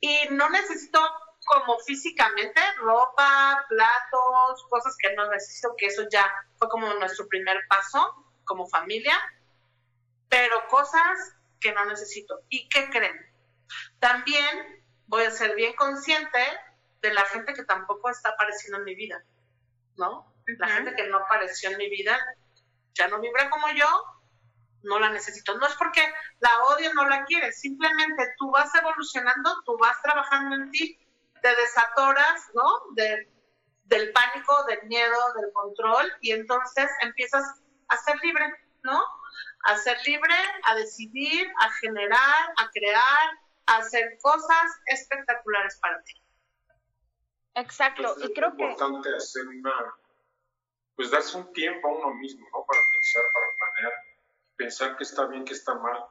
Y 0.00 0.28
no 0.30 0.48
necesito 0.50 1.00
como 1.44 1.78
físicamente 1.80 2.60
ropa, 2.78 3.64
platos, 3.68 4.64
cosas 4.68 4.96
que 4.98 5.14
no 5.14 5.28
necesito, 5.30 5.74
que 5.76 5.86
eso 5.86 6.06
ya 6.10 6.30
fue 6.56 6.68
como 6.68 6.92
nuestro 6.94 7.26
primer 7.28 7.58
paso 7.68 8.26
como 8.44 8.66
familia, 8.68 9.14
pero 10.28 10.66
cosas 10.68 11.36
que 11.60 11.72
no 11.72 11.84
necesito. 11.84 12.40
¿Y 12.48 12.68
qué 12.68 12.90
creen? 12.90 13.16
También 13.98 14.84
voy 15.06 15.24
a 15.24 15.30
ser 15.30 15.54
bien 15.54 15.74
consciente 15.74 16.38
de 17.02 17.12
la 17.12 17.22
gente 17.26 17.52
que 17.52 17.64
tampoco 17.64 18.08
está 18.08 18.30
apareciendo 18.30 18.78
en 18.78 18.84
mi 18.84 18.94
vida, 18.94 19.22
¿no? 19.96 20.32
La 20.58 20.68
gente 20.68 20.94
que 20.94 21.08
no 21.08 21.18
apareció 21.18 21.70
en 21.70 21.78
mi 21.78 21.90
vida 21.90 22.18
ya 22.94 23.08
no 23.08 23.20
vibra 23.20 23.50
como 23.50 23.68
yo, 23.72 23.86
no 24.84 24.98
la 24.98 25.10
necesito. 25.10 25.56
No 25.58 25.66
es 25.66 25.74
porque 25.74 26.02
la 26.40 26.62
odio, 26.64 26.94
no 26.94 27.08
la 27.08 27.24
quieres, 27.24 27.60
simplemente 27.60 28.34
tú 28.38 28.50
vas 28.50 28.72
evolucionando, 28.74 29.62
tú 29.64 29.76
vas 29.78 30.00
trabajando 30.02 30.56
en 30.56 30.70
ti, 30.70 30.98
te 31.40 31.54
desatoras, 31.56 32.50
¿no? 32.54 32.94
De, 32.94 33.28
del 33.84 34.12
pánico, 34.12 34.64
del 34.64 34.82
miedo, 34.84 35.16
del 35.40 35.52
control, 35.52 36.12
y 36.20 36.32
entonces 36.32 36.88
empiezas 37.00 37.44
a 37.88 37.96
ser 37.98 38.16
libre, 38.22 38.46
¿no? 38.82 39.02
A 39.64 39.76
ser 39.76 39.98
libre, 40.06 40.34
a 40.64 40.74
decidir, 40.76 41.50
a 41.60 41.70
generar, 41.72 42.52
a 42.56 42.70
crear, 42.70 43.38
a 43.66 43.76
hacer 43.76 44.18
cosas 44.20 44.70
espectaculares 44.86 45.78
para 45.80 46.00
ti. 46.02 46.21
Exacto, 47.54 48.02
Entonces, 48.02 48.30
y 48.30 48.34
creo 48.34 48.48
es 48.48 48.54
que 48.54 48.62
importante 48.62 49.14
hacer 49.14 49.46
una, 49.46 49.94
pues 50.96 51.10
darse 51.10 51.36
un 51.36 51.52
tiempo 51.52 51.88
a 51.88 51.92
uno 51.92 52.14
mismo, 52.14 52.46
¿no? 52.52 52.64
Para 52.64 52.80
pensar, 52.90 53.22
para 53.32 53.46
planear, 53.56 53.92
pensar 54.56 54.96
que 54.96 55.04
está 55.04 55.26
bien, 55.26 55.44
que 55.44 55.52
está 55.54 55.74
mal, 55.74 56.06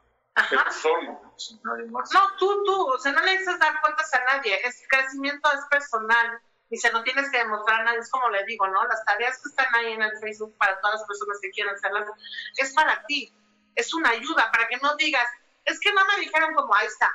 pero 0.50 0.72
solo, 0.72 1.34
sin 1.38 1.60
nadie 1.64 1.86
más. 1.86 2.12
No, 2.14 2.36
tú, 2.38 2.64
tú, 2.64 2.89
o 2.89 2.98
sea, 3.00 3.12
no 3.12 3.22
le 3.22 3.38
dices 3.38 3.58
dar 3.60 3.82
cuentas 3.82 4.14
a 4.14 4.24
nadie, 4.36 4.60
es 4.66 4.84
crecimiento 4.88 5.50
es 5.52 5.66
personal 5.70 6.39
y 6.70 6.78
se 6.78 6.92
lo 6.92 7.04
tienes 7.04 7.30
que 7.32 7.39
demostrar 7.39 7.82
a 7.82 7.84
nadie, 7.84 8.00
es 8.00 8.10
como 8.10 8.30
le 8.30 8.46
digo, 8.46 8.68
¿no? 8.68 8.86
Las 8.88 9.04
tareas 9.04 9.42
que 9.42 9.50
están 9.50 9.74
ahí 9.76 9.94
en 9.94 10.02
el 10.02 10.18
Facebook 10.20 10.56
para 10.58 10.80
todas 10.80 11.00
las 11.00 11.08
personas 11.08 11.39
que 11.42 11.50
quieran 11.52 11.76
hacerlas, 11.76 12.08
es 12.58 12.74
para 12.74 13.04
ti, 13.08 13.34
es 13.76 13.94
una 13.94 14.12
ayuda, 14.12 14.52
para 14.52 14.68
que 14.68 14.78
no 14.78 14.96
digas, 14.96 15.28
es 15.66 15.80
que 15.80 15.92
no 15.92 16.06
me 16.06 16.22
dijeron 16.22 16.54
como, 16.54 16.74
ahí 16.76 16.88
está, 16.88 17.12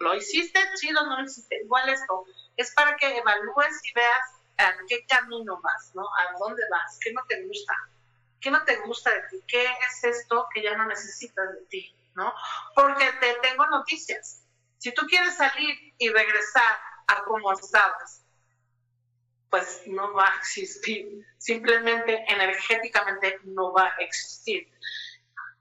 lo 0.00 0.14
hiciste, 0.14 0.60
chido, 0.76 1.04
no 1.06 1.18
lo 1.18 1.24
hiciste, 1.24 1.60
igual 1.62 1.88
esto, 1.88 2.24
es 2.56 2.72
para 2.74 2.96
que 2.96 3.18
evalúes 3.18 3.80
y 3.84 3.92
veas 3.94 4.38
a 4.58 4.74
qué 4.88 5.04
camino 5.06 5.60
vas, 5.62 5.92
¿no? 5.94 6.02
A 6.02 6.36
dónde 6.38 6.62
vas, 6.70 6.98
qué 7.00 7.12
no 7.12 7.22
te 7.28 7.44
gusta, 7.44 7.74
qué 8.40 8.50
no 8.50 8.64
te 8.64 8.76
gusta 8.78 9.10
de 9.12 9.22
ti, 9.28 9.44
qué 9.46 9.64
es 9.64 10.04
esto 10.04 10.46
que 10.52 10.62
ya 10.62 10.76
no 10.76 10.86
necesitas 10.86 11.52
de 11.52 11.66
ti, 11.66 11.94
¿no? 12.14 12.32
Porque 12.74 13.10
te 13.20 13.34
tengo 13.42 13.66
noticias. 13.66 14.42
Si 14.78 14.92
tú 14.92 15.06
quieres 15.06 15.36
salir 15.36 15.94
y 15.98 16.08
regresar 16.08 16.78
a 17.08 17.24
como 17.24 17.52
estabas, 17.52 18.24
pues 19.50 19.82
no 19.86 20.12
va 20.12 20.32
a 20.32 20.36
existir. 20.38 21.26
Simplemente 21.38 22.24
energéticamente 22.28 23.40
no 23.44 23.72
va 23.72 23.86
a 23.86 23.96
existir. 24.00 24.68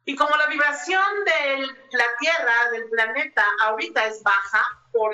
Y 0.07 0.15
como 0.15 0.33
la 0.37 0.47
vibración 0.47 1.03
de 1.25 1.67
la 1.91 2.05
Tierra, 2.17 2.71
del 2.71 2.89
planeta, 2.89 3.43
ahorita 3.59 4.05
es 4.05 4.23
baja 4.23 4.65
por 4.93 5.13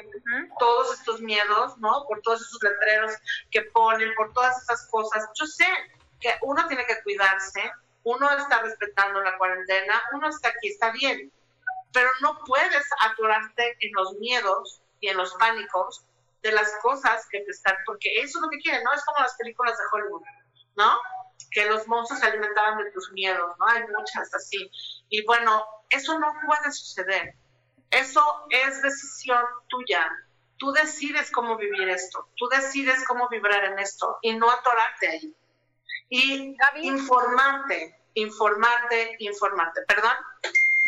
todos 0.59 0.99
estos 0.99 1.19
miedos, 1.19 1.75
¿no? 1.79 2.05
Por 2.07 2.21
todos 2.21 2.41
esos 2.41 2.61
letreros 2.61 3.11
que 3.49 3.63
ponen, 3.73 4.13
por 4.13 4.31
todas 4.33 4.61
esas 4.61 4.87
cosas. 4.91 5.27
Yo 5.33 5.47
sé 5.47 5.65
que 6.19 6.37
uno 6.43 6.67
tiene 6.67 6.85
que 6.85 7.01
cuidarse, 7.01 7.71
uno 8.03 8.29
está 8.37 8.61
respetando 8.61 9.19
la 9.21 9.35
cuarentena, 9.39 9.99
uno 10.11 10.29
está 10.29 10.49
aquí, 10.49 10.67
está 10.67 10.91
bien, 10.91 11.31
pero 11.91 12.07
no 12.21 12.37
puedes 12.45 12.85
atorarte 13.01 13.75
en 13.79 13.93
los 13.93 14.13
miedos 14.19 14.83
y 14.99 15.07
en 15.07 15.17
los 15.17 15.33
pánicos 15.35 16.05
de 16.43 16.51
las 16.51 16.71
cosas 16.83 17.27
que 17.31 17.39
te 17.39 17.49
están, 17.49 17.77
porque 17.87 18.21
eso 18.21 18.37
es 18.37 18.41
lo 18.43 18.49
que 18.51 18.59
quieren, 18.59 18.83
¿no? 18.83 18.93
Es 18.93 19.03
como 19.05 19.23
las 19.23 19.35
películas 19.37 19.75
de 19.75 19.83
Hollywood, 19.91 20.21
¿no? 20.75 20.99
Que 21.51 21.65
los 21.65 21.87
monstruos 21.87 22.19
se 22.19 22.27
alimentaban 22.27 22.77
de 22.77 22.91
tus 22.91 23.11
miedos, 23.11 23.55
¿no? 23.59 23.67
Hay 23.67 23.83
muchas 23.97 24.33
así. 24.33 24.69
Y 25.09 25.25
bueno, 25.25 25.65
eso 25.89 26.17
no 26.19 26.33
puede 26.45 26.71
suceder. 26.71 27.35
Eso 27.91 28.21
es 28.49 28.81
decisión 28.81 29.43
tuya. 29.67 30.09
Tú 30.57 30.71
decides 30.71 31.29
cómo 31.31 31.57
vivir 31.57 31.89
esto, 31.89 32.29
tú 32.37 32.47
decides 32.47 33.05
cómo 33.07 33.27
vibrar 33.27 33.65
en 33.65 33.79
esto 33.79 34.17
y 34.21 34.33
no 34.33 34.49
atorarte 34.49 35.09
ahí. 35.09 35.35
Y 36.09 36.55
informarte, 36.81 37.95
informarte, 38.13 39.15
informarte. 39.19 39.81
¿Perdón? 39.87 40.13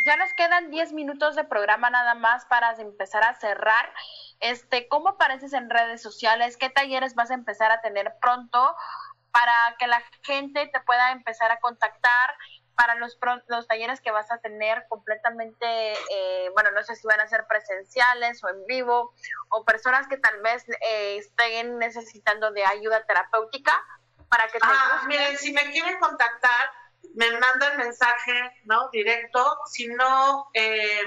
ya 0.05 0.15
nos 0.17 0.31
quedan 0.33 0.69
10 0.69 0.93
minutos 0.93 1.35
de 1.35 1.43
programa 1.43 1.89
nada 1.89 2.13
más 2.13 2.45
para 2.45 2.71
empezar 2.73 3.23
a 3.23 3.33
cerrar. 3.33 3.91
Este, 4.39 4.87
¿cómo 4.87 5.09
apareces 5.09 5.53
en 5.53 5.69
redes 5.69 6.01
sociales? 6.01 6.57
¿Qué 6.57 6.69
talleres 6.69 7.15
vas 7.15 7.31
a 7.31 7.33
empezar 7.33 7.71
a 7.71 7.81
tener 7.81 8.13
pronto 8.21 8.75
para 9.35 9.75
que 9.77 9.85
la 9.87 10.01
gente 10.21 10.65
te 10.67 10.79
pueda 10.79 11.11
empezar 11.11 11.51
a 11.51 11.59
contactar? 11.59 12.37
Para 12.73 12.95
los, 12.95 13.17
los 13.47 13.67
talleres 13.67 13.99
que 13.99 14.11
vas 14.11 14.31
a 14.31 14.37
tener 14.37 14.85
completamente, 14.89 15.93
eh, 15.93 16.49
bueno, 16.53 16.71
no 16.71 16.83
sé 16.83 16.95
si 16.95 17.05
van 17.05 17.19
a 17.19 17.27
ser 17.27 17.45
presenciales 17.47 18.43
o 18.43 18.49
en 18.49 18.65
vivo, 18.65 19.13
o 19.49 19.65
personas 19.65 20.07
que 20.07 20.17
tal 20.17 20.41
vez 20.41 20.65
eh, 20.69 21.17
estén 21.17 21.77
necesitando 21.79 22.51
de 22.51 22.65
ayuda 22.65 23.05
terapéutica 23.05 23.73
para 24.29 24.47
que 24.47 24.59
te 24.59 24.67
Ah, 24.69 25.03
miren, 25.07 25.37
si 25.37 25.51
me 25.51 25.69
quieren 25.71 25.99
contactar, 25.99 26.69
me 27.15 27.31
mandan 27.39 27.77
mensaje, 27.77 28.51
¿no? 28.63 28.89
Directo. 28.89 29.57
Si 29.67 29.87
no, 29.87 30.49
eh, 30.53 31.01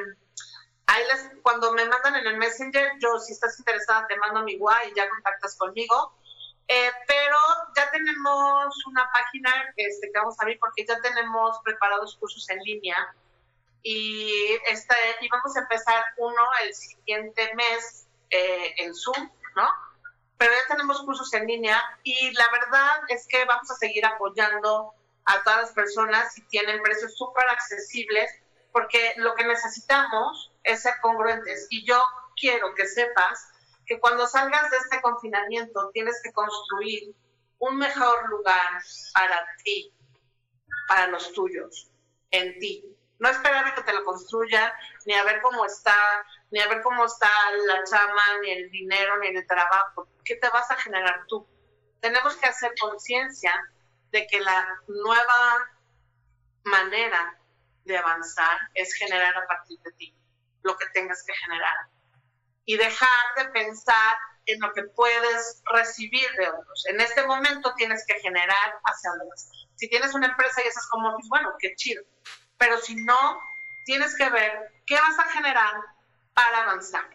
ahí 0.86 1.04
les, 1.06 1.30
cuando 1.42 1.72
me 1.72 1.84
mandan 1.86 2.16
en 2.16 2.26
el 2.26 2.36
Messenger, 2.36 2.92
yo, 2.98 3.18
si 3.18 3.32
estás 3.32 3.58
interesada, 3.58 4.06
te 4.06 4.16
mando 4.16 4.42
mi 4.42 4.56
guay 4.58 4.90
y 4.90 4.94
ya 4.94 5.08
contactas 5.08 5.56
conmigo. 5.56 6.14
Eh, 6.70 6.90
pero 7.06 7.38
ya 7.74 7.90
tenemos 7.90 8.86
una 8.86 9.10
página 9.10 9.50
este, 9.76 10.12
que 10.12 10.18
vamos 10.18 10.36
a 10.38 10.42
abrir 10.42 10.58
porque 10.58 10.84
ya 10.86 11.00
tenemos 11.00 11.58
preparados 11.64 12.16
cursos 12.16 12.48
en 12.50 12.58
línea 12.58 13.14
y, 13.82 14.58
este, 14.66 14.94
y 15.22 15.28
vamos 15.30 15.56
a 15.56 15.60
empezar 15.60 16.04
uno 16.18 16.42
el 16.62 16.74
siguiente 16.74 17.54
mes 17.54 18.06
eh, 18.28 18.74
en 18.76 18.94
Zoom, 18.94 19.30
¿no? 19.56 19.66
Pero 20.36 20.52
ya 20.52 20.74
tenemos 20.74 21.00
cursos 21.02 21.32
en 21.32 21.46
línea 21.46 21.82
y 22.02 22.32
la 22.32 22.44
verdad 22.52 23.00
es 23.08 23.26
que 23.26 23.46
vamos 23.46 23.70
a 23.70 23.74
seguir 23.74 24.04
apoyando 24.04 24.92
a 25.24 25.42
todas 25.42 25.62
las 25.62 25.72
personas 25.72 26.36
y 26.36 26.42
tienen 26.42 26.82
precios 26.82 27.16
súper 27.16 27.48
accesibles 27.48 28.30
porque 28.72 29.14
lo 29.16 29.34
que 29.34 29.46
necesitamos 29.46 30.52
es 30.64 30.82
ser 30.82 30.94
congruentes 31.00 31.66
y 31.70 31.86
yo 31.86 32.02
quiero 32.38 32.74
que 32.74 32.86
sepas 32.86 33.48
que 33.88 33.98
cuando 33.98 34.26
salgas 34.26 34.70
de 34.70 34.76
este 34.76 35.00
confinamiento 35.00 35.90
tienes 35.92 36.20
que 36.22 36.32
construir 36.32 37.14
un 37.58 37.78
mejor 37.78 38.28
lugar 38.28 38.82
para 39.14 39.46
ti, 39.64 39.92
para 40.86 41.06
los 41.08 41.32
tuyos, 41.32 41.90
en 42.30 42.58
ti. 42.58 42.84
No 43.18 43.28
esperar 43.30 43.66
a 43.66 43.74
que 43.74 43.82
te 43.82 43.92
lo 43.92 44.04
construyan, 44.04 44.70
ni 45.06 45.14
a 45.14 45.24
ver 45.24 45.40
cómo 45.40 45.64
está 45.64 45.96
ni 46.50 46.60
a 46.60 46.68
ver 46.68 46.82
cómo 46.82 47.04
está 47.04 47.28
la 47.66 47.84
chama, 47.84 48.22
ni 48.42 48.52
el 48.52 48.70
dinero, 48.70 49.18
ni 49.18 49.28
el 49.28 49.46
trabajo. 49.46 50.08
¿Qué 50.24 50.36
te 50.36 50.48
vas 50.50 50.70
a 50.70 50.76
generar 50.76 51.26
tú? 51.26 51.46
Tenemos 52.00 52.36
que 52.36 52.46
hacer 52.46 52.72
conciencia 52.80 53.52
de 54.12 54.26
que 54.26 54.40
la 54.40 54.66
nueva 54.86 55.68
manera 56.64 57.38
de 57.84 57.98
avanzar 57.98 58.58
es 58.74 58.94
generar 58.94 59.36
a 59.36 59.46
partir 59.46 59.78
de 59.80 59.92
ti 59.92 60.14
lo 60.62 60.76
que 60.76 60.86
tengas 60.92 61.22
que 61.24 61.34
generar 61.34 61.88
y 62.68 62.76
dejar 62.76 63.08
de 63.38 63.46
pensar 63.46 64.14
en 64.44 64.60
lo 64.60 64.70
que 64.74 64.82
puedes 64.82 65.62
recibir 65.72 66.30
de 66.36 66.48
otros. 66.50 66.84
En 66.88 67.00
este 67.00 67.26
momento 67.26 67.72
tienes 67.76 68.04
que 68.06 68.20
generar 68.20 68.78
hacia 68.84 69.10
vas. 69.18 69.48
Si 69.76 69.88
tienes 69.88 70.12
una 70.12 70.26
empresa 70.26 70.62
y 70.62 70.68
esas 70.68 70.86
como, 70.88 71.14
pues 71.14 71.26
bueno, 71.30 71.50
qué 71.58 71.74
chido. 71.76 72.04
Pero 72.58 72.76
si 72.76 72.94
no, 72.96 73.40
tienes 73.86 74.14
que 74.18 74.28
ver 74.28 74.82
qué 74.86 74.96
vas 75.00 75.18
a 75.18 75.30
generar 75.30 75.72
para 76.34 76.62
avanzar. 76.64 77.08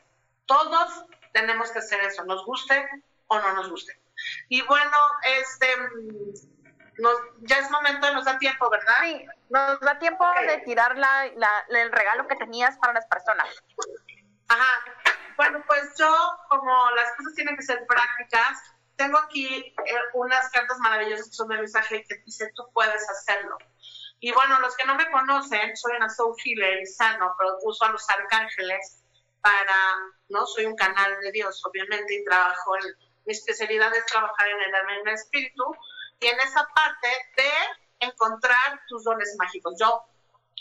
Todos 0.47 1.05
tenemos 1.33 1.71
que 1.71 1.79
hacer 1.79 1.99
eso, 2.01 2.23
nos 2.25 2.43
guste 2.47 2.89
o 3.27 3.39
no 3.39 3.53
nos 3.53 3.69
guste. 3.69 3.93
Y 4.49 4.63
bueno, 4.63 4.97
este, 5.37 5.67
nos, 6.97 7.15
ya 7.41 7.59
es 7.59 7.69
momento, 7.69 8.11
nos 8.11 8.25
da 8.25 8.39
tiempo, 8.39 8.71
¿verdad? 8.71 8.95
Sí, 9.03 9.23
nos 9.49 9.79
da 9.81 9.99
tiempo 9.99 10.25
Ok. 10.27 10.47
de 10.47 10.57
tirar 10.65 10.97
la, 10.97 11.27
la- 11.35 11.65
el 11.69 11.91
regalo 11.91 12.27
que 12.27 12.37
tenías 12.37 12.75
para 12.79 12.93
las 12.93 13.05
personas. 13.05 13.47
Ajá. 14.47 14.83
Bueno, 15.37 15.63
pues 15.67 15.93
yo, 15.97 16.13
como 16.49 16.91
las 16.91 17.11
cosas 17.17 17.33
tienen 17.35 17.55
que 17.55 17.63
ser 17.63 17.85
prácticas, 17.87 18.59
tengo 18.95 19.17
aquí 19.17 19.47
eh, 19.47 19.75
unas 20.13 20.49
cartas 20.51 20.77
maravillosas 20.79 21.27
que 21.27 21.33
son 21.33 21.47
de 21.47 21.57
Luisa 21.57 21.81
Hay 21.89 22.03
que 22.03 22.21
dice, 22.25 22.51
tú 22.55 22.63
puedes 22.73 23.09
hacerlo. 23.09 23.57
Y 24.19 24.31
bueno, 24.31 24.59
los 24.59 24.75
que 24.77 24.85
no 24.85 24.95
me 24.95 25.09
conocen, 25.11 25.75
soy 25.75 25.95
una 25.97 26.09
soul 26.09 26.35
healer 26.43 26.81
y 26.81 26.85
sano, 26.85 27.35
pero 27.37 27.57
uso 27.63 27.83
a 27.85 27.91
los 27.91 28.09
arcángeles 28.09 29.03
para, 29.41 29.77
¿no? 30.29 30.45
Soy 30.45 30.65
un 30.65 30.75
canal 30.75 31.19
de 31.21 31.31
Dios, 31.31 31.61
obviamente, 31.65 32.15
y 32.15 32.23
trabajo 32.23 32.77
en, 32.77 32.95
mi 33.25 33.33
especialidad 33.33 33.93
es 33.95 34.05
trabajar 34.05 34.47
en 34.47 34.61
el 34.61 34.75
alma 34.75 34.95
y 34.95 34.99
en 34.99 35.07
el 35.07 35.13
espíritu, 35.13 35.63
y 36.19 36.27
en 36.27 36.39
esa 36.39 36.65
parte 36.73 37.07
de 37.37 38.07
encontrar 38.07 38.81
tus 38.87 39.03
dones 39.03 39.35
mágicos. 39.37 39.75
Yo, 39.79 40.05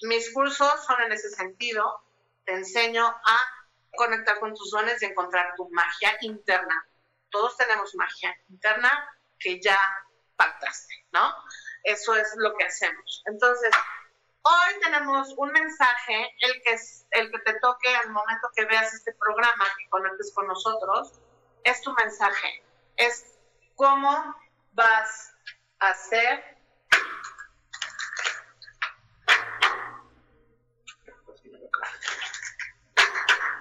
mis 0.02 0.32
cursos 0.32 0.84
son 0.84 1.00
en 1.02 1.12
ese 1.12 1.30
sentido, 1.30 2.02
te 2.44 2.54
enseño 2.54 3.06
a 3.06 3.61
conectar 3.96 4.38
con 4.40 4.54
tus 4.54 4.70
dones 4.70 5.02
y 5.02 5.06
encontrar 5.06 5.54
tu 5.56 5.68
magia 5.70 6.16
interna. 6.20 6.86
Todos 7.30 7.56
tenemos 7.56 7.94
magia 7.94 8.34
interna 8.48 8.90
que 9.38 9.60
ya 9.60 9.78
pactaste, 10.36 10.94
¿no? 11.12 11.34
Eso 11.82 12.14
es 12.16 12.34
lo 12.36 12.54
que 12.56 12.64
hacemos. 12.64 13.22
Entonces, 13.26 13.70
hoy 14.42 14.80
tenemos 14.82 15.34
un 15.36 15.50
mensaje, 15.52 16.34
el 16.40 16.62
que, 16.62 16.72
es, 16.74 17.06
el 17.10 17.30
que 17.30 17.38
te 17.40 17.58
toque 17.60 17.94
al 17.96 18.10
momento 18.10 18.48
que 18.54 18.64
veas 18.66 18.92
este 18.94 19.14
programa, 19.14 19.64
que 19.78 19.88
conectes 19.88 20.32
con 20.34 20.46
nosotros, 20.46 21.12
es 21.64 21.80
tu 21.82 21.92
mensaje. 21.94 22.64
Es 22.96 23.38
cómo 23.74 24.36
vas 24.72 25.34
a 25.80 25.90
hacer 25.90 26.51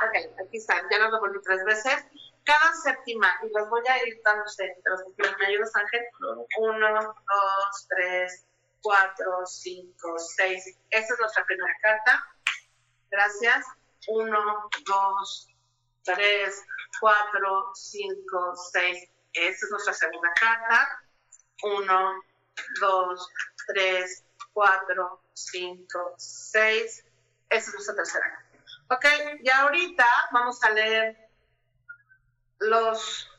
Ok, 0.04 0.16
aquí 0.44 0.58
están, 0.58 0.88
ya 0.90 0.98
los 0.98 1.12
devolví 1.12 1.40
tres 1.44 1.64
veces. 1.64 2.06
Cada 2.44 2.74
séptima, 2.74 3.40
y 3.44 3.50
las 3.54 3.70
voy 3.70 3.84
a 3.88 3.98
ir 4.04 4.16
entre 4.16 4.34
los 4.86 5.04
que 5.16 5.38
me 5.38 5.46
ayudas, 5.46 5.76
Ángel. 5.76 6.02
Uno, 6.58 7.14
dos, 7.28 7.88
tres, 7.88 8.46
cuatro, 8.82 9.46
cinco, 9.46 10.18
seis. 10.18 10.76
Esta 10.90 11.14
es 11.14 11.20
nuestra 11.20 11.46
primera 11.46 11.76
carta. 11.82 12.26
Gracias. 13.12 13.66
Uno, 14.08 14.70
dos, 14.88 15.48
tres, 16.04 16.66
cuatro, 17.00 17.72
cinco, 17.76 18.56
seis. 18.56 19.08
Esta 19.34 19.66
es 19.66 19.72
nuestra 19.72 19.94
segunda 19.94 20.34
carta. 20.34 21.04
Uno, 21.62 22.24
dos, 22.80 23.30
tres, 23.68 24.24
cuatro, 24.52 25.22
cinco, 25.34 26.16
seis. 26.18 27.06
Esta 27.50 27.70
es 27.70 27.74
nuestra 27.74 27.96
tercera 27.96 28.30
carta. 28.32 28.41
Ok, 28.94 29.06
y 29.42 29.50
ahorita 29.50 30.06
vamos 30.34 30.62
a 30.66 30.70
leer 30.72 31.16
los 32.60 33.32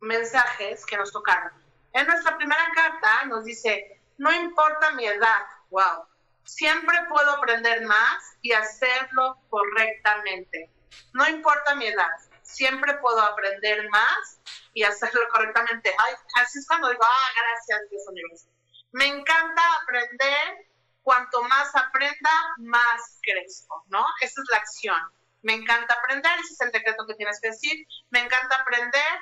mensajes 0.00 0.84
que 0.84 0.98
nos 0.98 1.10
tocaron. 1.10 1.50
En 1.94 2.06
nuestra 2.06 2.36
primera 2.36 2.62
carta 2.74 3.24
nos 3.24 3.46
dice, 3.46 4.02
no 4.18 4.30
importa 4.30 4.90
mi 4.90 5.06
edad, 5.06 5.46
wow, 5.70 6.06
siempre 6.44 6.94
puedo 7.08 7.30
aprender 7.30 7.86
más 7.86 8.36
y 8.42 8.52
hacerlo 8.52 9.38
correctamente. 9.48 10.70
No 11.14 11.26
importa 11.26 11.74
mi 11.74 11.86
edad, 11.86 12.12
siempre 12.42 12.98
puedo 12.98 13.22
aprender 13.22 13.88
más 13.88 14.40
y 14.74 14.82
hacerlo 14.82 15.22
correctamente. 15.32 15.94
Ay, 15.96 16.14
así 16.34 16.58
es 16.58 16.66
cuando 16.68 16.90
digo, 16.90 17.02
ah, 17.02 17.28
gracias, 17.34 17.88
Dios 17.88 18.02
universo. 18.08 18.48
Me 18.92 19.06
encanta 19.06 19.62
aprender 19.82 20.68
cuanto 21.06 21.40
más 21.42 21.70
aprenda, 21.76 22.30
más 22.56 23.20
crezco, 23.22 23.84
¿no? 23.86 24.04
Esa 24.20 24.42
es 24.42 24.48
la 24.50 24.56
acción. 24.56 25.12
Me 25.42 25.54
encanta 25.54 25.94
aprender, 25.94 26.32
ese 26.40 26.54
es 26.54 26.60
el 26.62 26.72
decreto 26.72 27.06
que 27.06 27.14
tienes 27.14 27.40
que 27.40 27.50
decir. 27.50 27.86
Me 28.10 28.18
encanta 28.18 28.56
aprender, 28.56 29.20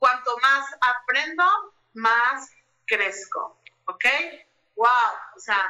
cuanto 0.00 0.36
más 0.38 0.66
aprendo, 0.80 1.44
más 1.94 2.50
crezco, 2.84 3.60
¿ok? 3.86 4.04
Wow, 4.74 5.12
o 5.36 5.38
sea, 5.38 5.68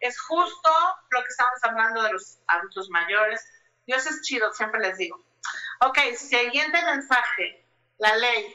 es 0.00 0.20
justo 0.20 0.70
lo 1.08 1.22
que 1.22 1.28
estamos 1.28 1.58
hablando 1.62 2.02
de 2.02 2.12
los 2.12 2.38
adultos 2.46 2.90
mayores. 2.90 3.50
Dios 3.86 4.04
es 4.04 4.20
chido, 4.20 4.52
siempre 4.52 4.80
les 4.80 4.98
digo. 4.98 5.24
Ok, 5.86 5.98
siguiente 6.18 6.84
mensaje, 6.84 7.66
la 7.96 8.14
ley. 8.16 8.54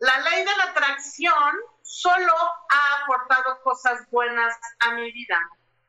La 0.00 0.18
ley 0.22 0.44
de 0.44 0.56
la 0.56 0.64
atracción 0.64 1.54
solo 1.82 2.34
ha 2.70 3.02
aportado 3.02 3.60
cosas 3.62 4.08
buenas 4.10 4.54
a 4.80 4.92
mi 4.92 5.10
vida. 5.12 5.38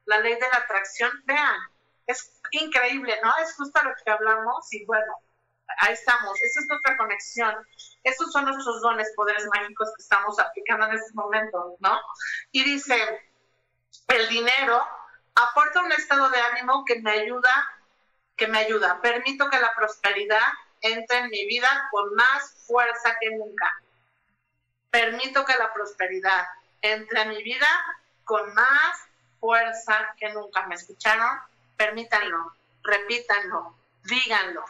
La 0.06 0.20
ley 0.20 0.34
de 0.34 0.42
la 0.52 0.58
atracción, 0.58 1.12
vean, 1.26 1.56
es 2.08 2.42
increíble, 2.52 3.18
¿no? 3.24 3.34
Es 3.42 3.56
justo 3.56 3.82
lo 3.84 3.92
que 4.04 4.12
hablamos 4.12 4.72
y 4.74 4.86
bueno, 4.86 5.14
ahí 5.80 5.94
estamos. 5.94 6.40
Esa 6.42 6.60
es 6.60 6.68
nuestra 6.68 6.98
conexión. 6.98 7.56
Esos 8.04 8.32
son 8.32 8.46
nuestros 8.46 8.82
dones, 8.82 9.12
poderes 9.16 9.48
mágicos 9.54 9.90
que 9.96 10.04
estamos 10.04 10.38
aplicando 10.40 10.88
en 10.88 10.94
este 10.94 11.14
momento, 11.14 11.78
¿no? 11.80 12.00
Y 12.52 12.64
dice, 12.64 12.98
el 14.08 14.28
dinero 14.30 14.86
aporta 15.36 15.82
un 15.82 15.92
estado 15.92 16.30
de 16.30 16.40
ánimo 16.40 16.84
que 16.86 17.02
me 17.02 17.12
ayuda, 17.12 17.70
que 18.36 18.48
me 18.48 18.60
ayuda. 18.60 19.02
Permito 19.02 19.50
que 19.50 19.60
la 19.60 19.74
prosperidad 19.76 20.52
entre 20.82 21.18
en 21.20 21.30
mi 21.30 21.46
vida 21.46 21.88
con 21.92 22.14
más 22.14 22.66
fuerza 22.68 23.16
que 23.20 23.32
nunca. 23.32 23.83
Permito 24.94 25.44
que 25.44 25.58
la 25.58 25.74
prosperidad 25.74 26.46
entre 26.84 27.24
en 27.24 27.30
mi 27.30 27.42
vida 27.42 27.68
con 28.24 28.54
más 28.54 29.00
fuerza 29.40 30.14
que 30.20 30.32
nunca. 30.34 30.68
¿Me 30.68 30.76
escucharon? 30.76 31.40
Permítanlo, 31.76 32.54
repítanlo, 32.84 33.76
díganlo. 34.04 34.64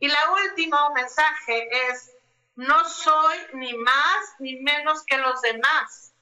Y 0.00 0.08
la 0.08 0.32
último 0.32 0.92
mensaje 0.92 1.88
es, 1.88 2.12
no 2.56 2.84
soy 2.84 3.38
ni 3.54 3.72
más 3.72 4.34
ni 4.38 4.56
menos 4.56 5.02
que 5.06 5.16
los 5.16 5.40
demás 5.40 6.12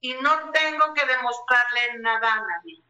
y 0.00 0.14
no 0.14 0.50
tengo 0.52 0.94
que 0.94 1.04
demostrarle 1.04 1.98
nada 1.98 2.32
a 2.32 2.40
nadie. 2.40 2.82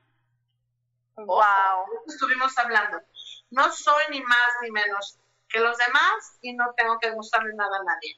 Wow. 1.17 2.05
Estuvimos 2.07 2.57
hablando. 2.57 3.01
No 3.51 3.73
soy 3.73 4.05
ni 4.11 4.21
más 4.21 4.49
ni 4.63 4.71
menos 4.71 5.19
que 5.49 5.59
los 5.59 5.77
demás 5.77 6.39
y 6.41 6.53
no 6.53 6.73
tengo 6.77 7.01
que 7.01 7.11
demostrarle 7.11 7.53
nada 7.55 7.79
a 7.81 7.83
nadie. 7.83 8.17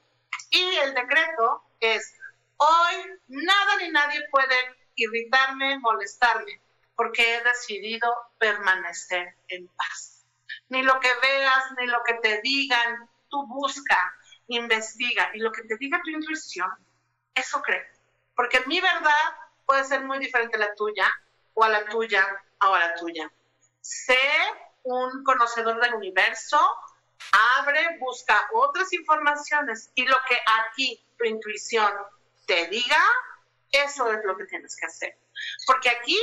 Y 0.49 0.75
el 0.77 0.93
decreto 0.93 1.63
es, 1.79 2.15
hoy 2.57 2.95
nada 3.27 3.77
ni 3.77 3.89
nadie 3.91 4.21
puede 4.29 4.55
irritarme, 4.95 5.79
molestarme, 5.79 6.61
porque 6.95 7.35
he 7.35 7.43
decidido 7.43 8.13
permanecer 8.37 9.35
en 9.49 9.67
paz. 9.67 10.25
Ni 10.69 10.81
lo 10.81 10.99
que 10.99 11.13
veas, 11.21 11.63
ni 11.77 11.87
lo 11.87 12.01
que 12.03 12.13
te 12.15 12.41
digan, 12.41 13.09
tú 13.29 13.45
busca, 13.47 14.13
investiga, 14.47 15.31
y 15.33 15.39
lo 15.39 15.51
que 15.51 15.63
te 15.63 15.77
diga 15.77 16.01
tu 16.03 16.11
intuición, 16.11 16.69
eso 17.33 17.61
cree. 17.61 17.85
Porque 18.35 18.61
mi 18.67 18.79
verdad 18.79 19.35
puede 19.65 19.83
ser 19.83 20.01
muy 20.01 20.19
diferente 20.19 20.57
a 20.57 20.59
la 20.59 20.75
tuya, 20.75 21.11
o 21.53 21.63
a 21.63 21.69
la 21.69 21.85
tuya, 21.85 22.25
o 22.61 22.73
a 22.73 22.79
la 22.79 22.95
tuya. 22.95 23.31
Sé 23.81 24.17
un 24.83 25.23
conocedor 25.23 25.79
del 25.81 25.93
universo, 25.95 26.59
abre, 27.31 27.97
busca 27.99 28.49
otras 28.53 28.91
informaciones, 28.93 29.91
y 29.95 30.05
lo 30.05 30.17
que 30.27 30.37
aquí 30.69 31.05
tu 31.17 31.25
intuición 31.25 31.91
te 32.45 32.67
diga, 32.67 33.03
eso 33.71 34.11
es 34.11 34.23
lo 34.23 34.37
que 34.37 34.45
tienes 34.45 34.75
que 34.75 34.85
hacer. 34.85 35.17
Porque 35.65 35.89
aquí, 35.89 36.17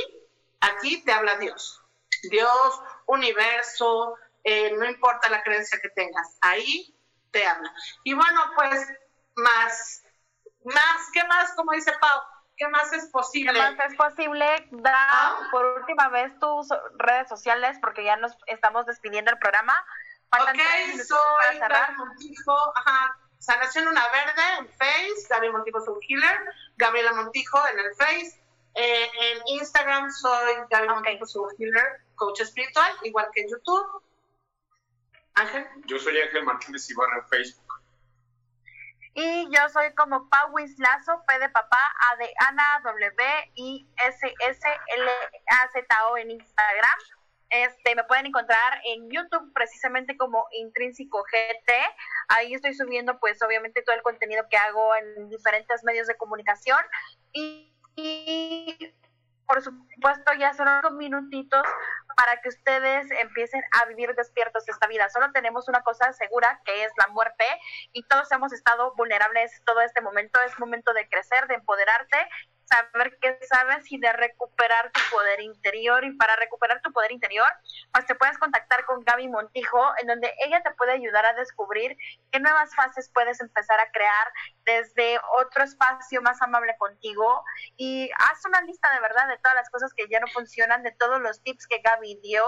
aquí 0.61 1.03
te 1.03 1.11
habla 1.11 1.37
Dios. 1.37 1.81
Dios, 2.29 2.81
universo, 3.05 4.15
eh, 4.43 4.71
no 4.77 4.85
importa 4.85 5.29
la 5.29 5.43
creencia 5.43 5.79
que 5.81 5.89
tengas, 5.89 6.37
ahí 6.41 6.95
te 7.31 7.45
habla. 7.45 7.73
Y 8.03 8.13
bueno, 8.13 8.41
pues 8.55 8.87
más, 9.35 10.03
más, 10.63 11.09
¿qué 11.13 11.23
más? 11.25 11.53
Como 11.55 11.71
dice 11.73 11.91
Pau, 11.99 12.21
¿qué 12.57 12.67
más 12.67 12.91
es 12.93 13.07
posible? 13.07 13.53
¿Qué 13.53 13.59
más 13.59 13.91
es 13.91 13.95
posible? 13.95 14.67
Da 14.71 15.49
por 15.51 15.65
última 15.65 16.09
vez 16.09 16.37
tus 16.39 16.67
redes 16.95 17.27
sociales 17.27 17.77
porque 17.81 18.03
ya 18.03 18.15
nos 18.17 18.37
estamos 18.47 18.85
despidiendo 18.85 19.31
el 19.31 19.39
programa. 19.39 19.73
Faltan 20.33 20.55
Ok, 20.55 21.01
soy. 21.05 21.59
Gaby 21.59 21.95
Montijo, 21.97 22.77
ajá, 22.77 23.19
Sanación 23.37 23.87
Una 23.87 24.01
Verde 24.07 24.41
en 24.59 24.69
Face, 24.69 25.27
Gaby 25.29 25.51
Montijo 25.51 25.79
soy 25.81 25.99
Healer, 26.09 26.39
Gabriela 26.77 27.13
Montijo 27.13 27.59
en 27.67 27.79
el 27.79 27.93
Face, 27.95 28.43
eh, 28.73 29.11
en 29.21 29.37
Instagram 29.45 30.09
soy 30.09 30.55
Gaby 30.71 30.89
Montijo 30.89 31.25
soy 31.27 31.53
Healer, 31.59 32.01
coach 32.15 32.41
espiritual, 32.41 32.91
igual 33.03 33.27
que 33.31 33.41
en 33.41 33.49
YouTube. 33.49 34.03
Ángel. 35.35 35.67
Yo 35.85 35.99
soy 35.99 36.19
Ángel 36.19 36.43
Martínez 36.45 36.89
Ibarra 36.89 37.17
en 37.17 37.27
Facebook. 37.27 37.81
Y 39.15 39.55
yo 39.55 39.69
soy 39.69 39.93
como 39.93 40.27
Pauis 40.29 40.79
Lazo, 40.79 41.23
P 41.27 41.37
de 41.37 41.49
papá, 41.49 41.93
A 42.11 42.15
de 42.15 42.33
Ana, 42.47 42.81
W, 42.83 43.51
I, 43.55 43.87
S, 43.97 44.35
S, 44.39 44.67
L, 44.97 45.11
A, 45.47 45.69
Z, 45.71 46.07
O 46.07 46.17
en 46.17 46.31
Instagram. 46.31 46.99
Este, 47.53 47.93
me 47.95 48.03
pueden 48.05 48.25
encontrar 48.25 48.81
en 48.83 49.11
YouTube 49.11 49.53
precisamente 49.53 50.17
como 50.17 50.47
Intrínseco 50.53 51.23
GT. 51.23 51.71
Ahí 52.29 52.55
estoy 52.55 52.73
subiendo 52.73 53.19
pues 53.19 53.39
obviamente 53.43 53.83
todo 53.83 53.95
el 53.95 54.01
contenido 54.01 54.43
que 54.49 54.57
hago 54.57 54.95
en 54.95 55.29
diferentes 55.29 55.83
medios 55.83 56.07
de 56.07 56.17
comunicación. 56.17 56.79
Y, 57.31 57.71
por 59.45 59.61
supuesto 59.61 60.33
ya 60.39 60.53
son 60.53 60.67
unos 60.67 60.93
minutitos 60.93 61.61
para 62.17 62.41
que 62.41 62.49
ustedes 62.49 63.11
empiecen 63.11 63.61
a 63.71 63.85
vivir 63.85 64.15
despiertos 64.15 64.67
esta 64.67 64.87
vida. 64.87 65.07
Solo 65.09 65.31
tenemos 65.31 65.67
una 65.67 65.83
cosa 65.83 66.11
segura 66.13 66.59
que 66.65 66.85
es 66.85 66.91
la 66.97 67.07
muerte 67.13 67.45
y 67.91 68.01
todos 68.07 68.31
hemos 68.31 68.51
estado 68.51 68.95
vulnerables 68.95 69.61
todo 69.63 69.81
este 69.81 70.01
momento. 70.01 70.39
Es 70.41 70.57
momento 70.57 70.91
de 70.93 71.07
crecer, 71.07 71.47
de 71.47 71.55
empoderarte, 71.55 72.17
saber 72.73 73.17
qué 73.21 73.37
sabes 73.47 73.91
y 73.91 73.99
de 73.99 74.11
recuperar 74.13 74.91
tu 74.91 75.01
poder 75.11 75.41
interior. 75.41 76.03
Y 76.03 76.11
para 76.15 76.35
recuperar 76.35 76.81
tu 76.81 76.91
poder 76.91 77.11
interior, 77.11 77.47
pues 77.91 78.05
te 78.05 78.15
puedes 78.15 78.37
contactar 78.37 78.85
con 78.85 79.03
Gaby 79.03 79.27
Montijo, 79.27 79.81
en 80.01 80.07
donde 80.07 80.33
ella 80.45 80.61
te 80.63 80.71
puede 80.71 80.93
ayudar 80.93 81.25
a 81.25 81.33
descubrir 81.33 81.95
qué 82.31 82.39
nuevas 82.39 82.75
fases 82.75 83.11
puedes 83.13 83.39
empezar 83.41 83.79
a 83.79 83.91
crear 83.91 84.27
desde 84.65 85.19
otro 85.39 85.63
espacio 85.63 86.21
más 86.21 86.41
amable 86.41 86.75
contigo. 86.77 87.43
Y 87.77 88.09
haz 88.17 88.45
una 88.45 88.61
lista 88.61 88.91
de 88.93 89.01
verdad 89.01 89.27
de 89.27 89.37
todas 89.37 89.55
las 89.55 89.69
cosas 89.69 89.93
que 89.93 90.07
ya 90.09 90.19
no 90.19 90.27
funcionan, 90.27 90.83
de 90.83 90.91
todos 90.91 91.21
los 91.21 91.41
tips 91.43 91.67
que 91.67 91.79
Gaby 91.79 92.19
dio. 92.23 92.45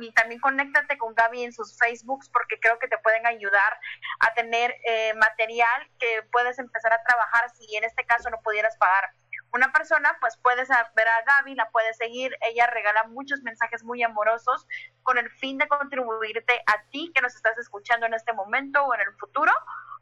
Y 0.00 0.12
también 0.14 0.40
conéctate 0.40 0.96
con 0.96 1.14
Gaby 1.14 1.44
en 1.44 1.52
sus 1.52 1.76
Facebooks 1.78 2.30
porque 2.30 2.58
creo 2.58 2.78
que 2.78 2.88
te 2.88 2.96
pueden 2.98 3.26
ayudar 3.26 3.78
a 4.20 4.32
tener 4.32 4.74
eh, 4.86 5.12
material 5.14 5.90
que 5.98 6.22
puedes 6.32 6.58
empezar 6.58 6.92
a 6.94 7.02
trabajar 7.02 7.50
si 7.50 7.76
en 7.76 7.84
este 7.84 8.06
caso 8.06 8.30
no 8.30 8.40
pudieras 8.40 8.76
pagar 8.78 9.12
una 9.52 9.72
persona, 9.72 10.16
pues 10.20 10.38
puedes 10.38 10.68
ver 10.68 11.08
a 11.08 11.22
Gaby, 11.24 11.54
la 11.54 11.70
puedes 11.70 11.96
seguir, 11.96 12.34
ella 12.48 12.66
regala 12.66 13.04
muchos 13.04 13.42
mensajes 13.42 13.84
muy 13.84 14.02
amorosos 14.02 14.66
con 15.02 15.18
el 15.18 15.30
fin 15.30 15.58
de 15.58 15.68
contribuirte 15.68 16.62
a 16.66 16.82
ti 16.90 17.12
que 17.14 17.20
nos 17.20 17.34
estás 17.34 17.58
escuchando 17.58 18.06
en 18.06 18.14
este 18.14 18.32
momento 18.32 18.82
o 18.82 18.94
en 18.94 19.00
el 19.00 19.12
futuro 19.16 19.52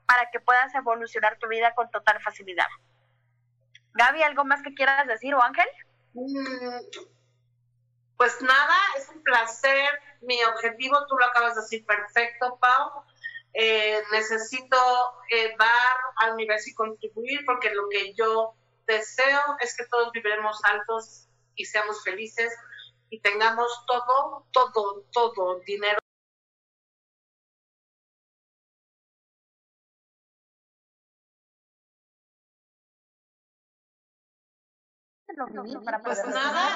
para 0.06 0.30
que 0.30 0.40
puedas 0.40 0.74
evolucionar 0.74 1.38
tu 1.38 1.48
vida 1.48 1.74
con 1.74 1.90
total 1.90 2.20
facilidad. 2.22 2.66
Gaby, 3.94 4.22
¿algo 4.22 4.44
más 4.44 4.62
que 4.62 4.74
quieras 4.74 5.06
decir 5.06 5.34
o 5.34 5.42
Ángel? 5.42 5.66
Mm, 6.14 7.00
Pues 8.16 8.40
nada, 8.42 8.76
es 8.98 9.08
un 9.08 9.22
placer. 9.22 9.88
Mi 10.20 10.42
objetivo, 10.44 11.06
tú 11.06 11.16
lo 11.16 11.24
acabas 11.24 11.54
de 11.54 11.62
decir 11.62 11.86
perfecto, 11.86 12.58
Pau. 12.60 13.04
Eh, 13.54 14.00
necesito 14.12 14.76
eh, 15.30 15.56
dar 15.58 15.96
al 16.16 16.34
universo 16.34 16.70
y 16.70 16.74
contribuir 16.74 17.40
porque 17.46 17.74
lo 17.74 17.88
que 17.88 18.14
yo 18.14 18.54
deseo 18.86 19.40
es 19.60 19.76
que 19.76 19.86
todos 19.86 20.12
viviremos 20.12 20.60
altos 20.64 21.28
y 21.54 21.64
seamos 21.64 22.02
felices 22.02 22.52
y 23.10 23.20
tengamos 23.20 23.84
todo, 23.86 24.46
todo, 24.52 25.04
todo 25.12 25.60
dinero. 25.60 25.98
Pues 36.02 36.26
nada. 36.26 36.68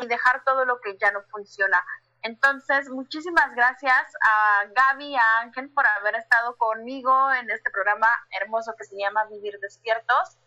y 0.00 0.06
dejar 0.06 0.44
todo 0.44 0.64
lo 0.64 0.80
que 0.80 0.96
ya 0.98 1.10
no 1.10 1.22
funciona. 1.30 1.82
Entonces, 2.22 2.88
muchísimas 2.88 3.52
gracias 3.54 4.14
a 4.20 4.64
Gaby 4.66 5.06
y 5.06 5.16
a 5.16 5.38
Ángel 5.40 5.70
por 5.70 5.84
haber 5.98 6.14
estado 6.14 6.56
conmigo 6.56 7.32
en 7.32 7.50
este 7.50 7.70
programa 7.70 8.06
hermoso 8.40 8.74
que 8.78 8.84
se 8.84 8.96
llama 8.96 9.24
Vivir 9.24 9.58
Despiertos. 9.60 10.38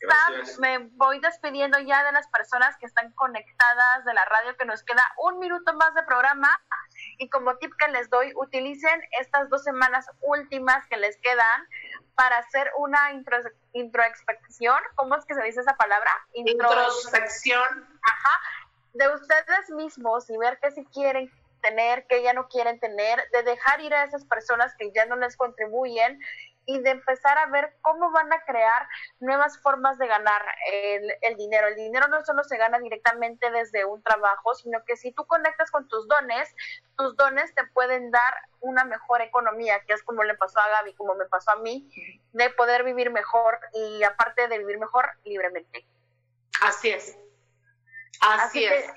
Gracias. 0.00 0.52
Sam, 0.54 0.60
me 0.60 0.78
voy 0.96 1.20
despidiendo 1.20 1.78
ya 1.80 2.04
de 2.04 2.12
las 2.12 2.28
personas 2.28 2.76
que 2.78 2.86
están 2.86 3.12
conectadas 3.12 4.04
de 4.04 4.14
la 4.14 4.24
radio, 4.24 4.56
que 4.56 4.64
nos 4.64 4.82
queda 4.82 5.02
un 5.24 5.38
minuto 5.38 5.74
más 5.74 5.94
de 5.94 6.02
programa. 6.04 6.48
Y 7.18 7.28
como 7.30 7.56
tip 7.58 7.72
que 7.78 7.88
les 7.88 8.08
doy, 8.10 8.32
utilicen 8.36 9.00
estas 9.20 9.48
dos 9.48 9.64
semanas 9.64 10.06
últimas 10.20 10.86
que 10.88 10.96
les 10.96 11.16
quedan 11.20 11.68
para 12.14 12.38
hacer 12.38 12.70
una 12.78 13.12
intro, 13.12 13.38
introspección. 13.72 14.78
¿Cómo 14.94 15.16
es 15.16 15.24
que 15.24 15.34
se 15.34 15.42
dice 15.42 15.60
esa 15.60 15.76
palabra? 15.76 16.10
Intro- 16.34 16.68
Introspección. 16.68 17.98
Ajá. 18.02 18.40
De 18.94 19.08
ustedes 19.14 19.70
mismos 19.70 20.28
y 20.30 20.36
ver 20.36 20.58
qué 20.60 20.70
sí 20.70 20.86
quieren 20.92 21.30
tener, 21.60 22.06
qué 22.08 22.22
ya 22.22 22.32
no 22.32 22.48
quieren 22.48 22.78
tener, 22.80 23.20
de 23.32 23.42
dejar 23.42 23.80
ir 23.80 23.94
a 23.94 24.04
esas 24.04 24.24
personas 24.24 24.74
que 24.78 24.92
ya 24.92 25.06
no 25.06 25.16
les 25.16 25.36
contribuyen 25.36 26.20
y 26.68 26.80
de 26.80 26.90
empezar 26.90 27.38
a 27.38 27.46
ver 27.46 27.74
cómo 27.80 28.10
van 28.10 28.30
a 28.30 28.44
crear 28.44 28.86
nuevas 29.20 29.58
formas 29.62 29.96
de 29.96 30.06
ganar 30.06 30.42
el, 30.70 31.10
el 31.22 31.36
dinero. 31.36 31.66
El 31.66 31.76
dinero 31.76 32.08
no 32.08 32.22
solo 32.26 32.44
se 32.44 32.58
gana 32.58 32.78
directamente 32.78 33.50
desde 33.50 33.86
un 33.86 34.02
trabajo, 34.02 34.54
sino 34.54 34.84
que 34.84 34.94
si 34.96 35.10
tú 35.12 35.26
conectas 35.26 35.70
con 35.70 35.88
tus 35.88 36.06
dones, 36.06 36.54
tus 36.98 37.16
dones 37.16 37.54
te 37.54 37.64
pueden 37.68 38.10
dar 38.10 38.34
una 38.60 38.84
mejor 38.84 39.22
economía, 39.22 39.82
que 39.86 39.94
es 39.94 40.02
como 40.02 40.24
le 40.24 40.34
pasó 40.34 40.60
a 40.60 40.68
Gaby, 40.68 40.94
como 40.94 41.14
me 41.14 41.24
pasó 41.24 41.52
a 41.52 41.56
mí, 41.56 41.90
de 42.32 42.50
poder 42.50 42.84
vivir 42.84 43.10
mejor 43.10 43.58
y 43.72 44.02
aparte 44.02 44.46
de 44.46 44.58
vivir 44.58 44.78
mejor, 44.78 45.08
libremente. 45.24 45.86
Así 46.60 46.90
es. 46.90 47.18
Así, 48.20 48.64
es. 48.66 48.92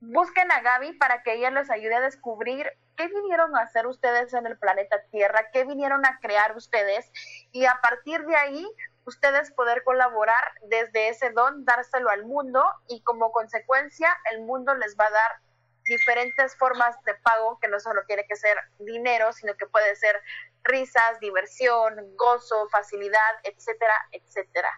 Busquen 0.00 0.50
a 0.50 0.60
Gaby 0.60 0.94
para 0.94 1.22
que 1.22 1.34
ella 1.34 1.50
les 1.50 1.70
ayude 1.70 1.94
a 1.94 2.00
descubrir 2.00 2.70
qué 2.96 3.08
vinieron 3.08 3.56
a 3.56 3.62
hacer 3.62 3.86
ustedes 3.86 4.32
en 4.34 4.46
el 4.46 4.58
planeta 4.58 5.02
Tierra, 5.10 5.50
qué 5.52 5.64
vinieron 5.64 6.04
a 6.06 6.18
crear 6.20 6.56
ustedes 6.56 7.10
y 7.52 7.66
a 7.66 7.80
partir 7.82 8.24
de 8.24 8.36
ahí 8.36 8.66
ustedes 9.04 9.52
poder 9.52 9.82
colaborar 9.84 10.52
desde 10.68 11.08
ese 11.08 11.30
don, 11.30 11.64
dárselo 11.64 12.10
al 12.10 12.24
mundo 12.24 12.64
y 12.88 13.02
como 13.02 13.32
consecuencia 13.32 14.08
el 14.32 14.42
mundo 14.42 14.74
les 14.74 14.96
va 14.96 15.06
a 15.06 15.10
dar 15.10 15.40
diferentes 15.84 16.56
formas 16.56 16.96
de 17.04 17.14
pago 17.14 17.58
que 17.60 17.68
no 17.68 17.80
solo 17.80 18.02
tiene 18.06 18.26
que 18.26 18.36
ser 18.36 18.56
dinero, 18.78 19.32
sino 19.32 19.56
que 19.56 19.66
puede 19.66 19.96
ser 19.96 20.20
risas, 20.62 21.18
diversión, 21.20 22.16
gozo, 22.16 22.68
facilidad, 22.68 23.32
etcétera, 23.42 23.94
etcétera. 24.12 24.70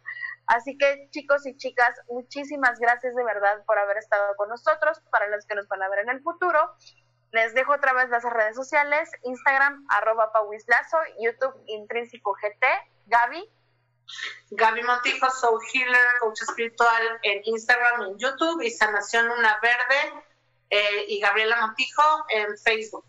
Así 0.47 0.77
que 0.77 1.09
chicos 1.11 1.47
y 1.47 1.57
chicas, 1.57 1.95
muchísimas 2.09 2.79
gracias 2.79 3.15
de 3.15 3.25
verdad 3.25 3.65
por 3.67 3.79
haber 3.79 3.99
estado 3.99 4.35
con 4.37 4.49
nosotros. 4.49 5.01
Para 5.11 5.29
los 5.29 5.47
que 5.47 5.55
nos 5.55 5.69
van 5.69 5.83
a 5.83 5.89
ver 5.89 6.01
en 6.01 6.11
el 6.11 6.23
futuro, 6.23 6.59
les 7.33 7.55
dejo 7.55 7.73
otra 7.73 7.93
vez 7.95 8.11
las 8.11 8.25
redes 8.25 8.57
sociales, 8.57 9.11
Instagram, 9.23 9.87
arroba 9.89 10.33
pauislazo, 10.33 10.99
YouTube, 11.19 11.55
intrínseco 11.67 12.35
GT, 12.35 12.67
Gaby. 13.07 13.51
Gaby 14.51 14.83
Montijo, 14.83 15.31
Soul 15.31 15.61
Healer, 15.73 16.07
coach 16.21 16.43
espiritual 16.43 17.21
en 17.23 17.41
Instagram, 17.45 18.03
en 18.03 18.19
YouTube 18.19 18.61
y 18.63 18.71
Sanación 18.71 19.31
Una 19.31 19.59
Verde 19.63 20.23
eh, 20.69 21.05
y 21.09 21.21
Gabriela 21.21 21.67
Montijo 21.67 22.03
en 22.29 22.59
Facebook. 22.59 23.07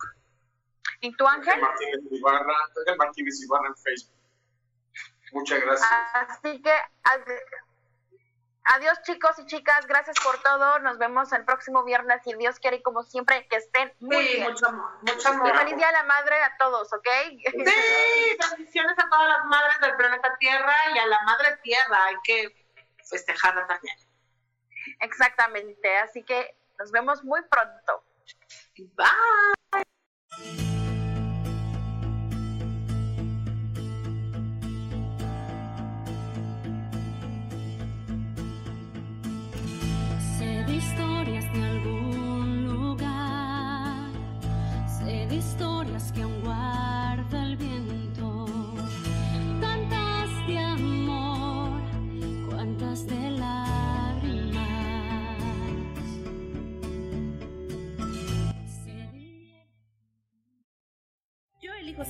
¿Y 1.02 1.14
tú, 1.18 1.28
Ángel 1.28 1.60
Martínez 1.60 2.00
Ibarra, 2.12 2.56
Ángel 2.78 2.98
Martínez 2.98 3.42
Ibarra 3.44 3.68
en 3.68 3.76
Facebook. 3.76 4.23
Muchas 5.34 5.60
gracias. 5.62 5.90
Así 6.14 6.62
que 6.62 6.72
ad- 6.72 7.28
adiós 8.76 9.02
chicos 9.02 9.38
y 9.40 9.46
chicas, 9.46 9.86
gracias 9.88 10.16
por 10.24 10.38
todo. 10.42 10.80
Nos 10.80 10.98
vemos 10.98 11.32
el 11.34 11.44
próximo 11.44 11.84
viernes 11.84 12.22
si 12.24 12.34
Dios 12.36 12.60
quiere 12.60 12.78
y 12.78 12.82
como 12.84 13.04
siempre 13.04 13.48
que 13.48 13.58
estén 13.58 13.94
muy 14.00 14.26
Sí, 14.26 14.34
bien. 14.36 14.52
mucho 14.52 14.68
amor, 14.68 14.92
mucho 15.02 15.30
amor. 15.30 15.50
Y 15.54 15.58
feliz 15.58 15.76
día 15.78 15.90
a 15.90 15.92
la 15.92 16.04
madre 16.04 16.42
a 16.44 16.56
todos, 16.58 16.94
¿ok? 16.94 17.08
Sí, 17.52 18.38
bendiciones 18.52 18.98
a 19.00 19.10
todas 19.10 19.28
las 19.28 19.46
madres 19.46 19.80
del 19.82 19.96
planeta 19.96 20.36
Tierra 20.40 20.76
y 20.96 21.00
a 21.00 21.06
la 21.08 21.22
madre 21.24 21.58
Tierra. 21.64 22.06
Hay 22.06 22.16
que 22.24 22.66
festejarla 23.10 23.68
también. 23.68 23.98
Exactamente, 25.00 25.98
así 25.98 26.24
que 26.24 26.56
nos 26.80 26.92
vemos 26.92 27.24
muy 27.24 27.42
pronto. 27.44 28.04
Bye. 28.96 30.73